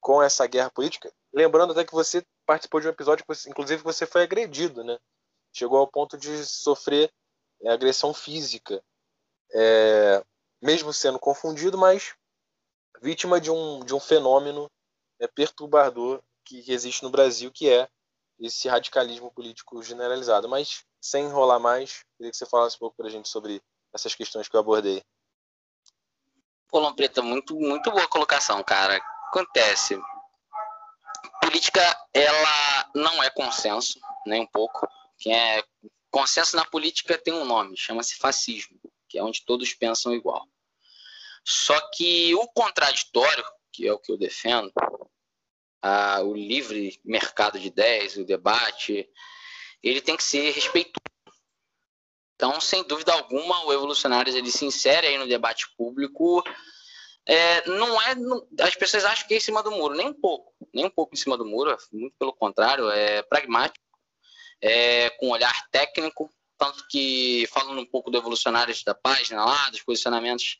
com 0.00 0.22
essa 0.22 0.46
guerra 0.46 0.70
política. 0.70 1.12
Lembrando 1.32 1.72
até 1.72 1.84
que 1.84 1.92
você 1.92 2.24
participou 2.46 2.80
de 2.80 2.86
um 2.86 2.90
episódio, 2.90 3.24
inclusive, 3.46 3.82
você 3.82 4.06
foi 4.06 4.22
agredido, 4.22 4.84
né? 4.84 4.98
Chegou 5.58 5.78
ao 5.78 5.88
ponto 5.88 6.16
de 6.16 6.46
sofrer 6.46 7.12
é, 7.62 7.70
agressão 7.70 8.14
física, 8.14 8.82
é, 9.52 10.24
mesmo 10.62 10.92
sendo 10.92 11.18
confundido, 11.18 11.76
mas 11.76 12.14
vítima 13.02 13.40
de 13.40 13.50
um, 13.50 13.80
de 13.80 13.94
um 13.94 14.00
fenômeno 14.00 14.70
é, 15.20 15.26
perturbador 15.26 16.22
que 16.44 16.64
existe 16.70 17.02
no 17.02 17.10
Brasil, 17.10 17.50
que 17.50 17.68
é 17.68 17.88
esse 18.38 18.68
radicalismo 18.68 19.32
político 19.32 19.82
generalizado. 19.82 20.48
Mas, 20.48 20.84
sem 21.00 21.24
enrolar 21.24 21.58
mais, 21.58 22.04
queria 22.16 22.30
que 22.30 22.36
você 22.36 22.46
falasse 22.46 22.76
um 22.76 22.78
pouco 22.78 22.96
para 22.96 23.08
a 23.08 23.10
gente 23.10 23.28
sobre 23.28 23.60
essas 23.92 24.14
questões 24.14 24.48
que 24.48 24.54
eu 24.54 24.60
abordei. 24.60 25.02
Pô, 26.68 26.78
Lompreta, 26.78 27.20
muito, 27.20 27.56
muito 27.56 27.90
boa 27.90 28.06
colocação, 28.06 28.62
cara 28.62 29.00
acontece? 29.28 30.00
Política, 31.40 31.80
ela 32.12 32.90
não 32.94 33.22
é 33.22 33.30
consenso, 33.30 33.98
nem 34.26 34.42
um 34.42 34.46
pouco. 34.46 34.88
Quem 35.18 35.34
é 35.34 35.62
consenso 36.10 36.56
na 36.56 36.64
política 36.64 37.18
tem 37.18 37.34
um 37.34 37.44
nome, 37.44 37.76
chama-se 37.76 38.16
fascismo, 38.16 38.78
que 39.08 39.18
é 39.18 39.22
onde 39.22 39.44
todos 39.44 39.74
pensam 39.74 40.14
igual. 40.14 40.46
Só 41.44 41.78
que 41.90 42.34
o 42.34 42.46
contraditório, 42.48 43.44
que 43.72 43.86
é 43.86 43.92
o 43.92 43.98
que 43.98 44.12
eu 44.12 44.18
defendo, 44.18 44.72
o 46.24 46.34
livre 46.34 47.00
mercado 47.04 47.58
de 47.58 47.68
ideias, 47.68 48.16
o 48.16 48.24
debate, 48.24 49.08
ele 49.82 50.00
tem 50.00 50.16
que 50.16 50.22
ser 50.22 50.50
respeitoso. 50.50 50.94
Então, 52.34 52.60
sem 52.60 52.84
dúvida 52.84 53.12
alguma, 53.12 53.64
o 53.64 53.72
Evolucionários 53.72 54.36
ele 54.36 54.50
se 54.50 54.64
insere 54.64 55.08
aí 55.08 55.18
no 55.18 55.26
debate 55.26 55.68
público 55.76 56.44
é, 57.28 57.68
não 57.68 58.00
é. 58.00 58.14
Não, 58.14 58.48
as 58.58 58.74
pessoas 58.74 59.04
acham 59.04 59.28
que 59.28 59.34
é 59.34 59.36
em 59.36 59.40
cima 59.40 59.62
do 59.62 59.70
muro, 59.70 59.94
nem 59.94 60.08
um 60.08 60.14
pouco, 60.14 60.54
nem 60.72 60.86
um 60.86 60.90
pouco 60.90 61.14
em 61.14 61.18
cima 61.18 61.36
do 61.36 61.44
muro, 61.44 61.76
muito 61.92 62.16
pelo 62.18 62.32
contrário, 62.32 62.88
é 62.88 63.22
pragmático, 63.22 63.84
é, 64.60 65.10
com 65.10 65.30
olhar 65.30 65.68
técnico, 65.70 66.30
tanto 66.56 66.86
que 66.88 67.46
falando 67.52 67.80
um 67.80 67.86
pouco 67.86 68.10
do 68.10 68.18
evolucionários 68.18 68.82
da 68.82 68.94
página 68.94 69.44
lá, 69.44 69.70
dos 69.70 69.82
posicionamentos, 69.82 70.58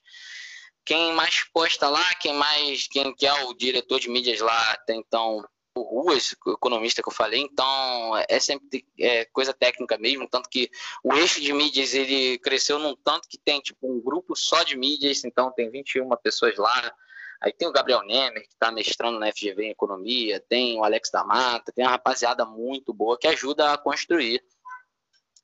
quem 0.85 1.13
mais 1.13 1.45
posta 1.53 1.89
lá, 1.89 2.15
quem 2.15 2.35
mais, 2.35 2.87
quem 2.89 3.15
que 3.15 3.27
é 3.27 3.45
o 3.45 3.55
diretor 3.55 4.01
de 4.01 4.09
mídias 4.09 4.41
lá, 4.41 4.73
até 4.73 4.95
então 4.95 5.45
o 5.75 5.83
Ruas, 5.83 6.35
o 6.45 6.53
economista 6.53 7.03
que 7.03 7.09
eu 7.09 7.13
falei, 7.13 7.41
então 7.41 8.17
é 8.29 8.41
sempre 8.41 8.85
é, 8.99 9.25
coisa 9.27 9.53
técnica 9.53 9.99
mesmo, 9.99 10.29
tanto 10.29 10.49
que 10.49 10.71
o 11.05 11.15
eixo 11.15 11.41
de 11.41 11.53
mídias 11.53 11.95
ele 11.95 12.39
cresceu 12.39 12.79
num 12.79 12.97
tanto 12.97 13.29
que 13.29 13.39
tem 13.39 13.61
tipo 13.61 13.91
um 13.91 14.01
grupo 14.01 14.35
só 14.35 14.63
de 14.63 14.77
mídias, 14.77 15.25
então 15.25 15.53
tem 15.53 15.71
21 15.71 16.09
pessoas 16.23 16.57
lá, 16.57 16.93
aí 17.41 17.53
tem 17.53 17.69
o 17.69 17.73
Gabriel 17.73 18.03
Nemer, 18.05 18.43
que 18.43 18.55
está 18.55 18.71
mestrando 18.71 19.19
na 19.19 19.31
FGV 19.33 19.65
em 19.65 19.71
Economia, 19.71 20.45
tem 20.49 20.79
o 20.79 20.85
Alex 20.85 21.11
da 21.11 21.25
Mata, 21.25 21.73
tem 21.73 21.85
uma 21.85 21.93
rapaziada 21.93 22.45
muito 22.45 22.93
boa 22.93 23.19
que 23.19 23.27
ajuda 23.27 23.73
a 23.73 23.79
construir 23.79 24.43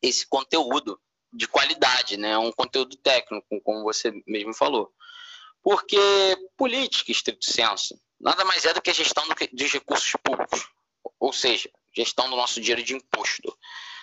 esse 0.02 0.26
conteúdo 0.26 1.00
de 1.32 1.48
qualidade, 1.48 2.16
né? 2.16 2.36
um 2.38 2.52
conteúdo 2.52 2.96
técnico, 2.96 3.60
como 3.62 3.82
você 3.82 4.12
mesmo 4.26 4.54
falou. 4.54 4.92
Porque 5.62 5.98
política, 6.56 7.10
estrito 7.10 7.44
senso, 7.44 7.98
nada 8.20 8.44
mais 8.44 8.64
é 8.64 8.74
do 8.74 8.82
que 8.82 8.90
a 8.90 8.94
gestão 8.94 9.24
dos 9.52 9.72
recursos 9.72 10.12
públicos, 10.22 10.68
ou 11.18 11.32
seja, 11.32 11.70
gestão 11.94 12.28
do 12.28 12.36
nosso 12.36 12.60
dinheiro 12.60 12.82
de 12.82 12.94
imposto. 12.94 13.56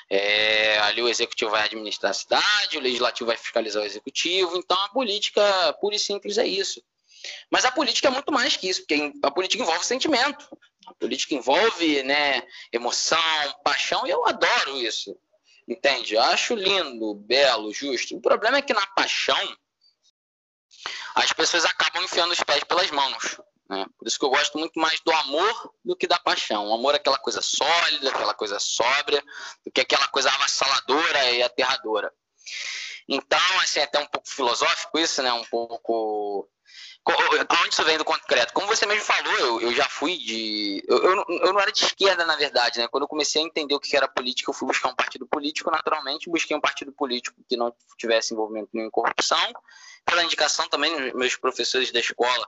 É, 0.10 0.78
ali 0.80 1.02
o 1.02 1.08
executivo 1.08 1.52
vai 1.52 1.64
administrar 1.64 2.12
a 2.12 2.14
cidade, 2.14 2.78
o 2.78 2.82
legislativo 2.82 3.28
vai 3.28 3.38
fiscalizar 3.38 3.82
o 3.82 3.86
executivo, 3.86 4.58
então 4.58 4.78
a 4.78 4.90
política 4.90 5.72
pura 5.80 5.96
e 5.96 6.00
simples 6.00 6.38
é 6.38 6.46
isso. 6.46 6.84
Mas 7.50 7.66
a 7.66 7.72
política 7.72 8.08
é 8.08 8.12
muito 8.12 8.32
mais 8.32 8.56
que 8.56 8.70
isso, 8.70 8.82
porque 8.82 9.12
a 9.24 9.32
política 9.32 9.64
envolve 9.64 9.86
sentimento, 9.86 10.48
a 10.88 10.94
política 10.96 11.36
envolve 11.36 12.04
né, 12.04 12.42
emoção, 12.72 13.20
paixão, 13.64 14.06
e 14.06 14.10
eu 14.10 14.26
adoro 14.28 14.78
isso. 14.78 15.16
Entende? 15.68 16.16
Eu 16.16 16.22
acho 16.24 16.56
lindo, 16.56 17.14
belo, 17.14 17.72
justo. 17.74 18.18
O 18.18 18.22
problema 18.22 18.58
é 18.58 18.62
que 18.62 18.74
na 18.74 18.86
paixão 18.88 19.58
as 21.16 21.32
pessoas 21.32 21.66
acabam 21.66 22.04
enfiando 22.04 22.32
os 22.32 22.44
pés 22.44 22.64
pelas 22.64 22.90
mãos. 22.92 23.40
Né? 23.70 23.86
Por 23.98 24.08
isso 24.08 24.20
que 24.20 24.26
eu 24.26 24.30
gosto 24.30 24.58
muito 24.58 24.78
mais 24.80 25.00
do 25.00 25.12
amor 25.12 25.74
do 25.86 25.96
que 25.96 26.08
da 26.08 26.20
paixão. 26.20 26.68
O 26.68 26.74
amor 26.74 26.94
é 26.94 26.98
aquela 26.98 27.18
coisa 27.18 27.42
sólida, 27.42 28.10
aquela 28.10 28.34
coisa 28.34 28.60
sóbria, 28.60 29.24
do 29.66 29.72
que 29.72 29.80
aquela 29.80 30.08
coisa 30.10 30.30
avassaladora 30.30 31.32
e 31.32 31.42
aterradora. 31.42 32.12
Então, 33.08 33.60
assim, 33.62 33.80
é 33.80 33.84
até 33.84 34.00
um 34.00 34.06
pouco 34.06 34.30
filosófico 34.30 35.00
isso, 35.00 35.22
né? 35.22 35.32
Um 35.32 35.46
pouco. 35.46 36.50
Onde 37.04 37.74
isso 37.74 37.84
vem 37.84 37.98
do 37.98 38.06
concreto? 38.06 38.54
Como 38.54 38.68
você 38.68 38.86
mesmo 38.86 39.04
falou, 39.04 39.34
eu, 39.40 39.62
eu 39.62 39.74
já 39.74 39.86
fui 39.90 40.18
de. 40.18 40.84
Eu, 40.88 40.98
eu, 40.98 41.26
eu, 41.28 41.54
não 41.54 41.60
era 41.60 41.72
de 41.72 41.84
esquerda, 41.84 42.26
na 42.26 42.36
verdade, 42.36 42.80
né? 42.80 42.88
Quando 42.88 43.04
eu 43.04 43.08
comecei 43.08 43.42
a 43.42 43.46
entender 43.46 43.74
o 43.74 43.80
que 43.80 43.98
era 43.98 44.08
política, 44.08 44.52
eu 44.52 44.54
fui 44.54 44.68
buscar 44.68 44.90
um 44.90 44.96
partido 44.96 45.26
político, 45.26 45.72
naturalmente, 45.72 46.30
busquei 46.30 46.56
um 46.56 46.62
partido 46.62 46.92
político 46.92 47.42
que 47.50 47.58
não 47.58 47.74
tivesse 47.98 48.34
envolvimento 48.34 48.70
em 48.74 48.90
corrupção. 48.90 49.52
Pela 50.06 50.24
indicação 50.24 50.68
também, 50.70 51.14
meus 51.14 51.36
professores 51.36 51.92
da 51.92 52.00
escola 52.00 52.46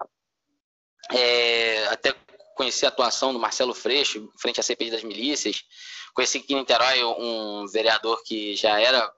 é, 1.12 1.86
até 1.88 2.16
conheci 2.56 2.86
a 2.86 2.90
atuação 2.90 3.34
do 3.34 3.40
Marcelo 3.40 3.74
Freixo, 3.74 4.32
frente 4.38 4.60
à 4.60 4.64
CPI 4.64 4.92
das 4.92 5.04
milícias. 5.04 5.64
Conheci 6.14 6.38
aqui 6.38 6.54
em 6.54 6.58
Niterói 6.58 7.04
um 7.04 7.66
vereador 7.68 8.22
que 8.24 8.56
já 8.56 8.80
era, 8.80 9.12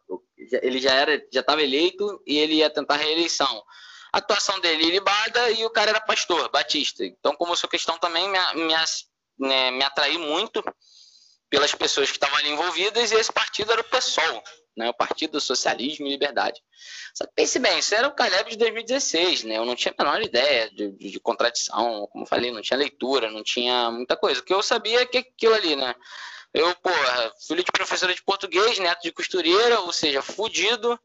ele 0.62 0.80
já 0.80 0.94
era, 0.94 1.22
já 1.32 1.42
estava 1.42 1.62
eleito 1.62 2.22
e 2.26 2.38
ele 2.38 2.56
ia 2.56 2.70
tentar 2.70 2.96
reeleição. 2.96 3.62
A 4.16 4.20
atuação 4.20 4.60
dele 4.62 4.86
ilibada 4.86 5.52
e 5.52 5.66
o 5.66 5.70
cara 5.70 5.90
era 5.90 6.00
pastor, 6.00 6.50
batista. 6.50 7.04
Então, 7.06 7.36
como 7.36 7.56
sua 7.56 7.70
questão 7.70 7.98
também 7.98 8.30
me, 8.30 8.40
me, 8.66 8.74
né, 9.40 9.72
me 9.72 10.18
muito 10.18 10.64
pelas 11.50 11.76
pessoas 11.76 12.10
que 12.10 12.16
estavam 12.16 12.38
ali 12.38 12.50
envolvidas 12.50 13.12
e 13.12 13.16
esse 13.16 13.32
partido 13.32 13.72
era 13.72 13.82
o 13.82 13.84
PSOL 13.84 14.44
né, 14.76 14.90
o 14.90 14.94
Partido 14.94 15.32
do 15.32 15.42
Socialismo 15.42 16.06
e 16.06 16.12
Liberdade. 16.12 16.62
Só 17.14 17.26
que 17.26 17.34
pense 17.34 17.58
bem, 17.60 17.80
isso 17.80 17.96
era 17.96 18.08
o 18.08 18.14
Caleb 18.14 18.52
de 18.52 18.58
2016, 18.58 19.44
né? 19.46 19.58
Eu 19.58 19.66
não 19.66 19.76
tinha 19.76 19.94
a 19.98 20.04
menor 20.04 20.22
ideia 20.22 20.70
de, 20.70 20.92
de, 20.92 21.12
de 21.12 21.20
contradição, 21.20 22.08
como 22.12 22.26
falei, 22.26 22.52
não 22.52 22.62
tinha 22.62 22.78
leitura, 22.78 23.32
não 23.32 23.44
tinha 23.44 23.90
muita 23.90 24.18
coisa. 24.18 24.42
O 24.42 24.44
que 24.44 24.54
eu 24.54 24.62
sabia 24.62 25.02
é 25.02 25.06
que 25.06 25.20
aquilo 25.20 25.54
ali, 25.54 25.76
né? 25.76 25.96
Eu, 26.54 26.74
porra, 26.76 27.34
filho 27.48 27.64
de 27.64 27.72
professora 27.72 28.14
de 28.14 28.24
português, 28.24 28.80
neto 28.80 29.02
de 29.02 29.12
costureira, 29.12 29.80
ou 29.82 29.94
seja, 29.94 30.22
fudido, 30.22 31.00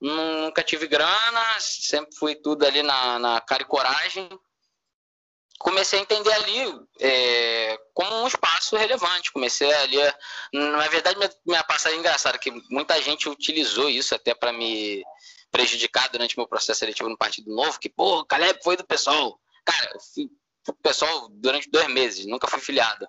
nunca 0.00 0.62
tive 0.62 0.86
grana, 0.86 1.60
sempre 1.60 2.14
fui 2.16 2.34
tudo 2.34 2.64
ali 2.64 2.82
na, 2.82 3.18
na 3.18 3.40
cara 3.40 3.62
e 3.62 3.66
coragem 3.66 4.28
comecei 5.58 5.98
a 5.98 6.02
entender 6.02 6.32
ali 6.32 6.80
é, 7.00 7.78
como 7.94 8.22
um 8.22 8.26
espaço 8.26 8.76
relevante. 8.76 9.32
Comecei 9.32 9.72
ali, 9.72 9.96
na 10.52 10.88
verdade, 10.88 11.18
minha, 11.18 11.30
minha 11.46 11.64
passagem 11.64 11.98
é 11.98 12.00
engraçada, 12.00 12.38
que 12.38 12.50
muita 12.70 13.00
gente 13.02 13.28
utilizou 13.28 13.88
isso 13.88 14.14
até 14.14 14.34
para 14.34 14.52
me 14.52 15.02
prejudicar 15.50 16.08
durante 16.08 16.36
meu 16.36 16.46
processo 16.46 16.80
seletivo 16.80 17.08
no 17.08 17.16
Partido 17.16 17.54
Novo, 17.54 17.78
que, 17.78 17.88
pô, 17.88 18.24
Caleb 18.24 18.60
foi 18.62 18.76
do 18.76 18.86
pessoal. 18.86 19.40
Cara, 19.64 19.90
eu 19.94 20.00
fui 20.00 20.30
durante 21.40 21.70
dois 21.70 21.88
meses, 21.88 22.26
nunca 22.26 22.48
fui 22.48 22.60
filiado. 22.60 23.06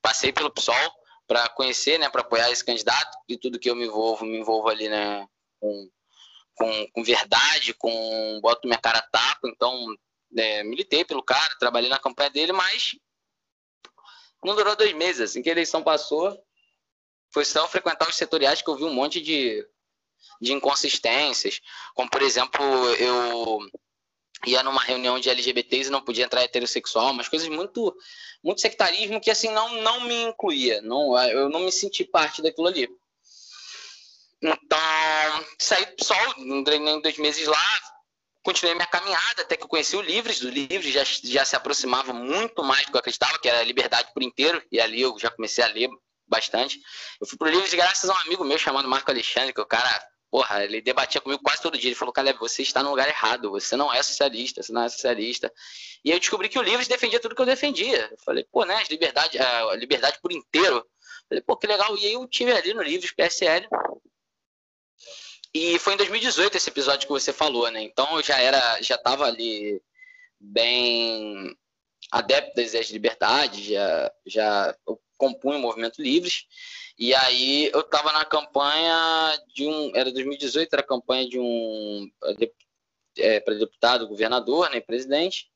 Passei 0.00 0.32
pelo 0.32 0.50
PSOL 0.50 0.92
para 1.26 1.48
conhecer, 1.50 1.98
né, 1.98 2.08
para 2.08 2.22
apoiar 2.22 2.50
esse 2.50 2.64
candidato, 2.64 3.18
e 3.28 3.36
tudo 3.36 3.58
que 3.58 3.68
eu 3.68 3.76
me 3.76 3.86
envolvo, 3.86 4.24
me 4.24 4.38
envolvo 4.38 4.68
ali, 4.68 4.88
né, 4.88 5.26
com, 5.60 5.90
com, 6.58 6.86
com 6.88 7.04
verdade, 7.04 7.72
com 7.72 8.40
boto 8.42 8.66
minha 8.66 8.80
cara 8.80 9.00
tapa, 9.00 9.48
então 9.48 9.96
é, 10.36 10.64
militei 10.64 11.04
pelo 11.04 11.22
cara, 11.22 11.56
trabalhei 11.58 11.88
na 11.88 11.98
campanha 11.98 12.30
dele, 12.30 12.52
mas 12.52 12.96
não 14.44 14.56
durou 14.56 14.76
dois 14.76 14.92
meses. 14.92 15.30
Assim 15.30 15.42
que 15.42 15.48
a 15.48 15.52
eleição 15.52 15.82
passou, 15.82 16.36
foi 17.30 17.44
só 17.44 17.66
frequentar 17.68 18.08
os 18.08 18.16
setoriais 18.16 18.60
que 18.60 18.68
eu 18.68 18.76
vi 18.76 18.84
um 18.84 18.92
monte 18.92 19.20
de, 19.20 19.64
de 20.40 20.52
inconsistências. 20.52 21.60
Como, 21.94 22.10
por 22.10 22.22
exemplo, 22.22 22.62
eu 22.96 23.60
ia 24.44 24.62
numa 24.62 24.82
reunião 24.82 25.18
de 25.18 25.30
LGBTs 25.30 25.88
e 25.88 25.92
não 25.92 26.02
podia 26.02 26.24
entrar 26.24 26.42
heterossexual, 26.42 27.12
umas 27.12 27.28
coisas 27.28 27.48
muito 27.48 27.96
muito 28.42 28.60
sectarismo 28.60 29.20
que 29.20 29.32
assim 29.32 29.50
não 29.50 29.82
não 29.82 30.02
me 30.02 30.14
incluía, 30.22 30.80
não 30.80 31.18
eu 31.28 31.48
não 31.48 31.60
me 31.60 31.72
senti 31.72 32.04
parte 32.04 32.40
daquilo 32.40 32.68
ali. 32.68 32.88
Então, 34.42 35.46
saí 35.58 35.86
só, 36.00 36.14
entrei 36.38 36.78
em 36.78 37.00
dois 37.00 37.18
meses 37.18 37.46
lá, 37.46 37.80
continuei 38.42 38.74
minha 38.74 38.86
caminhada 38.86 39.42
até 39.42 39.56
que 39.56 39.64
eu 39.64 39.68
conheci 39.68 39.96
o 39.96 40.00
Livres. 40.00 40.40
O 40.42 40.48
Livres 40.48 40.92
já, 40.92 41.04
já 41.04 41.44
se 41.44 41.56
aproximava 41.56 42.12
muito 42.12 42.62
mais 42.62 42.86
do 42.86 42.92
que 42.92 42.96
eu 42.96 43.00
acreditava, 43.00 43.38
que 43.38 43.48
era 43.48 43.60
a 43.60 43.64
liberdade 43.64 44.12
por 44.14 44.22
inteiro. 44.22 44.62
E 44.70 44.80
ali 44.80 45.00
eu 45.02 45.18
já 45.18 45.30
comecei 45.30 45.64
a 45.64 45.68
ler 45.68 45.90
bastante. 46.26 46.80
Eu 47.20 47.26
fui 47.26 47.36
pro 47.36 47.48
Livres 47.48 47.74
graças 47.74 48.08
a 48.08 48.14
um 48.14 48.16
amigo 48.18 48.44
meu 48.44 48.58
chamado 48.58 48.88
Marco 48.88 49.10
Alexandre, 49.10 49.52
que 49.52 49.60
o 49.60 49.66
cara, 49.66 49.90
porra, 50.30 50.64
ele 50.64 50.80
debatia 50.80 51.20
comigo 51.20 51.42
quase 51.42 51.60
todo 51.60 51.76
dia. 51.76 51.88
Ele 51.88 51.96
falou, 51.96 52.12
Caleb, 52.12 52.38
você 52.38 52.62
está 52.62 52.82
no 52.82 52.90
lugar 52.90 53.08
errado, 53.08 53.50
você 53.50 53.76
não 53.76 53.92
é 53.92 54.02
socialista, 54.02 54.62
você 54.62 54.72
não 54.72 54.82
é 54.82 54.88
socialista. 54.88 55.52
E 56.04 56.10
eu 56.12 56.18
descobri 56.20 56.48
que 56.48 56.58
o 56.58 56.62
Livres 56.62 56.86
defendia 56.86 57.18
tudo 57.18 57.34
que 57.34 57.42
eu 57.42 57.46
defendia. 57.46 58.08
Eu 58.10 58.18
falei, 58.18 58.46
pô, 58.52 58.64
né, 58.64 58.82
liberdade, 58.88 59.36
a 59.38 59.74
liberdade 59.74 60.18
por 60.22 60.30
inteiro. 60.30 60.86
Falei, 61.28 61.42
pô, 61.42 61.56
que 61.56 61.66
legal. 61.66 61.96
E 61.98 62.06
aí 62.06 62.12
eu 62.12 62.26
tive 62.26 62.52
ali 62.52 62.72
no 62.72 62.82
Livres 62.82 63.12
PSL. 63.12 63.66
E 65.54 65.78
foi 65.78 65.94
em 65.94 65.96
2018 65.96 66.56
esse 66.56 66.68
episódio 66.68 67.06
que 67.06 67.12
você 67.12 67.32
falou, 67.32 67.70
né? 67.70 67.82
Então 67.82 68.16
eu 68.16 68.22
já 68.22 68.38
era, 68.40 68.80
já 68.82 68.98
tava 68.98 69.24
ali 69.24 69.82
bem 70.38 71.56
adepto 72.12 72.54
das 72.54 72.68
ideias 72.68 72.86
de 72.86 72.92
liberdade, 72.92 73.72
já, 73.72 74.12
já 74.26 74.76
compunha 75.16 75.58
o 75.58 75.62
Movimento 75.62 76.00
Livres. 76.00 76.46
E 76.98 77.14
aí 77.14 77.70
eu 77.72 77.80
estava 77.80 78.12
na 78.12 78.24
campanha 78.24 79.42
de 79.54 79.66
um. 79.66 79.92
Era 79.94 80.10
2018, 80.12 80.72
era 80.72 80.82
a 80.82 80.86
campanha 80.86 81.28
de 81.28 81.38
um. 81.38 82.10
É, 83.16 83.40
para 83.40 83.54
deputado, 83.54 84.06
governador, 84.06 84.70
né, 84.70 84.80
presidente. 84.80 85.48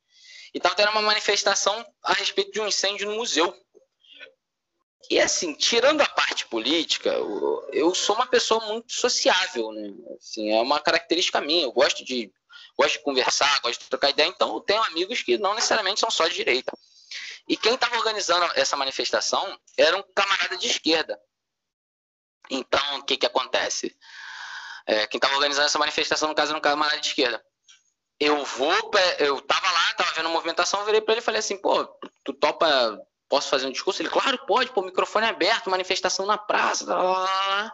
E 0.52 0.58
estava 0.58 0.74
tendo 0.74 0.90
uma 0.90 1.02
manifestação 1.02 1.84
a 2.02 2.12
respeito 2.12 2.52
de 2.52 2.60
um 2.60 2.66
incêndio 2.66 3.08
no 3.08 3.16
museu. 3.16 3.54
E 5.10 5.20
assim, 5.20 5.54
tirando 5.54 6.00
a 6.00 6.08
parte 6.08 6.46
política, 6.46 7.10
eu, 7.72 7.94
sou 7.94 8.16
uma 8.16 8.26
pessoa 8.26 8.64
muito 8.66 8.92
sociável, 8.92 9.72
né? 9.72 9.92
Assim, 10.16 10.52
é 10.52 10.60
uma 10.60 10.80
característica 10.80 11.40
minha. 11.40 11.64
Eu 11.64 11.72
gosto 11.72 12.04
de, 12.04 12.32
gosto 12.76 12.92
de 12.98 13.04
conversar, 13.04 13.60
gosto 13.60 13.80
de 13.80 13.88
trocar 13.88 14.10
ideia. 14.10 14.28
Então, 14.28 14.54
eu 14.54 14.60
tenho 14.60 14.82
amigos 14.84 15.22
que 15.22 15.36
não 15.38 15.54
necessariamente 15.54 16.00
são 16.00 16.10
só 16.10 16.26
de 16.28 16.34
direita. 16.34 16.72
E 17.48 17.56
quem 17.56 17.74
estava 17.74 17.96
organizando 17.96 18.46
essa 18.54 18.76
manifestação 18.76 19.58
era 19.76 19.96
um 19.96 20.04
camarada 20.14 20.56
de 20.56 20.68
esquerda. 20.68 21.20
Então, 22.50 22.98
o 22.98 23.04
que, 23.04 23.16
que 23.16 23.26
acontece? 23.26 23.96
É, 24.86 25.06
quem 25.06 25.18
estava 25.18 25.34
organizando 25.34 25.66
essa 25.66 25.78
manifestação, 25.78 26.28
no 26.28 26.34
caso, 26.34 26.50
era 26.50 26.58
um 26.58 26.62
camarada 26.62 27.00
de 27.00 27.08
esquerda. 27.08 27.44
Eu 28.18 28.44
vou, 28.44 28.90
eu 29.18 29.40
tava 29.40 29.70
lá, 29.70 29.94
tava 29.94 30.12
vendo 30.12 30.26
a 30.26 30.32
movimentação, 30.32 30.80
eu 30.80 30.86
virei 30.86 31.00
para 31.00 31.14
ele 31.14 31.20
e 31.20 31.24
falei 31.24 31.40
assim, 31.40 31.56
pô, 31.56 31.84
tu 32.22 32.32
topa, 32.32 33.00
posso 33.32 33.48
fazer 33.48 33.66
um 33.66 33.72
discurso? 33.72 34.02
Ele, 34.02 34.10
claro, 34.10 34.38
pode, 34.46 34.70
pô, 34.72 34.82
o 34.82 34.84
microfone 34.84 35.24
aberto, 35.24 35.70
manifestação 35.70 36.26
na 36.26 36.36
praça, 36.36 36.84
lá, 36.84 37.02
lá, 37.02 37.12
lá. 37.12 37.72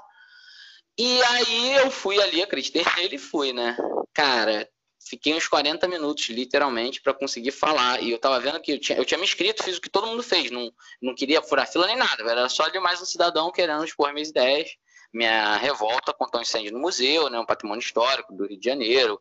E 0.96 1.20
aí 1.20 1.72
eu 1.78 1.90
fui 1.90 2.22
ali, 2.22 2.40
acreditei 2.40 2.84
nele 2.96 3.16
e 3.16 3.18
fui, 3.18 3.52
né? 3.52 3.76
Cara, 4.14 4.68
fiquei 5.00 5.34
uns 5.34 5.48
40 5.48 5.88
minutos, 5.88 6.28
literalmente, 6.28 7.02
para 7.02 7.12
conseguir 7.12 7.50
falar. 7.50 8.00
E 8.00 8.12
eu 8.12 8.20
tava 8.20 8.38
vendo 8.38 8.60
que 8.60 8.70
eu 8.70 8.78
tinha, 8.78 8.96
eu 8.96 9.04
tinha 9.04 9.18
me 9.18 9.24
inscrito, 9.24 9.64
fiz 9.64 9.78
o 9.78 9.80
que 9.80 9.90
todo 9.90 10.06
mundo 10.06 10.22
fez. 10.22 10.48
Não, 10.48 10.70
não 11.02 11.12
queria 11.12 11.42
furar 11.42 11.66
fila 11.66 11.88
nem 11.88 11.96
nada. 11.96 12.22
Era 12.22 12.48
só 12.48 12.62
ali 12.62 12.78
mais 12.78 13.02
um 13.02 13.04
cidadão 13.04 13.50
querendo 13.50 13.84
expor 13.84 14.12
minhas 14.12 14.28
ideias. 14.28 14.70
Minha 15.12 15.56
revolta 15.56 16.12
contra 16.12 16.38
um 16.38 16.42
incêndio 16.42 16.72
no 16.72 16.78
museu, 16.78 17.28
né, 17.28 17.40
um 17.40 17.46
patrimônio 17.46 17.82
histórico 17.82 18.32
do 18.32 18.46
Rio 18.46 18.60
de 18.60 18.64
Janeiro, 18.64 19.20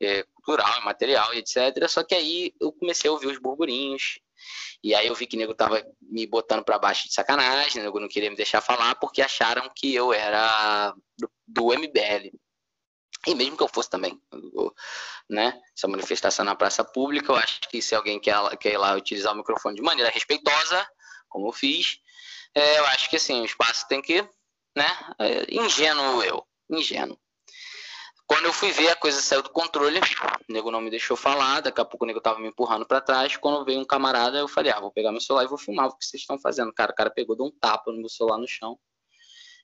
é, 0.00 0.24
cultural, 0.32 0.82
material, 0.82 1.34
etc. 1.34 1.86
Só 1.88 2.02
que 2.02 2.14
aí 2.14 2.54
eu 2.58 2.72
comecei 2.72 3.10
a 3.10 3.12
ouvir 3.12 3.26
os 3.26 3.38
burburinhos. 3.38 4.18
E 4.82 4.94
aí 4.94 5.06
eu 5.06 5.14
vi 5.14 5.26
que 5.26 5.36
o 5.36 5.38
nego 5.38 5.54
tava 5.54 5.84
me 6.00 6.26
botando 6.26 6.64
para 6.64 6.78
baixo 6.78 7.08
de 7.08 7.14
sacanagem, 7.14 7.80
o 7.80 7.84
nego 7.84 8.00
não 8.00 8.08
queria 8.08 8.30
me 8.30 8.36
deixar 8.36 8.60
falar 8.60 8.94
porque 8.96 9.22
acharam 9.22 9.70
que 9.74 9.94
eu 9.94 10.12
era 10.12 10.94
do, 11.18 11.30
do 11.46 11.66
MBL. 11.78 12.30
E 13.26 13.34
mesmo 13.34 13.56
que 13.56 13.62
eu 13.62 13.68
fosse 13.68 13.88
também, 13.88 14.20
né? 15.28 15.58
Essa 15.76 15.88
manifestação 15.88 16.44
na 16.44 16.54
praça 16.54 16.84
pública, 16.84 17.32
eu 17.32 17.36
acho 17.36 17.60
que 17.70 17.80
se 17.80 17.94
alguém 17.94 18.20
quer, 18.20 18.36
quer 18.58 18.74
ir 18.74 18.78
lá 18.78 18.94
utilizar 18.94 19.32
o 19.32 19.36
microfone 19.36 19.76
de 19.76 19.82
maneira 19.82 20.10
respeitosa, 20.10 20.86
como 21.28 21.48
eu 21.48 21.52
fiz, 21.52 22.00
é, 22.54 22.78
eu 22.78 22.86
acho 22.86 23.08
que 23.08 23.16
assim, 23.16 23.40
o 23.40 23.44
espaço 23.44 23.88
tem 23.88 24.02
que, 24.02 24.22
né? 24.76 24.86
É, 25.18 25.54
ingênuo 25.54 26.22
eu, 26.22 26.46
ingênuo. 26.70 27.18
Quando 28.26 28.46
eu 28.46 28.52
fui 28.52 28.72
ver, 28.72 28.88
a 28.88 28.96
coisa 28.96 29.20
saiu 29.20 29.42
do 29.42 29.50
controle, 29.50 30.00
o 30.00 30.52
nego 30.52 30.70
não 30.70 30.80
me 30.80 30.88
deixou 30.88 31.16
falar, 31.16 31.60
daqui 31.60 31.80
a 31.80 31.84
pouco 31.84 32.04
o 32.04 32.06
nego 32.06 32.20
tava 32.20 32.38
me 32.38 32.48
empurrando 32.48 32.86
para 32.86 33.00
trás. 33.00 33.36
Quando 33.36 33.64
veio 33.64 33.80
um 33.80 33.84
camarada, 33.84 34.38
eu 34.38 34.48
falei, 34.48 34.72
ah, 34.72 34.80
vou 34.80 34.90
pegar 34.90 35.12
meu 35.12 35.20
celular 35.20 35.44
e 35.44 35.48
vou 35.48 35.58
filmar 35.58 35.88
o 35.88 35.96
que 35.96 36.04
vocês 36.04 36.22
estão 36.22 36.38
fazendo. 36.38 36.72
Cara, 36.72 36.92
o 36.92 36.94
cara 36.94 37.10
pegou, 37.10 37.36
deu 37.36 37.46
um 37.46 37.50
tapa 37.50 37.92
no 37.92 37.98
meu 37.98 38.08
celular 38.08 38.38
no 38.38 38.48
chão. 38.48 38.78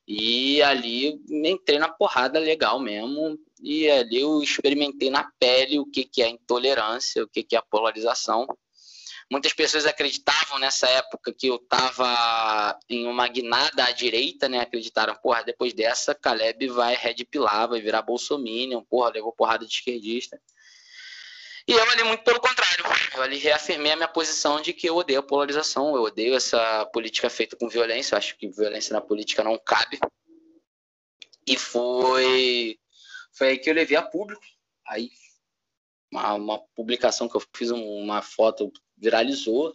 E 0.06 0.60
ali 0.62 1.20
entrei 1.30 1.78
na 1.78 1.88
porrada 1.88 2.38
legal 2.38 2.78
mesmo. 2.78 3.38
E 3.62 3.88
ali 3.88 4.20
eu 4.20 4.42
experimentei 4.42 5.08
na 5.08 5.30
pele 5.38 5.78
o 5.78 5.86
que, 5.86 6.04
que 6.04 6.22
é 6.22 6.28
intolerância, 6.28 7.22
o 7.22 7.28
que, 7.28 7.42
que 7.42 7.56
é 7.56 7.62
polarização. 7.70 8.46
Muitas 9.30 9.52
pessoas 9.52 9.86
acreditavam 9.86 10.58
nessa 10.58 10.88
época 10.88 11.32
que 11.32 11.46
eu 11.46 11.54
estava 11.54 12.76
em 12.88 13.06
uma 13.06 13.28
guinada 13.28 13.84
à 13.84 13.92
direita, 13.92 14.48
né? 14.48 14.58
Acreditaram, 14.58 15.14
porra, 15.14 15.44
depois 15.44 15.72
dessa, 15.72 16.14
Caleb 16.16 16.66
vai 16.68 16.96
red 16.96 17.24
pilar, 17.24 17.68
vai 17.68 17.80
virar 17.80 18.02
bolsominion, 18.02 18.82
porra, 18.82 19.10
levou 19.10 19.32
porrada 19.32 19.64
de 19.64 19.72
esquerdista. 19.72 20.40
E 21.68 21.72
eu 21.72 21.90
ali, 21.90 22.02
muito 22.02 22.24
pelo 22.24 22.40
contrário, 22.40 22.84
eu 23.14 23.22
ali 23.22 23.38
reafirmei 23.38 23.92
a 23.92 23.96
minha 23.96 24.08
posição 24.08 24.60
de 24.60 24.72
que 24.72 24.88
eu 24.88 24.96
odeio 24.96 25.20
a 25.20 25.22
polarização, 25.22 25.94
eu 25.94 26.02
odeio 26.02 26.34
essa 26.34 26.84
política 26.86 27.30
feita 27.30 27.54
com 27.54 27.68
violência, 27.68 28.14
eu 28.14 28.18
acho 28.18 28.36
que 28.36 28.48
violência 28.48 28.92
na 28.92 29.00
política 29.00 29.44
não 29.44 29.56
cabe. 29.56 30.00
E 31.46 31.56
foi, 31.56 32.80
foi 33.32 33.48
aí 33.50 33.58
que 33.58 33.70
eu 33.70 33.74
levei 33.74 33.96
a 33.96 34.02
público. 34.02 34.42
Aí, 34.88 35.10
uma, 36.10 36.34
uma 36.34 36.58
publicação 36.74 37.28
que 37.28 37.36
eu 37.36 37.42
fiz, 37.54 37.70
uma 37.70 38.20
foto 38.22 38.72
viralizou, 39.00 39.74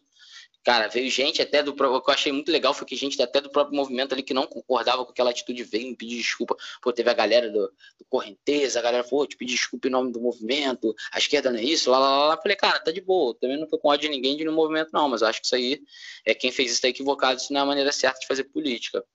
Cara, 0.65 0.87
veio 0.87 1.11
gente 1.11 1.43
até 1.43 1.61
do. 1.61 1.73
O 1.73 2.01
que 2.01 2.09
eu 2.09 2.13
achei 2.13 2.31
muito 2.31 2.51
legal 2.51 2.73
foi 2.73 2.87
que 2.87 2.95
gente 2.95 3.21
até 3.21 3.39
do 3.39 3.51
próprio 3.51 3.75
movimento 3.75 4.13
ali 4.13 4.23
que 4.23 4.33
não 4.33 4.47
concordava 4.47 5.05
com 5.05 5.11
aquela 5.11 5.29
atitude 5.29 5.63
veio 5.63 5.89
me 5.89 5.95
pedir 5.95 6.17
desculpa. 6.17 6.57
Pô, 6.81 6.91
teve 6.91 7.07
a 7.07 7.13
galera 7.13 7.51
do, 7.51 7.67
do 7.99 8.05
Correnteza, 8.09 8.79
a 8.79 8.81
galera 8.81 9.03
falou, 9.03 9.27
te 9.27 9.37
pedi 9.37 9.53
desculpa 9.53 9.87
em 9.87 9.91
nome 9.91 10.11
do 10.11 10.19
movimento, 10.19 10.95
a 11.11 11.19
esquerda 11.19 11.51
não 11.51 11.59
é 11.59 11.63
isso, 11.63 11.91
lá, 11.91 11.99
lá, 11.99 12.27
lá. 12.29 12.37
Falei, 12.41 12.57
cara, 12.57 12.79
tá 12.79 12.91
de 12.91 12.99
boa. 12.99 13.37
Também 13.39 13.59
não 13.59 13.67
tô 13.67 13.77
com 13.77 13.89
ódio 13.89 14.09
de 14.09 14.15
ninguém 14.15 14.35
de 14.35 14.43
no 14.43 14.51
movimento, 14.51 14.89
não, 14.91 15.07
mas 15.07 15.21
acho 15.21 15.39
que 15.39 15.45
isso 15.45 15.55
aí 15.55 15.83
é 16.25 16.33
quem 16.33 16.51
fez 16.51 16.71
isso 16.71 16.81
tá 16.81 16.87
equivocado, 16.87 17.39
isso 17.39 17.53
não 17.53 17.59
é 17.59 17.63
a 17.63 17.67
maneira 17.67 17.91
certa 17.91 18.21
de 18.21 18.25
fazer 18.25 18.45
política. 18.45 19.05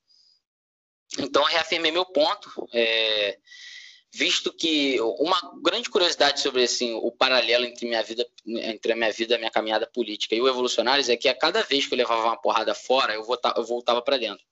Então, 1.19 1.43
reafirmei 1.43 1.91
meu 1.91 2.05
ponto. 2.05 2.69
É, 2.73 3.37
visto 4.13 4.53
que 4.53 5.01
uma 5.01 5.39
grande 5.63 5.89
curiosidade 5.89 6.41
sobre 6.41 6.65
assim 6.65 6.95
o 6.95 7.13
paralelo 7.13 7.65
entre 7.65 7.87
minha 7.87 8.03
vida 8.03 8.27
entre 8.45 8.93
a 8.93 8.97
minha 8.97 9.13
vida 9.13 9.39
minha 9.39 9.51
caminhada 9.51 9.87
política 9.87 10.35
e 10.35 10.41
o 10.41 10.49
evolucionários 10.49 11.09
é 11.09 11.17
que 11.17 11.29
a 11.29 11.35
cada 11.35 11.63
vez 11.63 11.87
que 11.87 11.95
eu 11.95 11.99
levava 11.99 12.25
uma 12.25 12.37
porrada 12.37 12.75
fora 12.75 13.15
eu 13.15 13.23
voltava, 13.23 13.63
voltava 13.63 14.03
para 14.03 14.19
dentro. 14.19 14.45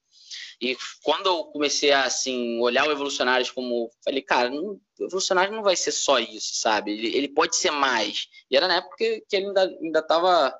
E 0.61 0.77
quando 1.03 1.27
eu 1.27 1.45
comecei 1.47 1.93
a 1.93 2.05
assim 2.05 2.61
olhar 2.61 2.87
o 2.87 2.93
evolucionários 2.93 3.51
como 3.51 3.91
falei 4.05 4.23
cara 4.23 4.49
não, 4.49 4.81
o 5.01 5.05
evolucionário 5.05 5.55
não 5.55 5.63
vai 5.63 5.75
ser 5.75 5.93
só 5.93 6.19
isso 6.21 6.55
sabe? 6.55 6.93
Ele, 6.93 7.17
ele 7.17 7.29
pode 7.29 7.57
ser 7.57 7.71
mais. 7.73 8.29
E 8.51 8.57
era 8.57 8.69
na 8.69 8.77
época 8.77 8.97
que, 8.97 9.25
que 9.29 9.37
ele 9.37 9.47
ainda 9.47 9.63
ainda 9.63 9.99
estava 9.99 10.55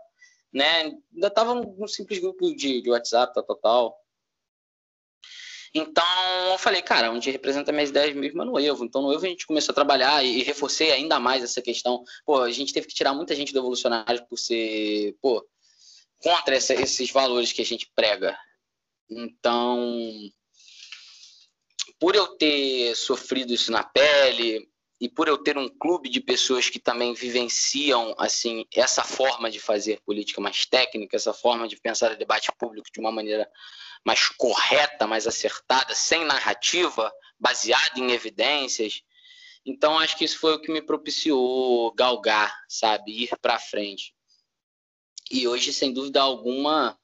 né 0.53 0.99
ainda 1.13 1.29
estava 1.29 1.55
num 1.55 1.87
simples 1.87 2.19
grupo 2.19 2.53
de, 2.55 2.83
de 2.83 2.91
WhatsApp 2.91 3.33
tal, 3.33 3.45
tal, 3.45 3.57
tal 3.57 4.08
então, 5.75 6.05
eu 6.51 6.59
falei, 6.59 6.83
cara, 6.83 7.11
onde 7.11 7.31
representa 7.31 7.73
minhas 7.73 7.91
ideias 7.91 8.15
mesmo 8.17 8.43
é 8.43 8.45
no 8.45 8.59
Evo. 8.59 8.85
Então, 8.85 9.03
no 9.03 9.13
Evo 9.13 9.27
a 9.27 9.29
gente 9.29 9.47
começou 9.47 9.73
a 9.73 9.75
trabalhar 9.75 10.25
e, 10.25 10.43
reforcei 10.43 10.91
ainda 10.91 11.21
mais 11.21 11.43
essa 11.43 11.61
questão. 11.61 12.03
Pô, 12.25 12.43
a 12.43 12.51
gente 12.51 12.73
teve 12.73 12.87
que 12.87 12.95
tirar 12.95 13.15
muita 13.15 13.35
gente 13.35 13.53
do 13.53 13.59
evolucionário 13.59 14.25
por 14.29 14.39
ser, 14.39 15.17
pô, 15.21 15.47
contra 16.23 16.57
essa, 16.57 16.75
esses 16.75 17.11
valores 17.11 17.53
que 17.53 17.63
a 17.63 17.67
gente 17.67 17.91
prega. 17.95 18.39
Então, 19.11 20.13
por 21.99 22.15
eu 22.15 22.27
ter 22.37 22.95
sofrido 22.95 23.53
isso 23.53 23.71
na 23.71 23.83
pele 23.83 24.68
e 25.01 25.09
por 25.09 25.29
eu 25.29 25.39
ter 25.39 25.57
um 25.57 25.69
clube 25.69 26.09
de 26.09 26.21
pessoas 26.21 26.69
que 26.69 26.79
também 26.79 27.15
vivenciam 27.15 28.15
assim 28.19 28.67
essa 28.75 29.05
forma 29.05 29.51
de 29.51 29.61
fazer 29.61 30.01
política 30.01 30.41
mais 30.41 30.67
técnica, 30.67 31.17
essa 31.17 31.33
forma 31.33 31.69
de 31.69 31.77
pensar 31.77 32.13
o 32.13 32.17
debate 32.17 32.51
público 32.59 32.89
de 32.93 32.99
uma 32.99 33.13
maneira 33.13 33.49
mais 34.05 34.29
correta, 34.29 35.07
mais 35.07 35.27
acertada, 35.27 35.95
sem 35.95 36.25
narrativa, 36.25 37.13
baseada 37.39 37.99
em 37.99 38.11
evidências. 38.11 39.03
Então, 39.65 39.99
acho 39.99 40.17
que 40.17 40.25
isso 40.25 40.39
foi 40.39 40.55
o 40.55 40.61
que 40.61 40.73
me 40.73 40.81
propiciou 40.81 41.93
galgar, 41.95 42.53
sabe, 42.69 43.25
ir 43.25 43.37
para 43.41 43.59
frente. 43.59 44.15
E 45.31 45.47
hoje, 45.47 45.73
sem 45.73 45.93
dúvida 45.93 46.23
alguma, 46.23 46.99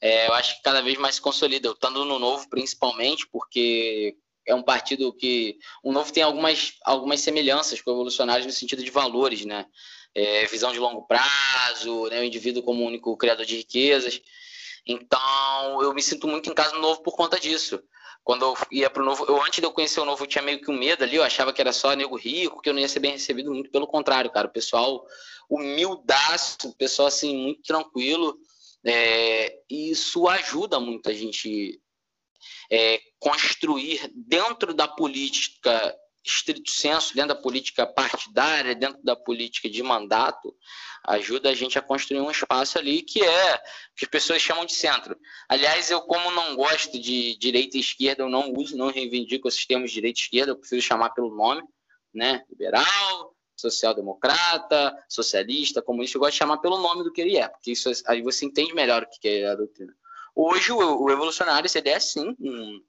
é, 0.00 0.26
eu 0.26 0.34
acho 0.34 0.56
que 0.56 0.62
cada 0.62 0.82
vez 0.82 0.98
mais 0.98 1.14
se 1.16 1.20
consolida. 1.20 1.68
Eu 1.68 1.72
estando 1.72 2.04
no 2.04 2.18
Novo, 2.18 2.48
principalmente, 2.48 3.26
porque 3.28 4.16
é 4.48 4.54
um 4.54 4.62
partido 4.62 5.12
que. 5.12 5.58
O 5.82 5.92
Novo 5.92 6.12
tem 6.12 6.22
algumas, 6.22 6.74
algumas 6.84 7.20
semelhanças 7.20 7.80
com 7.80 7.90
o 7.90 7.94
Revolucionários 7.94 8.46
no 8.46 8.52
sentido 8.52 8.82
de 8.82 8.90
valores, 8.90 9.44
né? 9.44 9.66
É, 10.14 10.46
visão 10.46 10.72
de 10.72 10.78
longo 10.78 11.06
prazo, 11.06 12.06
né? 12.06 12.20
o 12.20 12.24
indivíduo 12.24 12.62
como 12.62 12.84
único 12.84 13.16
criador 13.16 13.44
de 13.44 13.56
riquezas. 13.56 14.20
Então, 14.86 15.82
eu 15.82 15.92
me 15.92 16.02
sinto 16.02 16.26
muito 16.26 16.50
em 16.50 16.54
casa 16.54 16.74
no 16.74 16.80
Novo 16.80 17.02
por 17.02 17.14
conta 17.14 17.38
disso. 17.38 17.80
quando 18.24 18.42
eu 18.44 18.56
ia 18.72 18.90
pro 18.90 19.04
novo, 19.04 19.26
eu 19.28 19.40
antes 19.42 19.60
de 19.60 19.66
eu 19.66 19.72
conhecer 19.72 20.00
o 20.00 20.04
novo, 20.04 20.24
eu 20.24 20.26
tinha 20.26 20.42
meio 20.42 20.60
que 20.60 20.70
um 20.70 20.78
medo 20.78 21.04
ali, 21.04 21.16
eu 21.16 21.22
achava 21.22 21.52
que 21.52 21.60
era 21.60 21.72
só 21.72 21.94
nego 21.94 22.16
rico, 22.16 22.60
que 22.60 22.68
eu 22.68 22.74
não 22.74 22.80
ia 22.80 22.88
ser 22.88 23.00
bem 23.00 23.12
recebido, 23.12 23.52
muito 23.52 23.70
pelo 23.70 23.86
contrário, 23.86 24.30
cara, 24.30 24.46
o 24.46 24.52
pessoal 24.52 25.06
humildaço, 25.48 26.68
o 26.68 26.74
pessoal 26.74 27.08
assim, 27.08 27.36
muito 27.36 27.62
tranquilo, 27.62 28.38
é, 28.84 29.60
isso 29.68 30.28
ajuda 30.28 30.78
muito 30.80 31.08
a 31.08 31.12
gente 31.12 31.80
é, 32.70 33.00
construir 33.18 34.10
dentro 34.14 34.74
da 34.74 34.86
política 34.86 35.94
estrito 36.24 36.70
senso, 36.70 37.14
dentro 37.14 37.34
da 37.34 37.40
política 37.40 37.86
partidária, 37.86 38.74
dentro 38.74 39.02
da 39.02 39.16
política 39.16 39.68
de 39.68 39.82
mandato, 39.82 40.54
ajuda 41.04 41.50
a 41.50 41.54
gente 41.54 41.78
a 41.78 41.82
construir 41.82 42.20
um 42.20 42.30
espaço 42.30 42.78
ali 42.78 43.02
que 43.02 43.22
é 43.22 43.58
que 43.96 44.04
as 44.04 44.10
pessoas 44.10 44.42
chamam 44.42 44.66
de 44.66 44.74
centro. 44.74 45.16
Aliás, 45.48 45.90
eu 45.90 46.02
como 46.02 46.30
não 46.30 46.54
gosto 46.54 46.98
de 46.98 47.36
direita 47.36 47.76
e 47.76 47.80
esquerda, 47.80 48.22
eu 48.22 48.28
não 48.28 48.52
uso, 48.52 48.76
não 48.76 48.90
reivindico 48.90 49.48
esses 49.48 49.64
termos 49.66 49.90
de 49.90 49.94
direita 49.94 50.18
e 50.18 50.22
esquerda, 50.22 50.52
eu 50.52 50.56
prefiro 50.56 50.82
chamar 50.82 51.10
pelo 51.10 51.34
nome, 51.34 51.62
né? 52.12 52.44
Liberal, 52.50 53.34
social-democrata, 53.56 54.96
socialista, 55.08 55.82
comunista, 55.82 56.16
eu 56.16 56.20
gosto 56.20 56.32
de 56.32 56.38
chamar 56.38 56.58
pelo 56.58 56.78
nome 56.78 57.04
do 57.04 57.12
que 57.12 57.20
ele 57.20 57.36
é, 57.36 57.48
porque 57.48 57.72
isso 57.72 57.90
aí 58.06 58.22
você 58.22 58.44
entende 58.44 58.74
melhor 58.74 59.02
o 59.02 59.06
que 59.08 59.28
é 59.28 59.46
a 59.46 59.54
doutrina. 59.54 59.94
Hoje 60.40 60.70
o, 60.70 61.02
o 61.02 61.10
Evolucionário 61.10 61.68
CD 61.68 61.90
é 61.90 61.98
sim 61.98 62.32
um, 62.38 62.80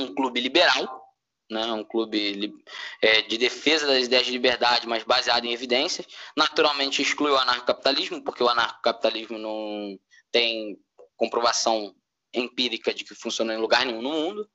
um 0.00 0.12
clube 0.16 0.40
liberal, 0.40 1.00
né, 1.48 1.64
um 1.66 1.84
clube 1.84 2.52
é, 3.00 3.22
de 3.22 3.38
defesa 3.38 3.86
das 3.86 4.06
ideias 4.06 4.26
de 4.26 4.32
liberdade, 4.32 4.88
mas 4.88 5.04
baseado 5.04 5.44
em 5.44 5.52
evidências. 5.52 6.04
Naturalmente 6.36 7.00
exclui 7.00 7.30
o 7.30 7.36
anarcocapitalismo, 7.36 8.24
porque 8.24 8.42
o 8.42 8.48
anarcocapitalismo 8.48 9.38
não 9.38 9.96
tem 10.32 10.76
comprovação 11.16 11.94
empírica 12.34 12.92
de 12.92 13.04
que 13.04 13.14
funciona 13.14 13.54
em 13.54 13.58
lugar 13.58 13.86
nenhum 13.86 14.02
no 14.02 14.10
mundo. 14.10 14.50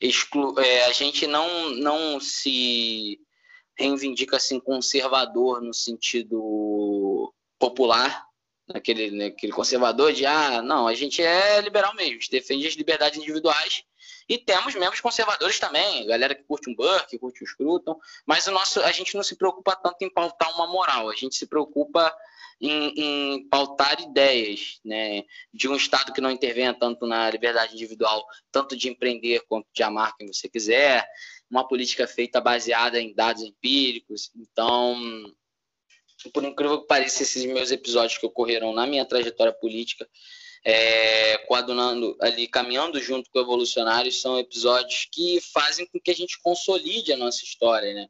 Exclu 0.00 0.56
é, 0.60 0.84
a 0.84 0.92
gente 0.92 1.26
não, 1.26 1.70
não 1.70 2.20
se 2.20 3.18
reivindica 3.76 4.36
assim 4.36 4.60
conservador 4.60 5.60
no 5.60 5.74
sentido 5.74 7.34
popular, 7.58 8.24
naquele, 8.66 9.10
naquele 9.10 9.52
conservador 9.52 10.12
de 10.12 10.24
ah, 10.26 10.62
não, 10.62 10.86
a 10.86 10.94
gente 10.94 11.22
é 11.22 11.60
liberal 11.60 11.94
mesmo, 11.94 12.12
a 12.12 12.14
gente 12.14 12.30
defende 12.30 12.66
as 12.66 12.74
liberdades 12.74 13.18
individuais 13.18 13.84
e 14.28 14.38
temos 14.38 14.74
membros 14.74 15.00
conservadores 15.00 15.58
também, 15.58 16.06
galera 16.06 16.34
que 16.34 16.44
curte 16.44 16.70
um 16.70 16.74
Burke, 16.74 17.18
curte 17.18 17.44
um 17.44 17.46
Scruton, 17.46 17.98
mas 18.26 18.46
o 18.46 18.52
nosso, 18.52 18.80
a 18.80 18.92
gente 18.92 19.14
não 19.14 19.22
se 19.22 19.36
preocupa 19.36 19.76
tanto 19.76 20.02
em 20.02 20.12
pautar 20.12 20.54
uma 20.54 20.66
moral, 20.66 21.10
a 21.10 21.14
gente 21.14 21.36
se 21.36 21.46
preocupa 21.46 22.14
em, 22.60 22.94
em, 22.96 23.48
pautar 23.48 24.00
ideias 24.00 24.80
né, 24.84 25.24
de 25.52 25.68
um 25.68 25.76
Estado 25.76 26.12
que 26.12 26.20
não 26.20 26.30
intervenha 26.30 26.72
tanto 26.72 27.06
na 27.06 27.30
liberdade 27.30 27.74
individual, 27.74 28.24
tanto 28.50 28.76
de 28.76 28.88
empreender 28.88 29.42
quanto 29.48 29.66
de 29.74 29.82
amar 29.82 30.16
quem 30.16 30.26
você 30.26 30.48
quiser, 30.48 31.06
uma 31.50 31.66
política 31.66 32.06
feita 32.06 32.40
baseada 32.40 33.00
em 33.00 33.14
dados 33.14 33.42
empíricos. 33.42 34.30
Então, 34.34 34.96
por 36.32 36.44
incrível 36.44 36.80
que 36.80 36.86
pareça, 36.86 37.22
esses 37.22 37.44
meus 37.44 37.70
episódios 37.70 38.18
que 38.18 38.26
ocorreram 38.26 38.72
na 38.72 38.86
minha 38.86 39.04
trajetória 39.04 39.52
política 39.52 40.08
é, 40.64 41.36
coadunando 41.46 42.16
ali, 42.20 42.48
caminhando 42.48 43.00
junto 43.00 43.30
com 43.30 43.38
evolucionários, 43.38 44.20
são 44.20 44.38
episódios 44.38 45.06
que 45.12 45.38
fazem 45.52 45.86
com 45.86 46.00
que 46.00 46.10
a 46.10 46.14
gente 46.14 46.40
consolide 46.40 47.12
a 47.12 47.16
nossa 47.16 47.44
história, 47.44 47.92
né? 47.92 48.08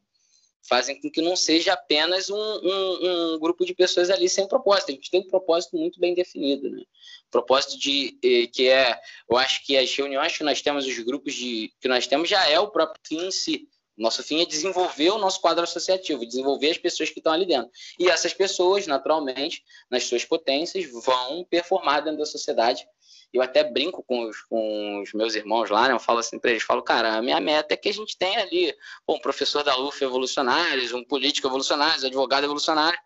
Fazem 0.67 0.99
com 0.99 1.11
que 1.11 1.21
não 1.21 1.35
seja 1.35 1.73
apenas 1.73 2.29
um, 2.29 2.35
um, 2.35 3.33
um 3.33 3.39
grupo 3.39 3.65
de 3.65 3.75
pessoas 3.75 4.09
ali 4.09 4.27
sem 4.27 4.47
propósito. 4.47 4.89
A 4.89 4.95
gente 4.95 5.11
tem 5.11 5.19
um 5.19 5.27
propósito 5.27 5.77
muito 5.77 5.99
bem 5.99 6.15
definido, 6.15 6.71
né? 6.71 6.81
Propósito 7.29 7.77
de 7.77 8.17
eh, 8.23 8.47
que 8.47 8.69
é, 8.69 8.97
eu 9.29 9.37
acho 9.37 9.63
que 9.63 9.77
as 9.77 9.93
reuniões 9.93 10.35
que 10.35 10.43
nós 10.43 10.61
temos, 10.61 10.87
os 10.87 10.99
grupos 10.99 11.35
de 11.35 11.71
que 11.79 11.87
nós 11.87 12.07
temos 12.07 12.29
já 12.29 12.49
é 12.49 12.59
o 12.59 12.69
próprio 12.69 12.99
fim 13.05 13.27
em 13.27 13.31
si. 13.31 13.67
Nosso 13.97 14.21
fim 14.23 14.41
é 14.41 14.45
desenvolver 14.45 15.09
o 15.11 15.17
nosso 15.17 15.39
quadro 15.39 15.63
associativo, 15.63 16.25
desenvolver 16.25 16.71
as 16.71 16.77
pessoas 16.77 17.09
que 17.09 17.19
estão 17.19 17.31
ali 17.31 17.45
dentro. 17.45 17.71
E 17.97 18.09
essas 18.09 18.33
pessoas, 18.33 18.87
naturalmente, 18.87 19.63
nas 19.89 20.03
suas 20.03 20.25
potências, 20.25 20.85
vão 20.91 21.45
performar 21.45 22.03
dentro 22.03 22.19
da 22.19 22.25
sociedade. 22.25 22.85
Eu 23.31 23.41
até 23.41 23.63
brinco 23.63 24.03
com 24.03 24.27
os, 24.27 24.41
com 24.43 25.01
os 25.01 25.13
meus 25.13 25.35
irmãos 25.35 25.69
lá, 25.69 25.87
né? 25.87 25.93
eu 25.93 25.99
falo 25.99 26.19
assim 26.19 26.39
para 26.39 26.51
eles, 26.51 26.63
falo, 26.63 26.81
cara, 26.81 27.15
a 27.15 27.21
minha 27.21 27.39
meta 27.39 27.73
é 27.73 27.77
que 27.77 27.89
a 27.89 27.93
gente 27.93 28.17
tenha 28.17 28.41
ali 28.41 28.73
um 29.07 29.19
professor 29.19 29.63
da 29.63 29.77
UF 29.77 30.03
evolucionários, 30.03 30.93
um 30.93 31.03
político 31.03 31.47
evolucionário, 31.47 32.03
um 32.03 32.07
advogado 32.07 32.45
evolucionário, 32.45 32.97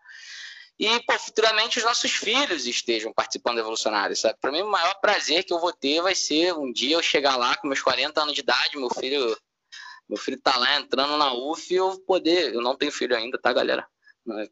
e 0.78 0.98
pô, 1.00 1.12
futuramente 1.18 1.78
os 1.78 1.84
nossos 1.84 2.10
filhos 2.12 2.66
estejam 2.66 3.12
participando 3.12 3.56
do 3.56 3.60
evolucionário, 3.60 4.16
sabe? 4.16 4.38
Para 4.40 4.50
mim, 4.50 4.62
o 4.62 4.70
maior 4.70 4.94
prazer 5.00 5.44
que 5.44 5.52
eu 5.52 5.58
vou 5.58 5.72
ter 5.72 6.00
vai 6.00 6.14
ser 6.14 6.54
um 6.54 6.72
dia 6.72 6.94
eu 6.94 7.02
chegar 7.02 7.36
lá 7.36 7.54
com 7.56 7.66
meus 7.66 7.82
40 7.82 8.18
anos 8.22 8.32
de 8.32 8.40
idade, 8.40 8.78
meu 8.78 8.88
filho 8.88 9.36
meu 10.10 10.18
filho 10.18 10.40
tá 10.40 10.56
lá 10.56 10.80
entrando 10.80 11.16
na 11.16 11.32
UF 11.32 11.72
e 11.72 11.76
eu 11.76 12.00
poder. 12.00 12.52
Eu 12.52 12.60
não 12.60 12.76
tenho 12.76 12.90
filho 12.90 13.16
ainda, 13.16 13.38
tá, 13.38 13.52
galera? 13.52 13.86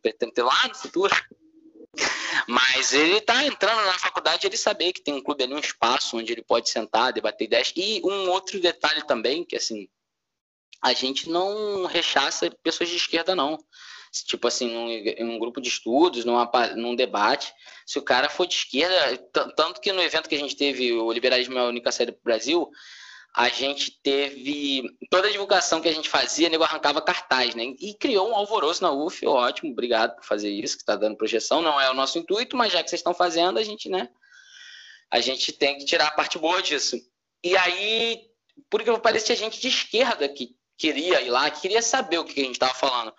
Pretendo 0.00 0.32
ter 0.32 0.44
lá 0.44 0.68
no 0.68 0.74
futuro. 0.76 1.12
Mas 2.46 2.92
ele 2.92 3.20
tá 3.20 3.44
entrando 3.44 3.84
na 3.84 3.98
faculdade, 3.98 4.46
ele 4.46 4.56
saber 4.56 4.92
que 4.92 5.02
tem 5.02 5.14
um 5.14 5.22
clube 5.22 5.42
ali, 5.42 5.52
um 5.52 5.58
espaço 5.58 6.16
onde 6.16 6.32
ele 6.32 6.44
pode 6.44 6.70
sentar, 6.70 7.12
debater 7.12 7.48
ideias. 7.48 7.72
E 7.76 8.00
um 8.04 8.30
outro 8.30 8.60
detalhe 8.60 9.04
também, 9.04 9.44
que 9.44 9.56
assim, 9.56 9.88
a 10.80 10.92
gente 10.92 11.28
não 11.28 11.86
rechaça 11.86 12.48
pessoas 12.62 12.88
de 12.88 12.94
esquerda, 12.94 13.34
não. 13.34 13.58
Tipo 14.26 14.46
assim, 14.46 14.72
num, 14.72 15.34
um 15.34 15.38
grupo 15.40 15.60
de 15.60 15.68
estudos, 15.68 16.24
numa, 16.24 16.48
num 16.76 16.94
debate, 16.94 17.52
se 17.84 17.98
o 17.98 18.02
cara 18.02 18.28
for 18.28 18.46
de 18.46 18.54
esquerda, 18.54 19.18
tanto 19.56 19.80
que 19.80 19.90
no 19.90 20.00
evento 20.00 20.28
que 20.28 20.36
a 20.36 20.38
gente 20.38 20.56
teve, 20.56 20.92
o 20.92 21.10
Liberalismo 21.10 21.58
é 21.58 21.62
a 21.62 21.66
única 21.66 21.90
saída 21.90 22.12
para 22.12 22.20
o 22.20 22.24
Brasil, 22.24 22.70
a 23.34 23.48
gente 23.48 23.92
teve 24.02 24.82
toda 25.10 25.28
a 25.28 25.30
divulgação 25.30 25.80
que 25.80 25.88
a 25.88 25.92
gente 25.92 26.08
fazia, 26.08 26.48
nego 26.48 26.64
arrancava 26.64 27.00
cartaz, 27.00 27.54
né? 27.54 27.74
E 27.78 27.94
criou 27.94 28.30
um 28.30 28.34
alvoroço 28.34 28.82
na 28.82 28.90
UF, 28.90 29.24
ótimo, 29.26 29.70
obrigado 29.70 30.16
por 30.16 30.24
fazer 30.24 30.50
isso, 30.50 30.76
que 30.76 30.82
está 30.82 30.96
dando 30.96 31.16
projeção, 31.16 31.62
não 31.62 31.80
é 31.80 31.90
o 31.90 31.94
nosso 31.94 32.18
intuito, 32.18 32.56
mas 32.56 32.72
já 32.72 32.82
que 32.82 32.90
vocês 32.90 33.00
estão 33.00 33.14
fazendo, 33.14 33.58
a 33.58 33.62
gente, 33.62 33.88
né? 33.88 34.08
A 35.10 35.20
gente 35.20 35.52
tem 35.52 35.78
que 35.78 35.84
tirar 35.84 36.08
a 36.08 36.12
parte 36.12 36.38
boa 36.38 36.62
disso. 36.62 36.96
E 37.42 37.56
aí, 37.56 38.22
por 38.68 38.82
que 38.82 38.98
parecia 38.98 39.36
gente 39.36 39.60
de 39.60 39.68
esquerda 39.68 40.28
que 40.28 40.56
queria 40.78 41.20
ir 41.20 41.30
lá, 41.30 41.50
que 41.50 41.60
queria 41.60 41.82
saber 41.82 42.18
o 42.18 42.24
que 42.24 42.40
a 42.40 42.44
gente 42.44 42.54
estava 42.54 42.72
falando. 42.72 43.12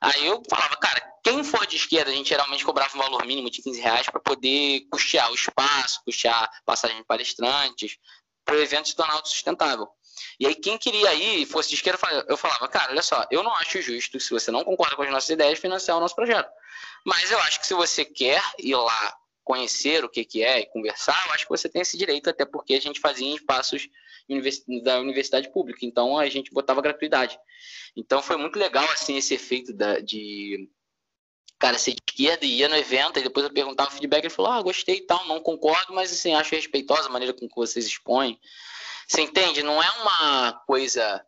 Aí 0.00 0.26
eu 0.26 0.42
falava, 0.48 0.76
cara, 0.76 1.00
quem 1.22 1.44
for 1.44 1.64
de 1.66 1.76
esquerda, 1.76 2.10
a 2.10 2.14
gente 2.14 2.30
geralmente 2.30 2.64
cobrava 2.64 2.96
um 2.96 3.00
valor 3.00 3.24
mínimo 3.24 3.50
de 3.50 3.62
15 3.62 3.80
reais 3.80 4.06
para 4.08 4.18
poder 4.18 4.86
custear 4.90 5.30
o 5.30 5.34
espaço, 5.34 6.00
custear 6.04 6.50
passagem 6.64 6.96
de 6.96 7.04
palestrantes, 7.04 7.98
para 8.44 8.56
o 8.56 8.60
evento 8.60 8.88
se 8.88 8.96
tornar 8.96 9.14
autossustentável. 9.14 9.88
E 10.38 10.46
aí, 10.46 10.54
quem 10.54 10.76
queria 10.76 11.14
ir 11.14 11.42
e 11.42 11.46
fosse 11.46 11.70
de 11.70 11.76
esquerda, 11.76 11.98
eu 12.28 12.36
falava, 12.36 12.68
cara, 12.68 12.92
olha 12.92 13.02
só, 13.02 13.26
eu 13.30 13.42
não 13.42 13.54
acho 13.56 13.80
justo, 13.80 14.20
se 14.20 14.30
você 14.30 14.50
não 14.50 14.64
concorda 14.64 14.96
com 14.96 15.02
as 15.02 15.10
nossas 15.10 15.30
ideias, 15.30 15.58
financiar 15.58 15.96
o 15.96 16.00
nosso 16.00 16.14
projeto. 16.14 16.50
Mas 17.04 17.30
eu 17.30 17.38
acho 17.40 17.60
que 17.60 17.66
se 17.66 17.74
você 17.74 18.04
quer 18.04 18.42
ir 18.58 18.76
lá 18.76 19.16
conhecer 19.44 20.04
o 20.04 20.08
que, 20.08 20.24
que 20.24 20.42
é 20.42 20.60
e 20.60 20.66
conversar, 20.66 21.20
eu 21.26 21.32
acho 21.32 21.44
que 21.44 21.50
você 21.50 21.68
tem 21.68 21.82
esse 21.82 21.96
direito, 21.96 22.30
até 22.30 22.44
porque 22.44 22.74
a 22.74 22.80
gente 22.80 23.00
fazia 23.00 23.26
em 23.26 23.34
espaços 23.34 23.88
da 24.82 25.00
universidade 25.00 25.50
pública, 25.52 25.84
então 25.84 26.16
a 26.16 26.28
gente 26.28 26.52
botava 26.52 26.80
gratuidade. 26.80 27.38
Então 27.96 28.22
foi 28.22 28.36
muito 28.36 28.58
legal, 28.58 28.88
assim, 28.90 29.16
esse 29.16 29.34
efeito 29.34 29.72
da, 29.72 29.98
de 29.98 30.68
cara 31.62 31.78
ser 31.78 31.92
de 31.92 32.00
esquerda 32.04 32.44
e 32.44 32.56
ia 32.56 32.68
no 32.68 32.74
evento, 32.74 33.20
e 33.20 33.22
depois 33.22 33.46
eu 33.46 33.52
perguntava 33.52 33.88
o 33.88 33.92
feedback, 33.92 34.24
ele 34.24 34.34
falou, 34.34 34.50
ah, 34.50 34.60
gostei 34.60 34.96
e 34.96 35.06
tal, 35.06 35.24
não 35.28 35.40
concordo, 35.40 35.94
mas 35.94 36.10
assim, 36.10 36.34
acho 36.34 36.56
respeitosa 36.56 37.08
a 37.08 37.12
maneira 37.12 37.32
com 37.32 37.48
que 37.48 37.54
vocês 37.54 37.86
expõem. 37.86 38.36
Você 39.06 39.20
entende? 39.20 39.62
Não 39.62 39.80
é 39.80 39.88
uma 40.00 40.52
coisa. 40.66 41.24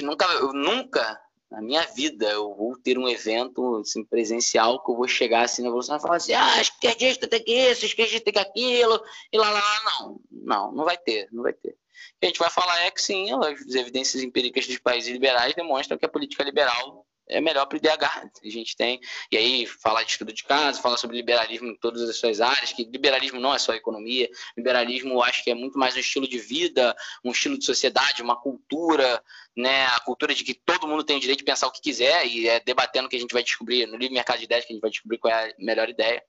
Nunca, 0.00 0.24
eu 0.24 0.54
nunca, 0.54 1.20
na 1.50 1.60
minha 1.60 1.82
vida, 1.82 2.30
eu 2.30 2.54
vou 2.54 2.78
ter 2.78 2.98
um 2.98 3.08
evento 3.08 3.76
assim, 3.76 4.02
presencial 4.02 4.82
que 4.82 4.90
eu 4.90 4.96
vou 4.96 5.06
chegar 5.06 5.42
assim 5.42 5.60
na 5.60 5.68
evolução 5.68 5.98
e 5.98 6.00
falar 6.00 6.16
assim, 6.16 6.32
ah, 6.32 6.62
esquerdista 6.62 7.28
tem 7.28 7.44
que 7.44 7.52
isso, 7.52 7.84
esquerdista 7.84 8.24
tem 8.24 8.32
que 8.32 8.38
aquilo, 8.38 8.98
e 9.30 9.36
lá, 9.36 9.50
lá, 9.50 9.60
lá, 9.60 9.84
não. 9.84 10.20
Não, 10.32 10.72
não 10.72 10.84
vai 10.84 10.96
ter, 10.96 11.28
não 11.30 11.42
vai 11.42 11.52
ter. 11.52 11.72
O 11.72 12.20
que 12.20 12.24
a 12.24 12.26
gente 12.28 12.38
vai 12.38 12.50
falar 12.50 12.86
é 12.86 12.90
que 12.90 13.02
sim, 13.02 13.28
as 13.32 13.74
evidências 13.74 14.22
empíricas 14.22 14.66
dos 14.66 14.78
países 14.78 15.12
liberais 15.12 15.54
demonstram 15.54 15.98
que 15.98 16.06
a 16.06 16.08
política 16.08 16.42
liberal 16.42 17.03
é 17.28 17.40
melhor 17.40 17.66
para 17.66 17.76
o 17.76 17.78
IDH. 17.78 18.30
A 18.44 18.48
gente 18.48 18.76
tem, 18.76 19.00
e 19.30 19.36
aí 19.36 19.66
falar 19.66 20.02
de 20.02 20.12
estudo 20.12 20.32
de 20.32 20.44
caso, 20.44 20.80
falar 20.80 20.96
sobre 20.96 21.16
liberalismo 21.16 21.68
em 21.68 21.76
todas 21.76 22.02
as 22.08 22.16
suas 22.16 22.40
áreas, 22.40 22.72
que 22.72 22.84
liberalismo 22.84 23.40
não 23.40 23.54
é 23.54 23.58
só 23.58 23.74
economia, 23.74 24.28
liberalismo 24.56 25.22
acho 25.22 25.42
que 25.42 25.50
é 25.50 25.54
muito 25.54 25.78
mais 25.78 25.96
um 25.96 26.00
estilo 26.00 26.28
de 26.28 26.38
vida, 26.38 26.94
um 27.24 27.30
estilo 27.30 27.58
de 27.58 27.64
sociedade, 27.64 28.22
uma 28.22 28.40
cultura, 28.40 29.22
né, 29.56 29.86
a 29.86 30.00
cultura 30.00 30.34
de 30.34 30.44
que 30.44 30.54
todo 30.54 30.88
mundo 30.88 31.04
tem 31.04 31.16
o 31.16 31.20
direito 31.20 31.38
de 31.38 31.44
pensar 31.44 31.66
o 31.66 31.72
que 31.72 31.80
quiser 31.80 32.26
e 32.26 32.48
é 32.48 32.60
debatendo 32.60 33.08
que 33.08 33.16
a 33.16 33.20
gente 33.20 33.32
vai 33.32 33.42
descobrir, 33.42 33.86
no 33.86 33.96
livre 33.96 34.14
mercado 34.14 34.38
de 34.38 34.44
ideias 34.44 34.64
que 34.64 34.72
a 34.72 34.74
gente 34.74 34.82
vai 34.82 34.90
descobrir 34.90 35.18
qual 35.18 35.32
é 35.32 35.50
a 35.50 35.54
melhor 35.58 35.88
ideia. 35.88 36.22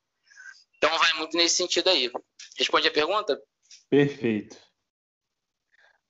Então 0.77 0.89
vai 0.97 1.13
muito 1.17 1.35
nesse 1.37 1.55
sentido 1.55 1.89
aí. 1.89 2.11
Responde 2.57 2.87
a 2.87 2.91
pergunta? 2.91 3.41
Perfeito. 3.89 4.57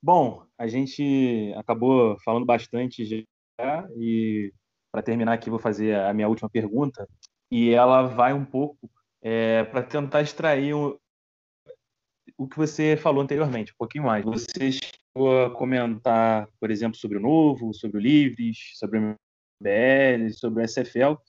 Bom, 0.02 0.46
a 0.58 0.66
gente 0.66 1.52
acabou 1.56 2.18
falando 2.20 2.44
bastante 2.44 3.04
já 3.04 3.88
e 3.96 4.52
para 4.96 5.02
terminar 5.02 5.34
aqui, 5.34 5.50
vou 5.50 5.58
fazer 5.58 5.94
a 5.94 6.14
minha 6.14 6.26
última 6.26 6.48
pergunta, 6.48 7.06
e 7.50 7.68
ela 7.68 8.04
vai 8.04 8.32
um 8.32 8.46
pouco 8.46 8.90
é, 9.20 9.62
para 9.64 9.82
tentar 9.82 10.22
extrair 10.22 10.72
o, 10.72 10.98
o 12.38 12.48
que 12.48 12.56
você 12.56 12.96
falou 12.96 13.22
anteriormente, 13.22 13.72
um 13.72 13.76
pouquinho 13.76 14.04
mais. 14.04 14.24
Você 14.24 14.70
a 15.14 15.50
comentar, 15.50 16.48
por 16.58 16.70
exemplo, 16.70 16.96
sobre 16.96 17.18
o 17.18 17.20
Novo, 17.20 17.74
sobre 17.74 17.98
o 17.98 18.00
Livres, 18.00 18.56
sobre 18.76 18.98
o 18.98 19.14
MBL, 19.60 20.32
sobre 20.32 20.62
o 20.62 20.66
SFL. 20.66 21.20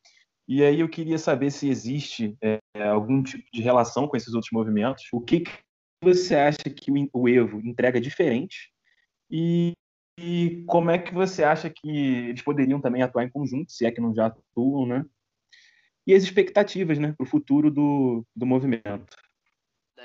E 0.47 0.63
aí 0.63 0.80
eu 0.80 0.88
queria 0.88 1.18
saber 1.18 1.51
se 1.51 1.68
existe 1.68 2.38
é, 2.41 2.59
algum 2.89 3.22
tipo 3.22 3.43
de 3.53 3.61
relação 3.61 4.07
com 4.07 4.15
esses 4.15 4.34
outros 4.34 4.51
movimentos. 4.53 5.03
O 5.11 5.20
que, 5.20 5.41
que 5.41 5.51
você 6.01 6.36
acha 6.36 6.70
que 6.74 6.89
o 7.11 7.28
Evo 7.28 7.59
entrega 7.59 7.99
diferente? 7.99 8.72
E, 9.30 9.74
e, 10.18 10.63
como 10.68 10.89
é 10.91 10.97
que 10.97 11.13
você 11.13 11.43
acha 11.43 11.70
que 11.70 11.89
eles 12.30 12.41
poderiam 12.41 12.82
também 12.82 13.01
atuar 13.01 13.24
em 13.24 13.30
conjunto, 13.30 13.72
se 13.72 13.86
é 13.86 13.91
que 13.91 14.01
não 14.01 14.13
já 14.13 14.28
atuam, 14.28 14.86
né? 14.86 15.05
E 16.05 16.13
as 16.13 16.24
expectativas 16.24 16.97
né, 16.97 17.13
para 17.18 17.26
o 17.26 17.30
futuro 17.30 17.70
do, 17.70 18.26
do 18.36 18.45
movimento 18.45 19.15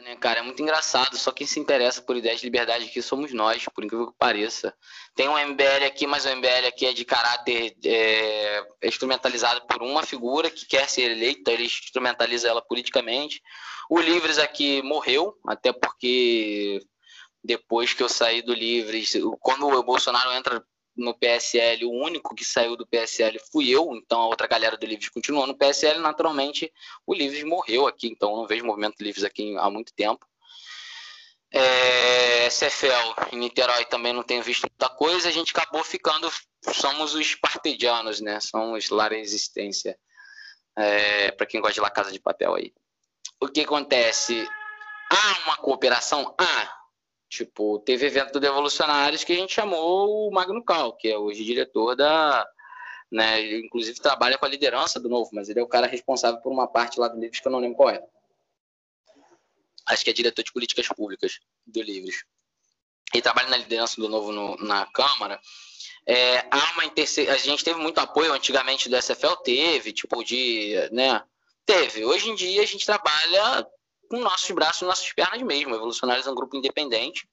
né, 0.02 0.16
cara? 0.16 0.40
É 0.40 0.42
muito 0.42 0.60
engraçado. 0.62 1.16
Só 1.16 1.32
quem 1.32 1.46
se 1.46 1.58
interessa 1.58 2.02
por 2.02 2.16
ideias 2.16 2.40
de 2.40 2.46
liberdade 2.46 2.84
aqui 2.84 3.00
somos 3.00 3.32
nós, 3.32 3.64
por 3.74 3.84
incrível 3.84 4.08
que 4.08 4.18
pareça. 4.18 4.74
Tem 5.14 5.28
um 5.28 5.38
MBL 5.38 5.86
aqui, 5.86 6.06
mas 6.06 6.24
o 6.24 6.36
MBL 6.36 6.66
aqui 6.68 6.86
é 6.86 6.92
de 6.92 7.04
caráter 7.04 7.76
é, 7.84 8.66
é 8.82 8.88
instrumentalizado 8.88 9.66
por 9.66 9.82
uma 9.82 10.02
figura 10.02 10.50
que 10.50 10.66
quer 10.66 10.88
ser 10.88 11.12
eleita, 11.12 11.50
ele 11.50 11.64
instrumentaliza 11.64 12.48
ela 12.48 12.62
politicamente. 12.62 13.40
O 13.88 14.00
Livres 14.00 14.38
aqui 14.38 14.82
morreu, 14.82 15.34
até 15.46 15.72
porque 15.72 16.80
depois 17.42 17.92
que 17.92 18.02
eu 18.02 18.08
saí 18.08 18.42
do 18.42 18.54
Livres, 18.54 19.12
quando 19.40 19.66
o 19.66 19.82
Bolsonaro 19.82 20.32
entra 20.32 20.64
no 20.96 21.14
PSL, 21.14 21.84
o 21.86 21.90
único 21.90 22.34
que 22.34 22.44
saiu 22.44 22.76
do 22.76 22.86
PSL 22.86 23.38
fui 23.50 23.68
eu, 23.70 23.94
então 23.94 24.20
a 24.20 24.26
outra 24.26 24.46
galera 24.46 24.76
do 24.76 24.86
Livres 24.86 25.08
continuou 25.08 25.46
no 25.46 25.56
PSL, 25.56 25.98
naturalmente 26.00 26.72
o 27.06 27.14
Livres 27.14 27.42
morreu 27.44 27.86
aqui, 27.86 28.08
então 28.08 28.36
não 28.36 28.46
vejo 28.46 28.64
movimento 28.64 29.02
Livres 29.02 29.24
aqui 29.24 29.56
há 29.56 29.70
muito 29.70 29.92
tempo. 29.94 30.26
É, 31.54 32.48
CFL 32.48 33.32
em 33.32 33.38
Niterói 33.38 33.84
também 33.84 34.12
não 34.12 34.22
tenho 34.22 34.42
visto 34.42 34.62
muita 34.62 34.88
coisa, 34.88 35.28
a 35.28 35.32
gente 35.32 35.50
acabou 35.50 35.84
ficando, 35.84 36.30
somos 36.72 37.14
os 37.14 37.34
partedianos, 37.34 38.20
né? 38.20 38.40
Somos 38.40 38.88
lá 38.88 39.08
Resistência, 39.08 39.98
é, 40.76 41.30
para 41.32 41.46
quem 41.46 41.60
gosta 41.60 41.74
de 41.74 41.80
La 41.80 41.90
Casa 41.90 42.10
de 42.10 42.20
Papel 42.20 42.54
aí. 42.54 42.72
O 43.40 43.48
que 43.48 43.62
acontece? 43.62 44.48
Há 45.10 45.44
uma 45.44 45.56
cooperação? 45.58 46.34
Ah, 46.38 46.81
Tipo, 47.32 47.78
teve 47.78 48.04
evento 48.04 48.34
do 48.34 48.40
Devolucionários 48.40 49.24
que 49.24 49.32
a 49.32 49.36
gente 49.36 49.54
chamou 49.54 50.28
o 50.28 50.30
Magno 50.30 50.62
Cal, 50.62 50.92
que 50.92 51.08
é 51.08 51.16
hoje 51.16 51.42
diretor 51.42 51.96
da. 51.96 52.46
Né, 53.10 53.56
inclusive 53.56 53.98
trabalha 54.00 54.36
com 54.36 54.44
a 54.44 54.48
liderança 54.48 55.00
do 55.00 55.08
Novo, 55.08 55.30
mas 55.32 55.48
ele 55.48 55.58
é 55.58 55.62
o 55.62 55.66
cara 55.66 55.86
responsável 55.86 56.42
por 56.42 56.52
uma 56.52 56.66
parte 56.66 57.00
lá 57.00 57.08
do 57.08 57.18
Livros 57.18 57.40
que 57.40 57.48
eu 57.48 57.52
não 57.52 57.58
lembro 57.58 57.78
qual 57.78 57.88
é. 57.88 58.04
Acho 59.86 60.04
que 60.04 60.10
é 60.10 60.12
diretor 60.12 60.42
de 60.42 60.52
políticas 60.52 60.86
públicas 60.88 61.40
do 61.66 61.80
Livros. 61.80 62.22
Ele 63.14 63.22
trabalha 63.22 63.48
na 63.48 63.56
liderança 63.56 63.98
do 63.98 64.10
Novo 64.10 64.30
no, 64.30 64.56
na 64.58 64.84
Câmara. 64.84 65.40
É, 66.06 66.40
há 66.50 66.72
uma 66.74 66.84
interse... 66.84 67.26
A 67.30 67.38
gente 67.38 67.64
teve 67.64 67.80
muito 67.80 67.98
apoio 67.98 68.34
antigamente 68.34 68.90
do 68.90 68.96
SFL, 69.00 69.36
teve, 69.42 69.92
tipo, 69.94 70.22
de. 70.22 70.74
Né, 70.92 71.22
teve. 71.64 72.04
Hoje 72.04 72.28
em 72.28 72.34
dia 72.34 72.60
a 72.60 72.66
gente 72.66 72.84
trabalha 72.84 73.66
com 74.12 74.20
nossos 74.20 74.50
braços, 74.50 74.82
nossas 74.82 75.10
pernas 75.14 75.40
mesmo. 75.40 75.74
Evolucionários 75.74 76.26
é 76.26 76.30
um 76.30 76.34
grupo 76.34 76.54
independente, 76.54 77.26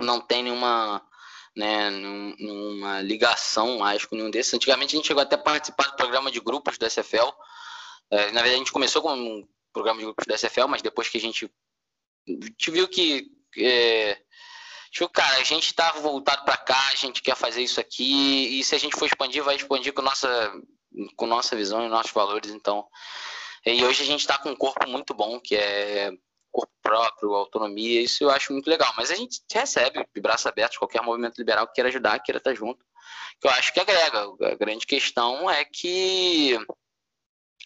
não 0.00 0.18
tem 0.18 0.42
nenhuma, 0.42 1.06
né, 1.54 1.90
nenhuma 1.90 3.02
ligação 3.02 3.78
mais 3.78 4.06
com 4.06 4.16
nenhum 4.16 4.30
desses. 4.30 4.54
Antigamente 4.54 4.94
a 4.94 4.96
gente 4.96 5.06
chegou 5.06 5.22
até 5.22 5.34
a 5.34 5.38
participar 5.38 5.88
do 5.88 5.96
programa 5.96 6.30
de 6.30 6.40
grupos 6.40 6.78
do 6.78 6.86
SFL. 6.88 7.28
É, 8.10 8.32
na 8.32 8.40
verdade, 8.40 8.54
a 8.54 8.58
gente 8.58 8.72
começou 8.72 9.02
com 9.02 9.12
um 9.12 9.46
programa 9.74 9.98
de 9.98 10.06
grupos 10.06 10.24
do 10.26 10.34
SFL, 10.34 10.68
mas 10.68 10.80
depois 10.80 11.06
que 11.06 11.18
a 11.18 11.20
gente, 11.20 11.52
a 12.26 12.32
gente 12.32 12.70
viu 12.70 12.88
que. 12.88 13.30
É, 13.58 14.22
Tipo, 14.90 15.08
cara, 15.08 15.36
a 15.36 15.44
gente 15.44 15.72
tá 15.72 15.92
voltado 15.92 16.44
para 16.44 16.56
cá, 16.56 16.88
a 16.88 16.96
gente 16.96 17.22
quer 17.22 17.36
fazer 17.36 17.62
isso 17.62 17.78
aqui, 17.78 18.58
e 18.58 18.64
se 18.64 18.74
a 18.74 18.78
gente 18.78 18.96
for 18.96 19.06
expandir, 19.06 19.40
vai 19.40 19.54
expandir 19.54 19.92
com 19.92 20.02
nossa, 20.02 20.52
com 21.14 21.28
nossa 21.28 21.54
visão 21.54 21.86
e 21.86 21.88
nossos 21.88 22.10
valores. 22.10 22.50
Então, 22.50 22.84
e 23.64 23.84
hoje 23.84 24.02
a 24.02 24.06
gente 24.06 24.20
está 24.20 24.38
com 24.38 24.50
um 24.50 24.56
corpo 24.56 24.88
muito 24.88 25.14
bom, 25.14 25.38
que 25.38 25.54
é 25.54 26.10
corpo 26.50 26.72
próprio, 26.82 27.34
autonomia, 27.34 28.00
isso 28.00 28.24
eu 28.24 28.30
acho 28.30 28.52
muito 28.52 28.68
legal. 28.68 28.92
Mas 28.96 29.10
a 29.10 29.14
gente 29.14 29.40
recebe 29.52 30.04
de 30.12 30.20
braços 30.20 30.46
abertos 30.46 30.78
qualquer 30.78 31.02
movimento 31.02 31.38
liberal 31.38 31.66
que 31.66 31.74
queira 31.74 31.88
ajudar, 31.88 32.18
queira 32.20 32.38
estar 32.38 32.54
junto. 32.54 32.84
Que 33.40 33.46
eu 33.46 33.50
acho 33.52 33.72
que 33.72 33.80
agrega. 33.80 34.24
A 34.42 34.54
grande 34.56 34.86
questão 34.86 35.50
é 35.50 35.64
que 35.64 36.58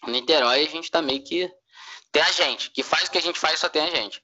Niterói 0.07 0.63
a 0.63 0.69
gente 0.69 0.85
está 0.85 1.01
meio 1.01 1.23
que. 1.23 1.51
Tem 2.11 2.21
a 2.21 2.31
gente, 2.31 2.71
que 2.71 2.81
faz 2.81 3.07
o 3.07 3.11
que 3.11 3.17
a 3.17 3.21
gente 3.21 3.37
faz 3.37 3.59
só 3.59 3.67
tem 3.67 3.81
a 3.81 3.93
gente. 3.93 4.23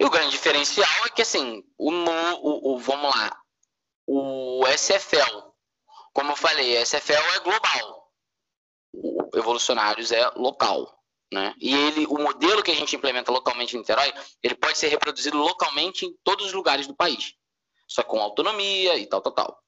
E 0.00 0.04
o 0.04 0.10
grande 0.10 0.30
diferencial 0.30 1.06
é 1.06 1.08
que, 1.08 1.22
assim, 1.22 1.62
o, 1.76 1.90
o, 1.92 2.74
o 2.74 2.78
vamos 2.78 3.14
lá, 3.14 3.30
o 4.04 4.66
SFL, 4.66 5.52
como 6.12 6.32
eu 6.32 6.36
falei, 6.36 6.82
SFL 6.84 7.12
é 7.12 7.38
global. 7.40 8.12
O 8.92 9.30
Evolucionários 9.36 10.10
é 10.10 10.28
local. 10.30 10.97
Né? 11.32 11.54
E 11.60 11.74
ele, 11.74 12.06
o 12.06 12.18
modelo 12.18 12.62
que 12.62 12.70
a 12.70 12.74
gente 12.74 12.96
implementa 12.96 13.30
localmente 13.30 13.76
em 13.76 13.80
Niterói, 13.80 14.12
ele 14.42 14.54
pode 14.54 14.78
ser 14.78 14.88
reproduzido 14.88 15.36
localmente 15.36 16.06
em 16.06 16.16
todos 16.24 16.46
os 16.46 16.52
lugares 16.52 16.86
do 16.86 16.96
país, 16.96 17.34
só 17.86 18.02
com 18.02 18.20
autonomia 18.20 18.96
e 18.96 19.06
tal, 19.06 19.20
tal, 19.20 19.32
tal. 19.32 19.62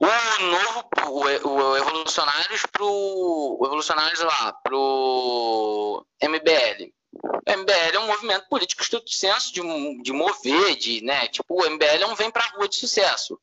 O 0.00 0.42
novo, 0.44 0.88
o, 1.08 1.76
Evolucionários 1.76 2.66
pro, 2.66 2.86
o 2.86 3.64
Evolucionários 3.64 4.20
lá, 4.20 4.52
pro 4.64 6.04
MBL. 6.20 6.92
O 7.22 7.56
MBL 7.56 7.94
é 7.94 8.00
um 8.00 8.08
movimento 8.08 8.48
político 8.48 8.82
estrito 8.82 9.08
senso 9.08 9.52
de, 9.52 9.60
de 10.02 10.12
mover, 10.12 10.74
de, 10.76 11.00
né, 11.02 11.28
tipo, 11.28 11.62
o 11.62 11.70
MBL 11.70 12.02
é 12.02 12.06
um 12.06 12.16
vem 12.16 12.30
pra 12.30 12.46
rua 12.56 12.68
de 12.68 12.76
sucesso. 12.76 13.38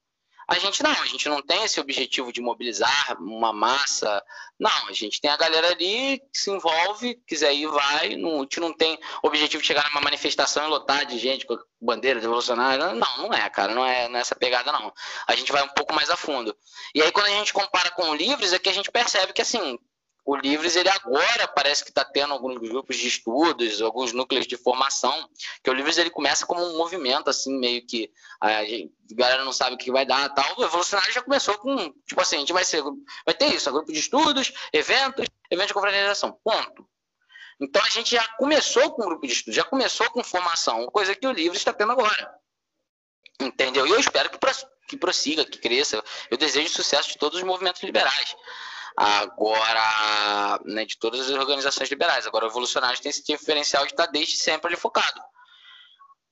A 0.51 0.59
gente 0.59 0.83
não, 0.83 0.91
a 0.91 1.05
gente 1.05 1.29
não 1.29 1.41
tem 1.41 1.63
esse 1.63 1.79
objetivo 1.79 2.29
de 2.29 2.41
mobilizar 2.41 3.15
uma 3.21 3.53
massa. 3.53 4.21
Não, 4.59 4.89
a 4.89 4.91
gente 4.91 5.21
tem 5.21 5.31
a 5.31 5.37
galera 5.37 5.69
ali 5.69 6.19
que 6.19 6.37
se 6.37 6.51
envolve, 6.51 7.15
quiser 7.25 7.53
ir, 7.53 7.67
vai. 7.67 8.17
Não, 8.17 8.39
a 8.39 8.41
gente 8.41 8.59
não 8.59 8.73
tem 8.73 8.99
objetivo 9.23 9.61
de 9.61 9.67
chegar 9.67 9.89
numa 9.89 10.01
manifestação 10.01 10.65
e 10.65 10.67
lotar 10.67 11.05
de 11.05 11.17
gente 11.17 11.45
com 11.45 11.57
bandeira 11.79 12.19
revolucionária. 12.19 12.93
Não, 12.93 13.17
não 13.17 13.33
é, 13.33 13.49
cara, 13.49 13.73
não 13.73 13.85
é 13.85 14.09
nessa 14.09 14.35
pegada, 14.35 14.73
não. 14.73 14.93
A 15.25 15.37
gente 15.37 15.53
vai 15.53 15.63
um 15.63 15.69
pouco 15.69 15.95
mais 15.95 16.09
a 16.09 16.17
fundo. 16.17 16.53
E 16.93 17.01
aí, 17.01 17.13
quando 17.13 17.27
a 17.27 17.29
gente 17.29 17.53
compara 17.53 17.89
com 17.91 18.13
Livres, 18.13 18.51
é 18.51 18.59
que 18.59 18.67
a 18.67 18.73
gente 18.73 18.91
percebe 18.91 19.31
que, 19.31 19.41
assim, 19.41 19.79
o 20.23 20.35
Livres 20.35 20.75
ele 20.75 20.89
agora 20.89 21.47
parece 21.47 21.83
que 21.83 21.89
está 21.89 22.05
tendo 22.05 22.33
alguns 22.33 22.57
grupos 22.57 22.97
de 22.97 23.07
estudos, 23.07 23.81
alguns 23.81 24.13
núcleos 24.13 24.45
de 24.45 24.55
formação, 24.55 25.29
que 25.63 25.69
o 25.69 25.73
Livres 25.73 25.97
ele 25.97 26.09
começa 26.09 26.45
como 26.45 26.63
um 26.63 26.77
movimento 26.77 27.29
assim 27.29 27.57
meio 27.57 27.85
que 27.85 28.11
a, 28.39 28.63
gente, 28.63 28.93
a 29.11 29.15
galera 29.15 29.43
não 29.43 29.51
sabe 29.51 29.75
o 29.75 29.77
que 29.77 29.91
vai 29.91 30.05
dar, 30.05 30.29
tal. 30.29 30.59
O 30.59 30.63
Evolucionário 30.63 31.13
já 31.13 31.21
começou 31.21 31.57
com 31.57 31.91
tipo 32.05 32.21
assim, 32.21 32.35
a 32.35 32.39
gente 32.39 32.53
vai 32.53 32.63
ser, 32.63 32.83
vai 33.25 33.33
ter 33.33 33.47
isso, 33.47 33.71
grupo 33.71 33.91
de 33.91 33.99
estudos, 33.99 34.53
eventos, 34.71 35.25
eventos 35.49 35.67
de 35.69 35.73
confraternização, 35.73 36.37
ponto. 36.43 36.87
Então 37.59 37.83
a 37.83 37.89
gente 37.89 38.11
já 38.15 38.27
começou 38.37 38.91
com 38.91 39.03
um 39.03 39.05
grupo 39.05 39.25
de 39.25 39.33
estudos, 39.33 39.55
já 39.55 39.63
começou 39.63 40.09
com 40.11 40.23
formação, 40.23 40.85
coisa 40.87 41.15
que 41.15 41.25
o 41.25 41.31
Livres 41.31 41.61
está 41.61 41.73
tendo 41.73 41.91
agora. 41.91 42.35
Entendeu? 43.39 43.87
E 43.87 43.89
eu 43.89 43.99
espero 43.99 44.29
que, 44.29 44.37
que 44.87 44.97
prossiga, 44.97 45.43
que 45.43 45.57
cresça. 45.57 46.03
Eu 46.29 46.37
desejo 46.37 46.69
sucesso 46.69 47.09
de 47.09 47.17
todos 47.17 47.39
os 47.39 47.43
movimentos 47.43 47.81
liberais. 47.81 48.35
Agora, 48.95 50.59
né, 50.65 50.85
de 50.85 50.97
todas 50.97 51.21
as 51.21 51.29
organizações 51.29 51.89
liberais. 51.89 52.27
Agora, 52.27 52.45
o 52.45 52.49
Evolucionários 52.49 52.99
tem 52.99 53.09
esse 53.09 53.23
diferencial 53.23 53.85
de 53.85 53.93
estar 53.93 54.07
desde 54.07 54.37
sempre 54.37 54.67
ali 54.67 54.77
focado. 54.77 55.21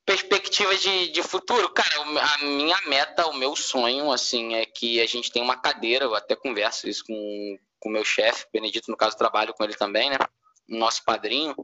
Perspectiva 0.05 0.75
de, 0.75 1.11
de 1.11 1.21
futuro, 1.21 1.69
cara, 1.69 1.95
a 2.01 2.37
minha 2.39 2.79
meta, 2.87 3.27
o 3.27 3.33
meu 3.33 3.55
sonho, 3.55 4.11
assim, 4.11 4.55
é 4.55 4.65
que 4.65 4.99
a 4.99 5.05
gente 5.05 5.31
tenha 5.31 5.45
uma 5.45 5.55
cadeira, 5.55 6.05
eu 6.05 6.15
até 6.15 6.35
converso 6.35 6.89
isso 6.89 7.03
com 7.07 7.59
o 7.85 7.89
meu 7.89 8.03
chefe, 8.03 8.47
Benedito, 8.51 8.89
no 8.89 8.97
caso, 8.97 9.17
trabalho 9.17 9.53
com 9.53 9.63
ele 9.63 9.75
também, 9.75 10.09
né? 10.09 10.17
Nosso 10.67 11.03
padrinho. 11.03 11.55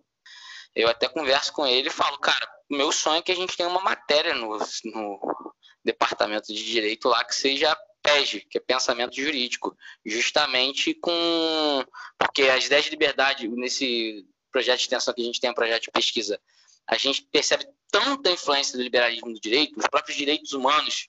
Eu 0.75 0.89
até 0.89 1.07
converso 1.07 1.53
com 1.53 1.65
ele 1.65 1.87
e 1.87 1.91
falo, 1.91 2.17
cara, 2.19 2.47
meu 2.69 2.91
sonho 2.91 3.19
é 3.19 3.21
que 3.21 3.31
a 3.31 3.35
gente 3.35 3.55
tenha 3.55 3.69
uma 3.69 3.81
matéria 3.81 4.33
no, 4.33 4.57
no 4.57 5.53
departamento 5.83 6.53
de 6.53 6.63
direito 6.63 7.07
lá 7.07 7.23
que 7.23 7.35
seja 7.35 7.75
PEG, 8.05 8.45
que 8.49 8.57
é 8.57 8.61
pensamento 8.61 9.15
jurídico, 9.15 9.75
justamente 10.05 10.93
com. 10.93 11.83
Porque 12.17 12.43
as 12.43 12.65
ideias 12.65 12.85
de 12.85 12.91
liberdade, 12.91 13.47
nesse 13.47 14.25
projeto 14.51 14.77
de 14.77 14.83
extensão 14.83 15.13
que 15.13 15.21
a 15.21 15.25
gente 15.25 15.41
tem, 15.41 15.49
um 15.49 15.55
projeto 15.55 15.83
de 15.83 15.91
pesquisa, 15.91 16.39
a 16.87 16.97
gente 16.97 17.23
percebe 17.31 17.67
tanta 17.89 18.29
influência 18.29 18.77
do 18.77 18.83
liberalismo 18.83 19.33
do 19.33 19.39
direito, 19.39 19.79
os 19.79 19.87
próprios 19.87 20.17
direitos 20.17 20.53
humanos 20.53 21.07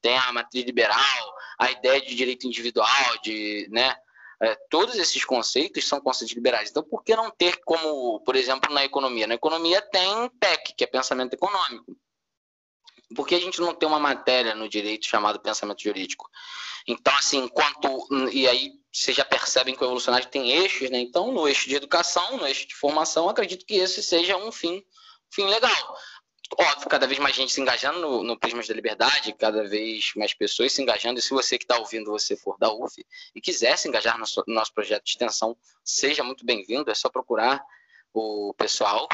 têm 0.00 0.16
a 0.16 0.32
matriz 0.32 0.64
liberal, 0.64 1.34
a 1.58 1.70
ideia 1.70 2.00
de 2.00 2.14
direito 2.14 2.46
individual, 2.46 3.18
de. 3.22 3.68
Né, 3.70 3.94
é, 4.40 4.54
todos 4.70 4.94
esses 4.96 5.24
conceitos 5.24 5.86
são 5.86 6.00
conceitos 6.00 6.34
liberais. 6.34 6.70
Então, 6.70 6.82
por 6.82 7.02
que 7.02 7.14
não 7.16 7.28
ter 7.30 7.60
como, 7.64 8.20
por 8.20 8.36
exemplo, 8.36 8.72
na 8.72 8.84
economia? 8.84 9.26
Na 9.26 9.34
economia 9.34 9.82
tem 9.82 10.30
PEC, 10.38 10.74
que 10.76 10.84
é 10.84 10.86
pensamento 10.86 11.34
econômico. 11.34 11.96
Por 13.14 13.26
que 13.26 13.34
a 13.34 13.40
gente 13.40 13.60
não 13.60 13.74
tem 13.74 13.88
uma 13.88 13.98
matéria 13.98 14.54
no 14.54 14.68
direito 14.68 15.06
chamada 15.06 15.38
pensamento 15.38 15.82
jurídico? 15.82 16.28
Então, 16.86 17.14
assim, 17.16 17.38
enquanto. 17.38 18.06
E 18.32 18.48
aí 18.48 18.72
vocês 18.92 19.16
já 19.16 19.24
percebem 19.24 19.74
que 19.74 19.82
o 19.82 19.86
evolucionário 19.86 20.28
tem 20.28 20.50
eixos, 20.50 20.90
né? 20.90 20.98
Então, 20.98 21.32
no 21.32 21.46
eixo 21.46 21.68
de 21.68 21.76
educação, 21.76 22.36
no 22.36 22.46
eixo 22.46 22.66
de 22.66 22.74
formação, 22.74 23.28
acredito 23.28 23.64
que 23.64 23.74
esse 23.74 24.02
seja 24.02 24.36
um 24.36 24.50
fim, 24.50 24.82
fim 25.30 25.46
legal. 25.46 25.96
Óbvio 26.58 26.88
cada 26.88 27.06
vez 27.06 27.18
mais 27.18 27.36
gente 27.36 27.52
se 27.52 27.60
engajando 27.60 28.00
no, 28.00 28.22
no 28.22 28.38
Prismas 28.38 28.66
da 28.66 28.74
Liberdade, 28.74 29.34
cada 29.34 29.68
vez 29.68 30.12
mais 30.16 30.32
pessoas 30.32 30.72
se 30.72 30.80
engajando. 30.80 31.18
E 31.18 31.22
se 31.22 31.30
você 31.30 31.58
que 31.58 31.64
está 31.64 31.78
ouvindo, 31.78 32.10
você 32.10 32.36
for 32.36 32.56
da 32.58 32.72
UF 32.72 33.04
e 33.34 33.40
quiser 33.40 33.76
se 33.76 33.86
engajar 33.86 34.18
no, 34.18 34.24
no 34.46 34.54
nosso 34.54 34.72
projeto 34.72 35.04
de 35.04 35.10
extensão, 35.10 35.56
seja 35.84 36.24
muito 36.24 36.46
bem-vindo. 36.46 36.90
É 36.90 36.94
só 36.94 37.10
procurar 37.10 37.62
o 38.14 38.54
pessoal 38.56 39.06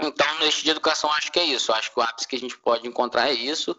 então, 0.00 0.38
neste 0.38 0.62
de 0.62 0.70
educação, 0.70 1.10
acho 1.12 1.32
que 1.32 1.40
é 1.40 1.44
isso. 1.44 1.72
Acho 1.72 1.92
que 1.92 1.98
o 1.98 2.02
ápice 2.02 2.28
que 2.28 2.36
a 2.36 2.38
gente 2.38 2.56
pode 2.56 2.86
encontrar 2.86 3.30
é 3.30 3.32
isso. 3.32 3.76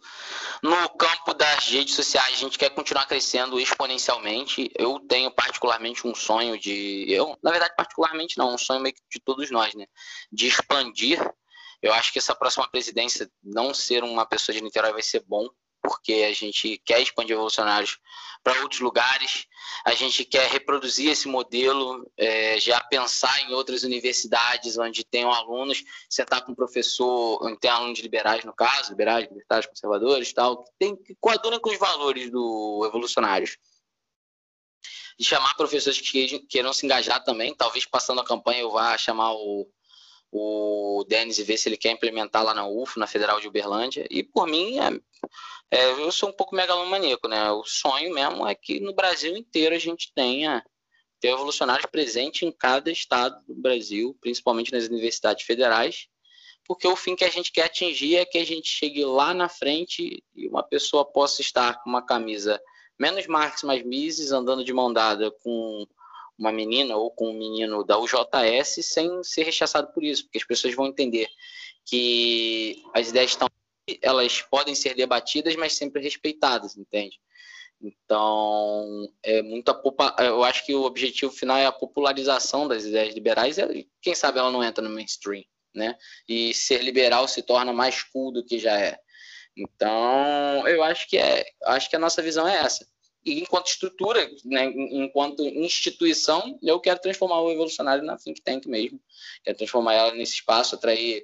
No 0.61 0.89
campo 0.89 1.33
das 1.33 1.67
redes 1.67 1.95
sociais, 1.95 2.33
a 2.33 2.37
gente 2.37 2.57
quer 2.57 2.71
continuar 2.71 3.05
crescendo 3.05 3.57
exponencialmente. 3.57 4.69
Eu 4.77 4.99
tenho 4.99 5.31
particularmente 5.31 6.05
um 6.05 6.13
sonho 6.13 6.59
de. 6.59 7.05
Eu, 7.07 7.37
na 7.41 7.51
verdade, 7.51 7.73
particularmente 7.75 8.37
não, 8.37 8.53
um 8.53 8.57
sonho 8.57 8.81
meio 8.81 8.93
que 8.93 9.01
de 9.09 9.19
todos 9.21 9.49
nós, 9.49 9.73
né? 9.73 9.85
De 10.29 10.47
expandir. 10.47 11.19
Eu 11.81 11.93
acho 11.93 12.11
que 12.11 12.19
essa 12.19 12.35
próxima 12.35 12.67
presidência, 12.69 13.31
não 13.41 13.73
ser 13.73 14.03
uma 14.03 14.25
pessoa 14.25 14.53
de 14.53 14.61
Niterói 14.61 14.91
vai 14.91 15.01
ser 15.01 15.23
bom, 15.25 15.47
porque 15.81 16.25
a 16.29 16.33
gente 16.33 16.77
quer 16.85 17.01
expandir 17.01 17.35
revolucionários 17.35 17.99
para 18.43 18.61
outros 18.61 18.79
lugares, 18.79 19.47
a 19.85 19.93
gente 19.93 20.23
quer 20.23 20.49
reproduzir 20.49 21.11
esse 21.11 21.27
modelo, 21.27 22.09
é, 22.17 22.59
já 22.59 22.79
pensar 22.81 23.41
em 23.41 23.53
outras 23.53 23.83
universidades 23.83 24.77
onde 24.77 25.03
tenham 25.03 25.31
alunos, 25.31 25.83
sentar 26.09 26.43
com 26.43 26.53
um 26.53 26.55
professor, 26.55 27.39
onde 27.45 27.59
tem 27.59 27.69
alunos 27.69 27.99
liberais, 27.99 28.43
no 28.43 28.53
caso, 28.53 28.91
liberais, 28.91 29.27
libertários, 29.27 29.67
conservadores, 29.67 30.33
tal, 30.33 30.63
que, 30.63 30.71
tem, 30.79 30.95
que 30.95 31.15
coadunam 31.19 31.59
com 31.59 31.69
os 31.69 31.77
valores 31.77 32.31
do 32.31 32.81
revolucionários. 32.83 33.57
E 35.17 35.23
chamar 35.23 35.53
professores 35.55 35.99
que 35.99 36.39
queiram 36.47 36.71
se 36.71 36.85
engajar 36.85 37.21
também, 37.23 37.53
talvez 37.53 37.85
passando 37.85 38.21
a 38.21 38.25
campanha 38.25 38.61
eu 38.61 38.71
vá 38.71 38.97
chamar 38.97 39.33
o 39.33 39.69
o 40.31 41.03
Denis 41.07 41.39
e 41.39 41.43
ver 41.43 41.57
se 41.57 41.67
ele 41.69 41.77
quer 41.77 41.91
implementar 41.91 42.43
lá 42.43 42.53
na 42.53 42.67
UF, 42.67 42.99
na 42.99 43.07
Federal 43.07 43.39
de 43.39 43.47
Uberlândia. 43.47 44.05
E 44.09 44.23
por 44.23 44.47
mim, 44.47 44.79
é, 44.79 44.91
é, 45.71 45.91
eu 45.91 46.11
sou 46.11 46.29
um 46.29 46.33
pouco 46.33 46.55
megalomaníaco, 46.55 47.27
né? 47.27 47.51
O 47.51 47.63
sonho 47.63 48.13
mesmo 48.13 48.47
é 48.47 48.53
que 48.53 48.79
no 48.79 48.93
Brasil 48.93 49.35
inteiro 49.35 49.75
a 49.75 49.79
gente 49.79 50.11
tenha 50.13 50.63
ter 51.19 51.29
revolucionários 51.29 51.85
presentes 51.87 52.43
em 52.43 52.51
cada 52.51 52.91
estado 52.91 53.43
do 53.45 53.55
Brasil, 53.55 54.17
principalmente 54.21 54.71
nas 54.71 54.87
universidades 54.87 55.43
federais, 55.45 56.07
porque 56.65 56.87
o 56.87 56.95
fim 56.95 57.15
que 57.15 57.25
a 57.25 57.29
gente 57.29 57.51
quer 57.51 57.63
atingir 57.63 58.15
é 58.15 58.25
que 58.25 58.37
a 58.37 58.45
gente 58.45 58.69
chegue 58.69 59.03
lá 59.03 59.33
na 59.33 59.49
frente 59.49 60.23
e 60.35 60.47
uma 60.47 60.63
pessoa 60.63 61.03
possa 61.03 61.41
estar 61.41 61.81
com 61.81 61.89
uma 61.89 62.05
camisa 62.05 62.61
menos 62.97 63.25
Marx, 63.27 63.63
mais 63.63 63.83
Mises, 63.83 64.31
andando 64.31 64.63
de 64.63 64.73
mão 64.73 64.91
dada 64.91 65.31
com 65.43 65.85
uma 66.39 66.51
menina 66.53 66.95
ou 66.95 67.11
com 67.11 67.29
um 67.29 67.37
menino 67.37 67.83
da 67.83 67.99
UJS 67.99 68.79
sem 68.81 69.21
ser 69.23 69.43
rechaçado 69.43 69.91
por 69.93 70.03
isso, 70.03 70.23
porque 70.23 70.37
as 70.37 70.45
pessoas 70.45 70.73
vão 70.73 70.87
entender 70.87 71.27
que 71.85 72.81
as 72.93 73.09
ideias 73.09 73.31
estão 73.31 73.47
elas 74.03 74.43
podem 74.43 74.75
ser 74.75 74.93
debatidas, 74.93 75.55
mas 75.55 75.73
sempre 75.73 75.99
respeitadas, 75.99 76.77
entende? 76.77 77.19
Então, 77.81 79.09
é 79.23 79.41
muito 79.41 79.73
eu 80.19 80.43
acho 80.43 80.63
que 80.63 80.75
o 80.75 80.83
objetivo 80.83 81.31
final 81.31 81.57
é 81.57 81.65
a 81.65 81.71
popularização 81.71 82.67
das 82.67 82.83
ideias 82.85 83.15
liberais, 83.15 83.57
e 83.57 83.89
quem 83.99 84.13
sabe 84.13 84.37
ela 84.37 84.51
não 84.51 84.63
entra 84.63 84.83
no 84.83 84.93
mainstream, 84.93 85.43
né? 85.73 85.97
E 86.27 86.53
ser 86.53 86.83
liberal 86.83 87.27
se 87.27 87.41
torna 87.41 87.73
mais 87.73 88.03
cool 88.03 88.31
do 88.31 88.45
que 88.45 88.59
já 88.59 88.79
é. 88.79 88.99
Então, 89.57 90.67
eu 90.67 90.83
acho 90.83 91.09
que 91.09 91.17
é, 91.17 91.43
acho 91.65 91.89
que 91.89 91.95
a 91.95 91.99
nossa 91.99 92.21
visão 92.21 92.47
é 92.47 92.57
essa 92.57 92.85
e 93.25 93.39
enquanto 93.41 93.67
estrutura, 93.67 94.29
né, 94.45 94.65
enquanto 94.65 95.43
instituição, 95.43 96.57
eu 96.63 96.79
quero 96.79 97.01
transformar 97.01 97.41
o 97.41 97.51
evolucionário 97.51 98.03
na 98.03 98.17
think 98.17 98.41
tank 98.41 98.65
mesmo. 98.67 98.99
Quero 99.43 99.57
transformar 99.57 99.93
ela 99.93 100.15
nesse 100.15 100.35
espaço, 100.35 100.75
atrair, 100.75 101.23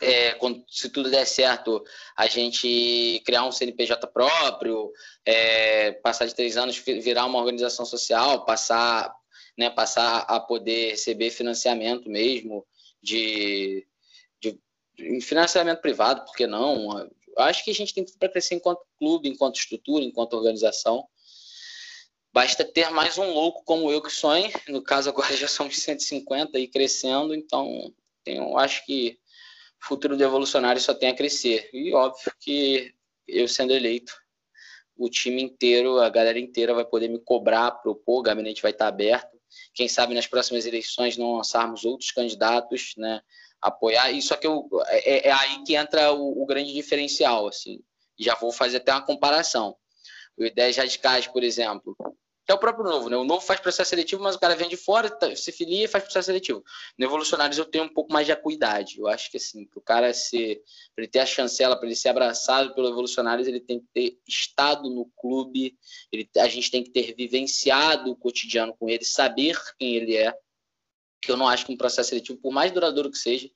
é, 0.00 0.36
se 0.68 0.88
tudo 0.88 1.10
der 1.10 1.26
certo, 1.26 1.84
a 2.16 2.26
gente 2.26 3.20
criar 3.24 3.44
um 3.44 3.52
CNPJ 3.52 4.06
próprio, 4.06 4.92
é, 5.24 5.92
passar 5.92 6.26
de 6.26 6.34
três 6.34 6.56
anos, 6.56 6.78
virar 6.78 7.26
uma 7.26 7.38
organização 7.38 7.84
social, 7.84 8.44
passar, 8.44 9.12
né, 9.58 9.68
passar 9.68 10.20
a 10.20 10.40
poder 10.40 10.92
receber 10.92 11.30
financiamento 11.30 12.08
mesmo 12.08 12.64
de, 13.02 13.86
de, 14.40 14.58
de 14.94 15.20
financiamento 15.20 15.80
privado, 15.80 16.24
por 16.24 16.34
que 16.34 16.46
não? 16.46 17.10
Acho 17.40 17.64
que 17.64 17.70
a 17.70 17.74
gente 17.74 17.94
tem 17.94 18.04
tudo 18.04 18.18
para 18.18 18.28
crescer 18.28 18.54
enquanto 18.54 18.80
clube, 18.98 19.28
enquanto 19.28 19.56
estrutura, 19.56 20.04
enquanto 20.04 20.34
organização. 20.34 21.06
Basta 22.32 22.64
ter 22.64 22.90
mais 22.90 23.18
um 23.18 23.32
louco 23.32 23.64
como 23.64 23.90
eu 23.90 24.00
que 24.00 24.10
sonha. 24.10 24.50
No 24.68 24.82
caso, 24.82 25.08
agora 25.08 25.34
já 25.36 25.48
somos 25.48 25.76
150 25.76 26.58
e 26.58 26.68
crescendo, 26.68 27.34
então 27.34 27.92
eu 28.24 28.56
acho 28.58 28.84
que 28.86 29.18
o 29.82 29.86
futuro 29.86 30.16
do 30.16 30.22
evolucionário 30.22 30.80
só 30.80 30.94
tem 30.94 31.08
a 31.08 31.16
crescer. 31.16 31.68
E 31.72 31.92
óbvio 31.92 32.32
que 32.38 32.94
eu 33.26 33.48
sendo 33.48 33.72
eleito, 33.72 34.12
o 34.96 35.08
time 35.08 35.42
inteiro, 35.42 35.98
a 35.98 36.08
galera 36.08 36.38
inteira 36.38 36.74
vai 36.74 36.84
poder 36.84 37.08
me 37.08 37.18
cobrar, 37.18 37.70
propor, 37.70 38.20
o 38.20 38.22
gabinete 38.22 38.62
vai 38.62 38.70
estar 38.70 38.86
aberto. 38.86 39.40
Quem 39.74 39.88
sabe 39.88 40.14
nas 40.14 40.26
próximas 40.26 40.66
eleições 40.66 41.16
não 41.16 41.36
lançarmos 41.36 41.84
outros 41.84 42.10
candidatos, 42.10 42.94
né? 42.96 43.20
Apoiar. 43.60 44.10
Isso 44.10 44.32
aqui 44.32 44.46
eu, 44.46 44.68
é, 44.86 45.28
é, 45.28 45.32
aí 45.32 45.62
que 45.64 45.74
entra 45.74 46.12
o, 46.12 46.42
o, 46.42 46.46
grande 46.46 46.72
diferencial, 46.72 47.48
assim. 47.48 47.80
Já 48.18 48.34
vou 48.34 48.52
fazer 48.52 48.78
até 48.78 48.92
uma 48.92 49.04
comparação. 49.04 49.76
O 50.36 50.44
Ideias 50.44 50.76
Radicais, 50.76 51.26
por 51.26 51.42
exemplo, 51.42 51.96
que 52.50 52.52
é 52.52 52.54
o 52.54 52.58
próprio 52.58 52.84
Novo, 52.84 53.08
né? 53.08 53.16
O 53.16 53.24
Novo 53.24 53.44
faz 53.44 53.60
processo 53.60 53.90
seletivo, 53.90 54.22
mas 54.22 54.34
o 54.34 54.38
cara 54.38 54.56
vem 54.56 54.68
de 54.68 54.76
fora, 54.76 55.08
tá, 55.08 55.34
se 55.36 55.52
filia 55.52 55.84
e 55.84 55.88
faz 55.88 56.02
processo 56.02 56.26
seletivo. 56.26 56.64
No 56.98 57.04
Evolucionários 57.04 57.58
eu 57.58 57.64
tenho 57.64 57.84
um 57.84 57.92
pouco 57.92 58.12
mais 58.12 58.26
de 58.26 58.32
acuidade. 58.32 58.98
Eu 58.98 59.06
acho 59.06 59.30
que, 59.30 59.36
assim, 59.36 59.66
para 59.66 59.78
o 59.78 59.82
cara 59.82 60.12
ser, 60.12 60.60
para 60.94 61.04
ele 61.04 61.12
ter 61.12 61.20
a 61.20 61.26
chancela, 61.26 61.76
para 61.76 61.86
ele 61.86 61.94
ser 61.94 62.08
abraçado 62.08 62.74
pelo 62.74 62.88
Evolucionários, 62.88 63.46
ele 63.46 63.60
tem 63.60 63.78
que 63.78 63.86
ter 63.94 64.18
estado 64.26 64.90
no 64.90 65.08
clube, 65.16 65.76
ele, 66.10 66.28
a 66.38 66.48
gente 66.48 66.70
tem 66.70 66.82
que 66.82 66.90
ter 66.90 67.14
vivenciado 67.14 68.10
o 68.10 68.16
cotidiano 68.16 68.74
com 68.76 68.88
ele, 68.88 69.04
saber 69.04 69.56
quem 69.78 69.94
ele 69.94 70.16
é, 70.16 70.34
que 71.20 71.30
eu 71.30 71.36
não 71.36 71.48
acho 71.48 71.66
que 71.66 71.72
um 71.72 71.76
processo 71.76 72.10
seletivo, 72.10 72.38
por 72.40 72.52
mais 72.52 72.72
duradouro 72.72 73.10
que 73.10 73.18
seja, 73.18 73.50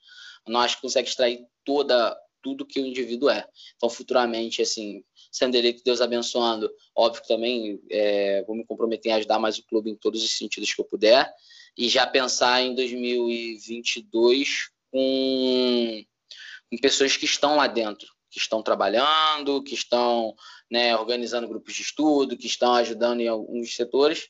não 0.47 0.61
acho 0.61 0.77
que 0.77 0.83
consegue 0.83 1.09
extrair 1.09 1.45
toda 1.65 2.17
tudo 2.45 2.67
que 2.67 2.79
o 2.79 2.87
indivíduo 2.87 3.31
é. 3.31 3.49
Então, 3.75 3.89
futuramente, 3.89 4.61
assim, 4.61 5.03
sendo 5.33 5.57
eleito, 5.57 5.83
Deus 5.83 6.03
abençoando, 6.03 6.71
óbvio 6.95 7.23
que 7.23 7.29
também 7.29 7.81
é, 7.91 8.45
vou 8.47 8.55
me 8.55 8.67
comprometer 8.67 9.11
em 9.11 9.15
ajudar 9.15 9.39
mais 9.39 9.57
o 9.57 9.65
clube 9.65 9.91
em 9.91 9.97
todos 9.97 10.23
os 10.23 10.37
sentidos 10.37 10.73
que 10.73 10.81
eu 10.81 10.85
puder, 10.85 11.33
e 11.77 11.89
já 11.89 12.07
pensar 12.07 12.61
em 12.61 12.75
2022 12.75 14.69
com, 14.93 16.05
com 16.71 16.77
pessoas 16.77 17.17
que 17.17 17.25
estão 17.25 17.57
lá 17.57 17.67
dentro, 17.67 18.07
que 18.31 18.39
estão 18.39 18.62
trabalhando, 18.62 19.62
que 19.62 19.75
estão 19.75 20.37
né, 20.71 20.95
organizando 20.95 21.49
grupos 21.49 21.75
de 21.75 21.83
estudo, 21.83 22.37
que 22.37 22.47
estão 22.47 22.75
ajudando 22.75 23.21
em 23.21 23.29
alguns 23.29 23.75
setores, 23.75 24.29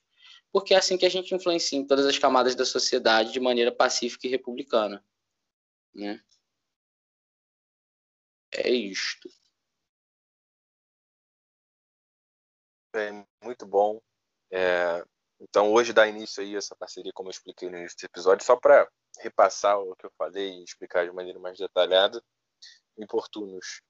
porque 0.54 0.72
é 0.72 0.76
assim 0.76 0.96
que 0.96 1.04
a 1.04 1.08
gente 1.08 1.34
influencia 1.34 1.76
em 1.76 1.84
todas 1.84 2.06
as 2.06 2.16
camadas 2.16 2.54
da 2.54 2.64
sociedade 2.64 3.32
de 3.32 3.40
maneira 3.40 3.74
pacífica 3.74 4.28
e 4.28 4.30
republicana. 4.30 5.04
Né? 5.92 6.22
É 8.52 8.70
isto. 8.70 9.28
É 12.94 13.10
muito 13.42 13.66
bom. 13.66 14.00
É, 14.48 15.04
então, 15.40 15.72
hoje 15.72 15.92
dá 15.92 16.06
início 16.06 16.40
aí 16.40 16.54
essa 16.54 16.76
parceria, 16.76 17.10
como 17.12 17.30
eu 17.30 17.32
expliquei 17.32 17.68
no 17.68 17.76
início 17.76 17.98
do 17.98 18.04
episódio, 18.04 18.46
só 18.46 18.54
para 18.54 18.88
repassar 19.18 19.76
o 19.80 19.96
que 19.96 20.06
eu 20.06 20.12
falei 20.16 20.60
e 20.60 20.62
explicar 20.62 21.04
de 21.04 21.10
maneira 21.12 21.40
mais 21.40 21.58
detalhada. 21.58 22.22
Importunos. 22.96 23.82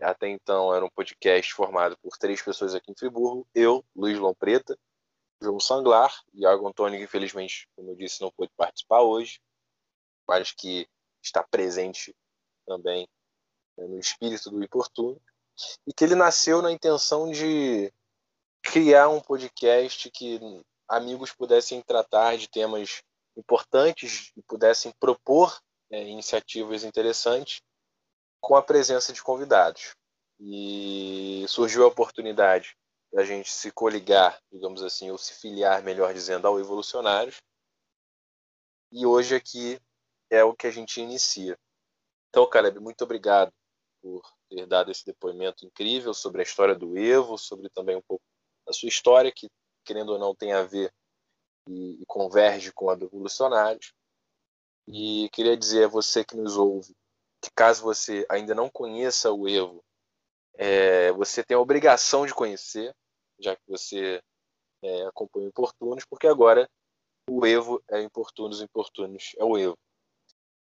Até 0.00 0.28
então 0.28 0.74
era 0.74 0.82
um 0.82 0.90
podcast 0.90 1.52
formado 1.52 1.98
por 1.98 2.16
três 2.16 2.40
pessoas 2.40 2.74
aqui 2.74 2.90
em 2.90 2.96
Friburgo: 2.96 3.46
eu, 3.54 3.84
Luiz 3.94 4.18
Lompreta, 4.18 4.78
João 5.40 5.60
Sanglar, 5.60 6.12
Iago 6.34 6.68
Antônio, 6.68 7.02
infelizmente, 7.02 7.68
como 7.76 7.90
eu 7.90 7.96
disse, 7.96 8.20
não 8.20 8.30
pôde 8.30 8.52
participar 8.56 9.02
hoje, 9.02 9.40
mas 10.26 10.52
que 10.52 10.88
está 11.22 11.42
presente 11.42 12.14
também 12.66 13.08
né, 13.76 13.86
no 13.86 13.98
espírito 13.98 14.50
do 14.50 14.62
Importuno, 14.62 15.20
e 15.86 15.92
que 15.92 16.04
ele 16.04 16.14
nasceu 16.14 16.60
na 16.62 16.70
intenção 16.72 17.30
de 17.30 17.92
criar 18.62 19.08
um 19.08 19.20
podcast 19.20 20.10
que 20.10 20.40
amigos 20.88 21.32
pudessem 21.32 21.82
tratar 21.82 22.36
de 22.36 22.48
temas 22.48 23.02
importantes 23.36 24.32
e 24.36 24.42
pudessem 24.42 24.92
propor 24.98 25.58
é, 25.90 26.02
iniciativas 26.02 26.84
interessantes 26.84 27.62
com 28.40 28.56
a 28.56 28.62
presença 28.62 29.12
de 29.12 29.22
convidados. 29.22 29.94
E 30.40 31.44
surgiu 31.48 31.84
a 31.84 31.88
oportunidade 31.88 32.76
a 33.14 33.24
gente 33.24 33.50
se 33.50 33.70
coligar, 33.70 34.40
digamos 34.52 34.82
assim, 34.82 35.10
ou 35.10 35.18
se 35.18 35.34
filiar, 35.34 35.82
melhor 35.82 36.12
dizendo, 36.12 36.46
ao 36.46 36.60
Evolucionários. 36.60 37.40
E 38.92 39.06
hoje 39.06 39.34
aqui 39.34 39.80
é 40.30 40.44
o 40.44 40.54
que 40.54 40.66
a 40.66 40.70
gente 40.70 41.00
inicia. 41.00 41.58
Então, 42.28 42.48
Caleb, 42.48 42.78
muito 42.80 43.02
obrigado 43.02 43.52
por 44.02 44.22
ter 44.48 44.66
dado 44.66 44.90
esse 44.90 45.04
depoimento 45.04 45.64
incrível 45.64 46.12
sobre 46.12 46.40
a 46.40 46.44
história 46.44 46.74
do 46.74 46.96
Evo, 46.96 47.38
sobre 47.38 47.68
também 47.70 47.96
um 47.96 48.02
pouco 48.02 48.22
da 48.66 48.72
sua 48.72 48.88
história, 48.88 49.32
que, 49.34 49.48
querendo 49.84 50.12
ou 50.12 50.18
não, 50.18 50.34
tem 50.34 50.52
a 50.52 50.62
ver 50.62 50.92
e, 51.66 52.02
e 52.02 52.06
converge 52.06 52.72
com 52.72 52.90
a 52.90 52.94
do 52.94 53.06
Evolucionários. 53.06 53.92
E 54.86 55.28
queria 55.32 55.56
dizer 55.56 55.84
a 55.84 55.88
você 55.88 56.24
que 56.24 56.36
nos 56.36 56.56
ouve 56.56 56.94
que 57.40 57.50
caso 57.54 57.82
você 57.82 58.26
ainda 58.28 58.54
não 58.54 58.68
conheça 58.68 59.32
o 59.32 59.48
Evo, 59.48 59.84
é, 60.58 61.12
você 61.12 61.42
tem 61.44 61.56
a 61.56 61.60
obrigação 61.60 62.26
de 62.26 62.34
conhecer, 62.34 62.92
já 63.38 63.54
que 63.54 63.62
você 63.68 64.20
é, 64.82 65.06
acompanha 65.06 65.46
o 65.46 65.48
Importunos, 65.48 66.04
porque 66.04 66.26
agora 66.26 66.68
o 67.30 67.46
Evo 67.46 67.82
é 67.88 68.02
Importunos, 68.02 68.60
Importunos 68.60 69.34
é 69.38 69.44
o 69.44 69.56
Evo. 69.56 69.78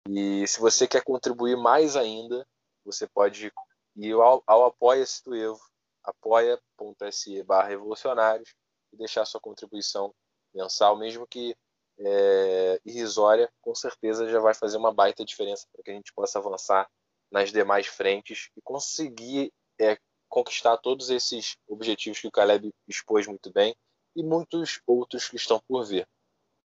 E 0.10 0.48
se 0.48 0.60
você 0.60 0.88
quer 0.88 1.04
contribuir 1.04 1.58
mais 1.58 1.96
ainda, 1.96 2.48
você 2.86 3.08
pode 3.08 3.52
ir 3.98 4.14
ao, 4.14 4.42
ao 4.48 4.66
Apoia-se 4.66 5.24
do 5.24 5.36
Evo, 5.36 5.62
apoia.se 6.04 7.44
barra 7.44 7.68
revolucionários, 7.68 8.54
e 8.94 8.98
deixar 8.98 9.26
sua 9.26 9.42
contribuição 9.42 10.14
mensal, 10.54 10.96
mesmo 10.96 11.28
que 11.28 11.56
é, 12.00 12.80
irrisória, 12.86 13.52
com 13.62 13.74
certeza 13.76 14.30
já 14.30 14.40
vai 14.40 14.54
fazer 14.54 14.78
uma 14.78 14.94
baita 14.94 15.26
diferença 15.26 15.68
para 15.72 15.84
que 15.84 15.92
a 15.92 15.94
gente 15.94 16.14
possa 16.14 16.40
avançar 16.40 16.90
nas 17.32 17.52
demais 17.52 17.88
frentes 17.88 18.50
e 18.56 18.62
conseguir 18.62 19.52
é, 19.80 19.98
conquistar 20.30 20.78
todos 20.78 21.10
esses 21.10 21.58
objetivos 21.68 22.20
que 22.20 22.28
o 22.28 22.32
Caleb 22.32 22.74
expôs 22.88 23.28
muito 23.28 23.52
bem 23.52 23.76
e 24.16 24.24
muitos 24.24 24.82
outros 24.86 25.28
que 25.28 25.36
estão 25.36 25.62
por 25.68 25.86
vir. 25.86 26.08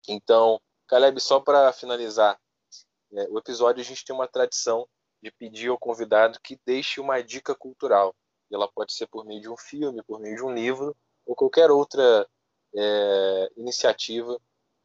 Então, 0.08 0.60
Caleb, 0.86 1.20
só 1.20 1.40
para 1.40 1.72
finalizar 1.72 2.38
é, 3.12 3.28
o 3.30 3.38
episódio, 3.38 3.80
a 3.80 3.84
gente 3.84 4.04
tem 4.04 4.14
uma 4.14 4.28
tradição 4.28 4.88
de 5.22 5.30
pedir 5.30 5.68
ao 5.68 5.78
convidado 5.78 6.38
que 6.42 6.58
deixe 6.64 7.00
uma 7.00 7.22
dica 7.22 7.54
cultural. 7.54 8.14
E 8.50 8.54
ela 8.54 8.70
pode 8.70 8.92
ser 8.92 9.06
por 9.06 9.24
meio 9.24 9.40
de 9.40 9.48
um 9.48 9.56
filme, 9.56 10.02
por 10.02 10.20
meio 10.20 10.36
de 10.36 10.44
um 10.44 10.52
livro, 10.52 10.96
ou 11.24 11.34
qualquer 11.34 11.70
outra 11.70 12.28
é, 12.74 13.50
iniciativa 13.56 14.38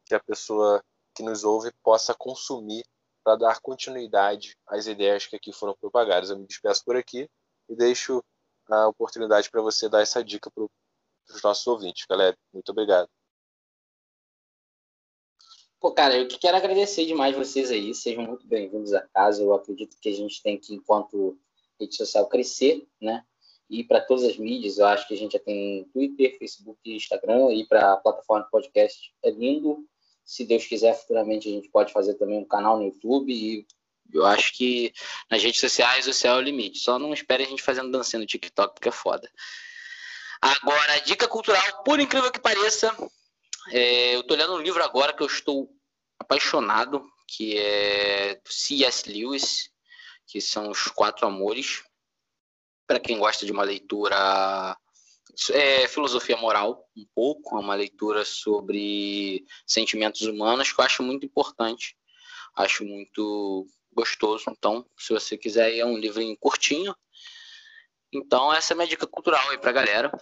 que 0.06 0.14
a 0.14 0.20
pessoa 0.20 0.82
que 1.14 1.22
nos 1.22 1.44
ouve 1.44 1.70
possa 1.82 2.14
consumir 2.14 2.84
para 3.22 3.36
dar 3.36 3.60
continuidade 3.60 4.56
às 4.66 4.86
ideias 4.86 5.26
que 5.26 5.36
aqui 5.36 5.52
foram 5.52 5.76
propagadas. 5.76 6.30
Eu 6.30 6.38
me 6.38 6.46
despeço 6.46 6.84
por 6.84 6.96
aqui 6.96 7.28
e 7.72 7.76
deixo 7.76 8.22
a 8.68 8.86
oportunidade 8.86 9.50
para 9.50 9.62
você 9.62 9.88
dar 9.88 10.02
essa 10.02 10.22
dica 10.22 10.50
para 10.50 10.64
os 10.64 11.42
nossos 11.42 11.66
ouvintes. 11.66 12.04
Caleb, 12.04 12.36
muito 12.52 12.68
obrigado. 12.70 13.08
Pô, 15.80 15.92
cara, 15.92 16.16
eu 16.16 16.28
quero 16.28 16.56
agradecer 16.56 17.06
demais 17.06 17.34
vocês 17.34 17.70
aí, 17.70 17.92
sejam 17.94 18.24
muito 18.24 18.46
bem-vindos 18.46 18.92
a 18.92 19.00
casa. 19.00 19.42
Eu 19.42 19.52
acredito 19.54 19.96
que 20.00 20.08
a 20.08 20.14
gente 20.14 20.40
tem 20.42 20.58
que, 20.58 20.74
enquanto 20.74 21.36
rede 21.80 21.96
social, 21.96 22.28
crescer, 22.28 22.86
né? 23.00 23.24
E 23.68 23.82
para 23.82 24.00
todas 24.00 24.24
as 24.24 24.36
mídias, 24.36 24.78
eu 24.78 24.86
acho 24.86 25.08
que 25.08 25.14
a 25.14 25.16
gente 25.16 25.32
já 25.32 25.38
tem 25.38 25.84
Twitter, 25.92 26.38
Facebook, 26.38 26.78
Instagram, 26.84 27.52
e 27.52 27.66
para 27.66 27.94
a 27.94 27.96
plataforma 27.96 28.44
de 28.44 28.50
podcast 28.50 29.12
é 29.24 29.30
lindo. 29.30 29.84
Se 30.24 30.44
Deus 30.44 30.66
quiser, 30.66 30.94
futuramente 30.94 31.48
a 31.48 31.52
gente 31.52 31.70
pode 31.70 31.92
fazer 31.92 32.14
também 32.14 32.38
um 32.38 32.44
canal 32.44 32.76
no 32.76 32.84
YouTube 32.84 33.32
e 33.32 33.66
eu 34.12 34.26
acho 34.26 34.52
que 34.54 34.92
nas 35.30 35.42
redes 35.42 35.60
sociais 35.60 36.06
o 36.06 36.12
céu 36.12 36.34
é 36.34 36.38
o 36.38 36.42
limite. 36.42 36.78
Só 36.78 36.98
não 36.98 37.12
espere 37.12 37.44
a 37.44 37.46
gente 37.46 37.62
fazendo 37.62 37.90
dancinha 37.90 38.20
no 38.20 38.26
TikTok, 38.26 38.74
porque 38.74 38.88
é 38.88 38.92
foda. 38.92 39.30
Agora, 40.40 40.98
dica 41.00 41.28
cultural, 41.28 41.82
por 41.84 42.00
incrível 42.00 42.30
que 42.30 42.40
pareça, 42.40 42.94
é, 43.70 44.16
eu 44.16 44.24
tô 44.24 44.34
lendo 44.34 44.54
um 44.54 44.60
livro 44.60 44.82
agora 44.82 45.12
que 45.12 45.22
eu 45.22 45.26
estou 45.26 45.70
apaixonado, 46.18 47.04
que 47.28 47.56
é 47.58 48.40
C.S. 48.44 49.08
Lewis, 49.08 49.70
que 50.26 50.40
são 50.40 50.70
os 50.70 50.84
Quatro 50.84 51.26
Amores. 51.26 51.82
Para 52.86 52.98
quem 52.98 53.18
gosta 53.18 53.46
de 53.46 53.52
uma 53.52 53.62
leitura 53.62 54.76
é, 55.50 55.88
filosofia 55.88 56.36
moral, 56.36 56.88
um 56.96 57.06
pouco, 57.14 57.56
é 57.56 57.60
uma 57.60 57.74
leitura 57.74 58.24
sobre 58.24 59.44
sentimentos 59.66 60.22
humanos 60.22 60.72
que 60.72 60.80
eu 60.80 60.84
acho 60.84 61.02
muito 61.02 61.24
importante, 61.24 61.96
acho 62.54 62.84
muito 62.84 63.66
gostoso. 63.94 64.44
Então, 64.48 64.84
se 64.96 65.12
você 65.12 65.36
quiser, 65.36 65.76
é 65.76 65.84
um 65.84 65.96
livrinho 65.96 66.36
curtinho. 66.36 66.94
Então, 68.12 68.52
essa 68.52 68.72
é 68.72 68.74
a 68.74 68.76
minha 68.76 68.88
dica 68.88 69.06
cultural 69.06 69.48
aí 69.50 69.58
pra 69.58 69.72
galera. 69.72 70.12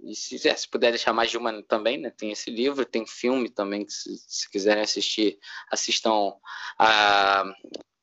E 0.00 0.14
se, 0.14 0.38
se 0.38 0.68
puder 0.68 0.90
deixar 0.90 1.12
mais 1.12 1.30
de 1.30 1.36
uma 1.36 1.62
também, 1.64 1.98
né? 1.98 2.10
Tem 2.10 2.30
esse 2.30 2.48
livro, 2.50 2.84
tem 2.84 3.06
filme 3.06 3.50
também, 3.50 3.84
que 3.84 3.92
se, 3.92 4.16
se 4.16 4.50
quiserem 4.50 4.82
assistir, 4.82 5.38
assistam 5.70 6.32
a 6.78 7.44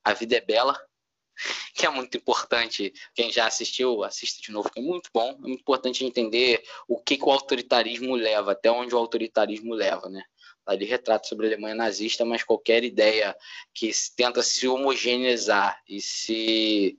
A 0.03 0.13
Vida 0.13 0.35
é 0.35 0.41
Bela, 0.41 0.77
que 1.73 1.85
é 1.85 1.89
muito 1.89 2.17
importante. 2.17 2.93
Quem 3.15 3.31
já 3.31 3.47
assistiu, 3.47 4.03
assista 4.03 4.41
de 4.41 4.51
novo, 4.51 4.69
que 4.69 4.79
é 4.79 4.83
muito 4.83 5.09
bom. 5.13 5.31
É 5.31 5.37
muito 5.37 5.61
importante 5.61 6.05
entender 6.05 6.61
o 6.87 7.01
que, 7.01 7.17
que 7.17 7.23
o 7.23 7.31
autoritarismo 7.31 8.15
leva, 8.15 8.51
até 8.51 8.69
onde 8.69 8.93
o 8.93 8.97
autoritarismo 8.97 9.73
leva, 9.73 10.09
né? 10.09 10.23
Ali 10.65 10.85
retrata 10.85 11.27
sobre 11.27 11.45
a 11.45 11.49
Alemanha 11.49 11.75
nazista, 11.75 12.23
mas 12.23 12.43
qualquer 12.43 12.83
ideia 12.83 13.35
que 13.73 13.91
tenta 14.15 14.41
se 14.41 14.67
homogeneizar 14.67 15.81
e 15.87 15.99
se 16.01 16.97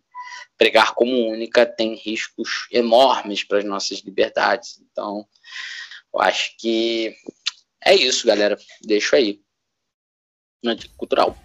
pregar 0.57 0.95
como 0.95 1.29
única 1.29 1.67
tem 1.67 1.95
riscos 1.95 2.69
enormes 2.71 3.43
para 3.43 3.59
as 3.59 3.65
nossas 3.65 4.01
liberdades. 4.01 4.81
Então, 4.81 5.27
eu 6.12 6.21
acho 6.21 6.57
que 6.59 7.15
é 7.85 7.95
isso, 7.95 8.27
galera. 8.27 8.57
Deixo 8.83 9.17
aí. 9.17 9.41
Na 10.62 10.77
cultural. 10.97 11.37